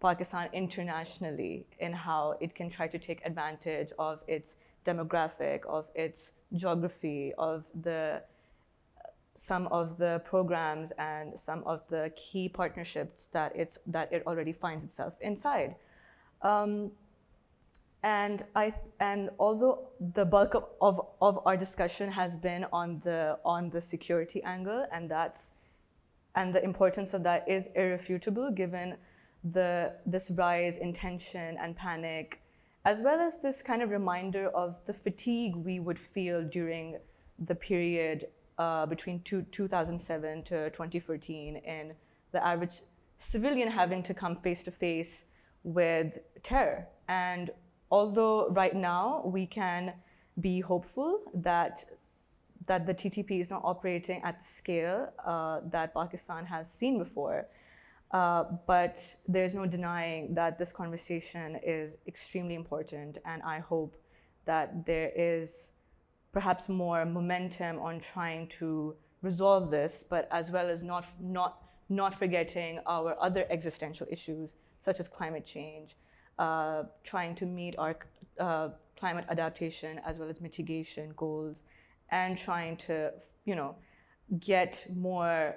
Pakistan 0.00 0.48
internationally 0.52 1.66
in 1.78 1.92
how 1.92 2.36
it 2.40 2.54
can 2.54 2.68
try 2.68 2.86
to 2.88 2.98
take 2.98 3.24
advantage 3.24 3.92
of 3.98 4.22
its 4.26 4.56
demographic, 4.84 5.66
of 5.66 5.90
its 5.94 6.32
geography, 6.54 7.32
of 7.36 7.66
the 7.82 8.22
some 9.40 9.66
of 9.68 9.96
the 9.96 10.20
programs 10.26 10.92
and 10.98 11.38
some 11.40 11.62
of 11.64 11.80
the 11.88 12.12
key 12.14 12.46
partnerships 12.46 13.24
that 13.32 13.50
it's 13.56 13.78
that 13.86 14.12
it 14.12 14.22
already 14.26 14.52
finds 14.52 14.84
itself 14.84 15.14
inside. 15.22 15.76
Um, 16.42 16.90
and 18.02 18.42
I 18.54 18.70
and 19.00 19.30
although 19.38 19.88
the 19.98 20.26
bulk 20.26 20.54
of, 20.54 20.64
of, 20.82 21.00
of 21.22 21.40
our 21.46 21.56
discussion 21.56 22.10
has 22.10 22.36
been 22.36 22.66
on 22.70 23.00
the 23.00 23.38
on 23.42 23.70
the 23.70 23.80
security 23.80 24.42
angle, 24.42 24.84
and 24.92 25.10
that's 25.10 25.52
and 26.34 26.52
the 26.52 26.62
importance 26.62 27.14
of 27.14 27.22
that 27.22 27.48
is 27.48 27.70
irrefutable 27.74 28.50
given 28.50 28.98
the 29.42 29.94
this 30.04 30.30
rise 30.36 30.76
in 30.76 30.92
tension 30.92 31.56
and 31.58 31.74
panic, 31.76 32.42
as 32.84 33.02
well 33.02 33.18
as 33.18 33.38
this 33.38 33.62
kind 33.62 33.80
of 33.80 33.88
reminder 33.88 34.48
of 34.48 34.84
the 34.84 34.92
fatigue 34.92 35.56
we 35.56 35.80
would 35.80 35.98
feel 35.98 36.44
during 36.44 36.98
the 37.38 37.54
period 37.54 38.26
uh, 38.60 38.84
between 38.84 39.22
two, 39.22 39.42
2007 39.50 40.42
to 40.42 40.68
2014 40.70 41.62
and 41.64 41.94
the 42.32 42.46
average 42.46 42.82
civilian 43.16 43.70
having 43.70 44.02
to 44.02 44.12
come 44.12 44.34
face 44.34 44.62
to 44.62 44.70
face 44.70 45.24
with 45.62 46.18
terror. 46.42 46.86
And 47.08 47.50
although 47.90 48.48
right 48.50 48.76
now 48.76 49.22
we 49.24 49.46
can 49.46 49.94
be 50.38 50.60
hopeful 50.60 51.22
that 51.34 51.84
that 52.66 52.84
the 52.86 52.94
TTP 52.94 53.40
is 53.40 53.50
not 53.50 53.62
operating 53.64 54.22
at 54.22 54.38
the 54.38 54.44
scale 54.44 55.08
uh, 55.24 55.60
that 55.70 55.94
Pakistan 55.94 56.44
has 56.44 56.70
seen 56.70 56.98
before, 56.98 57.48
uh, 58.10 58.44
but 58.66 59.16
there's 59.26 59.54
no 59.54 59.66
denying 59.66 60.34
that 60.34 60.58
this 60.58 60.70
conversation 60.70 61.58
is 61.64 61.96
extremely 62.06 62.54
important, 62.54 63.16
and 63.24 63.42
I 63.42 63.58
hope 63.58 63.96
that 64.44 64.84
there 64.84 65.10
is 65.16 65.72
perhaps 66.32 66.68
more 66.68 67.04
momentum 67.04 67.78
on 67.78 68.00
trying 68.00 68.46
to 68.48 68.96
resolve 69.22 69.70
this, 69.70 70.04
but 70.08 70.28
as 70.30 70.50
well 70.50 70.68
as 70.68 70.82
not 70.82 71.06
not 71.20 71.62
not 71.88 72.14
forgetting 72.14 72.78
our 72.86 73.16
other 73.20 73.46
existential 73.50 74.06
issues 74.10 74.54
such 74.80 75.00
as 75.00 75.08
climate 75.08 75.44
change, 75.44 75.96
uh, 76.38 76.84
trying 77.02 77.34
to 77.34 77.46
meet 77.46 77.74
our 77.78 77.96
uh, 78.38 78.68
climate 78.98 79.24
adaptation 79.28 80.00
as 80.06 80.18
well 80.18 80.28
as 80.28 80.40
mitigation 80.40 81.12
goals, 81.16 81.62
and 82.10 82.38
trying 82.38 82.76
to 82.76 83.12
you 83.44 83.54
know 83.54 83.74
get 84.38 84.86
more 84.94 85.56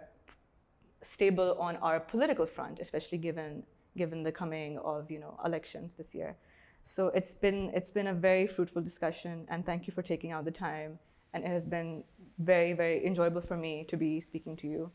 stable 1.01 1.55
on 1.59 1.75
our 1.77 1.99
political 1.99 2.45
front, 2.45 2.79
especially 2.79 3.17
given 3.17 3.63
given 3.95 4.23
the 4.23 4.31
coming 4.31 4.77
of 4.79 5.11
you 5.11 5.19
know 5.19 5.39
elections 5.45 5.95
this 5.95 6.15
year. 6.15 6.35
So 6.83 7.07
it's 7.07 7.33
been 7.33 7.71
it's 7.73 7.91
been 7.91 8.07
a 8.07 8.13
very 8.13 8.45
fruitful 8.45 8.81
discussion, 8.81 9.45
and 9.49 9.65
thank 9.65 9.87
you 9.87 9.93
for 9.93 10.01
taking 10.01 10.31
out 10.31 10.43
the 10.43 10.51
time. 10.51 10.99
And 11.33 11.43
it 11.43 11.47
has 11.47 11.65
been 11.65 12.03
very 12.39 12.73
very 12.73 13.05
enjoyable 13.05 13.41
for 13.41 13.57
me 13.57 13.85
to 13.87 13.97
be 13.97 14.19
speaking 14.19 14.55
to 14.57 14.67
you. 14.67 14.91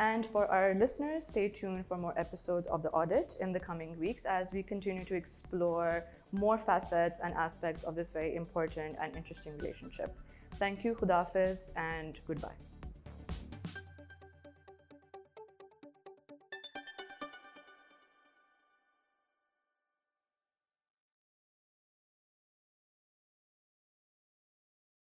And 0.00 0.26
for 0.26 0.46
our 0.50 0.74
listeners, 0.74 1.26
stay 1.26 1.48
tuned 1.48 1.86
for 1.86 1.96
more 1.96 2.18
episodes 2.18 2.66
of 2.66 2.82
The 2.82 2.90
Audit 2.90 3.36
in 3.40 3.52
the 3.52 3.60
coming 3.60 3.96
weeks 4.00 4.24
as 4.24 4.52
we 4.52 4.62
continue 4.62 5.04
to 5.04 5.14
explore 5.14 6.04
more 6.32 6.58
facets 6.58 7.20
and 7.20 7.32
aspects 7.34 7.84
of 7.84 7.94
this 7.94 8.10
very 8.10 8.34
important 8.34 8.96
and 9.00 9.14
interesting 9.14 9.56
relationship. 9.56 10.18
Thank 10.56 10.84
you, 10.84 10.94
Khudafiz, 10.94 11.70
and 11.76 12.20
goodbye. 12.26 12.73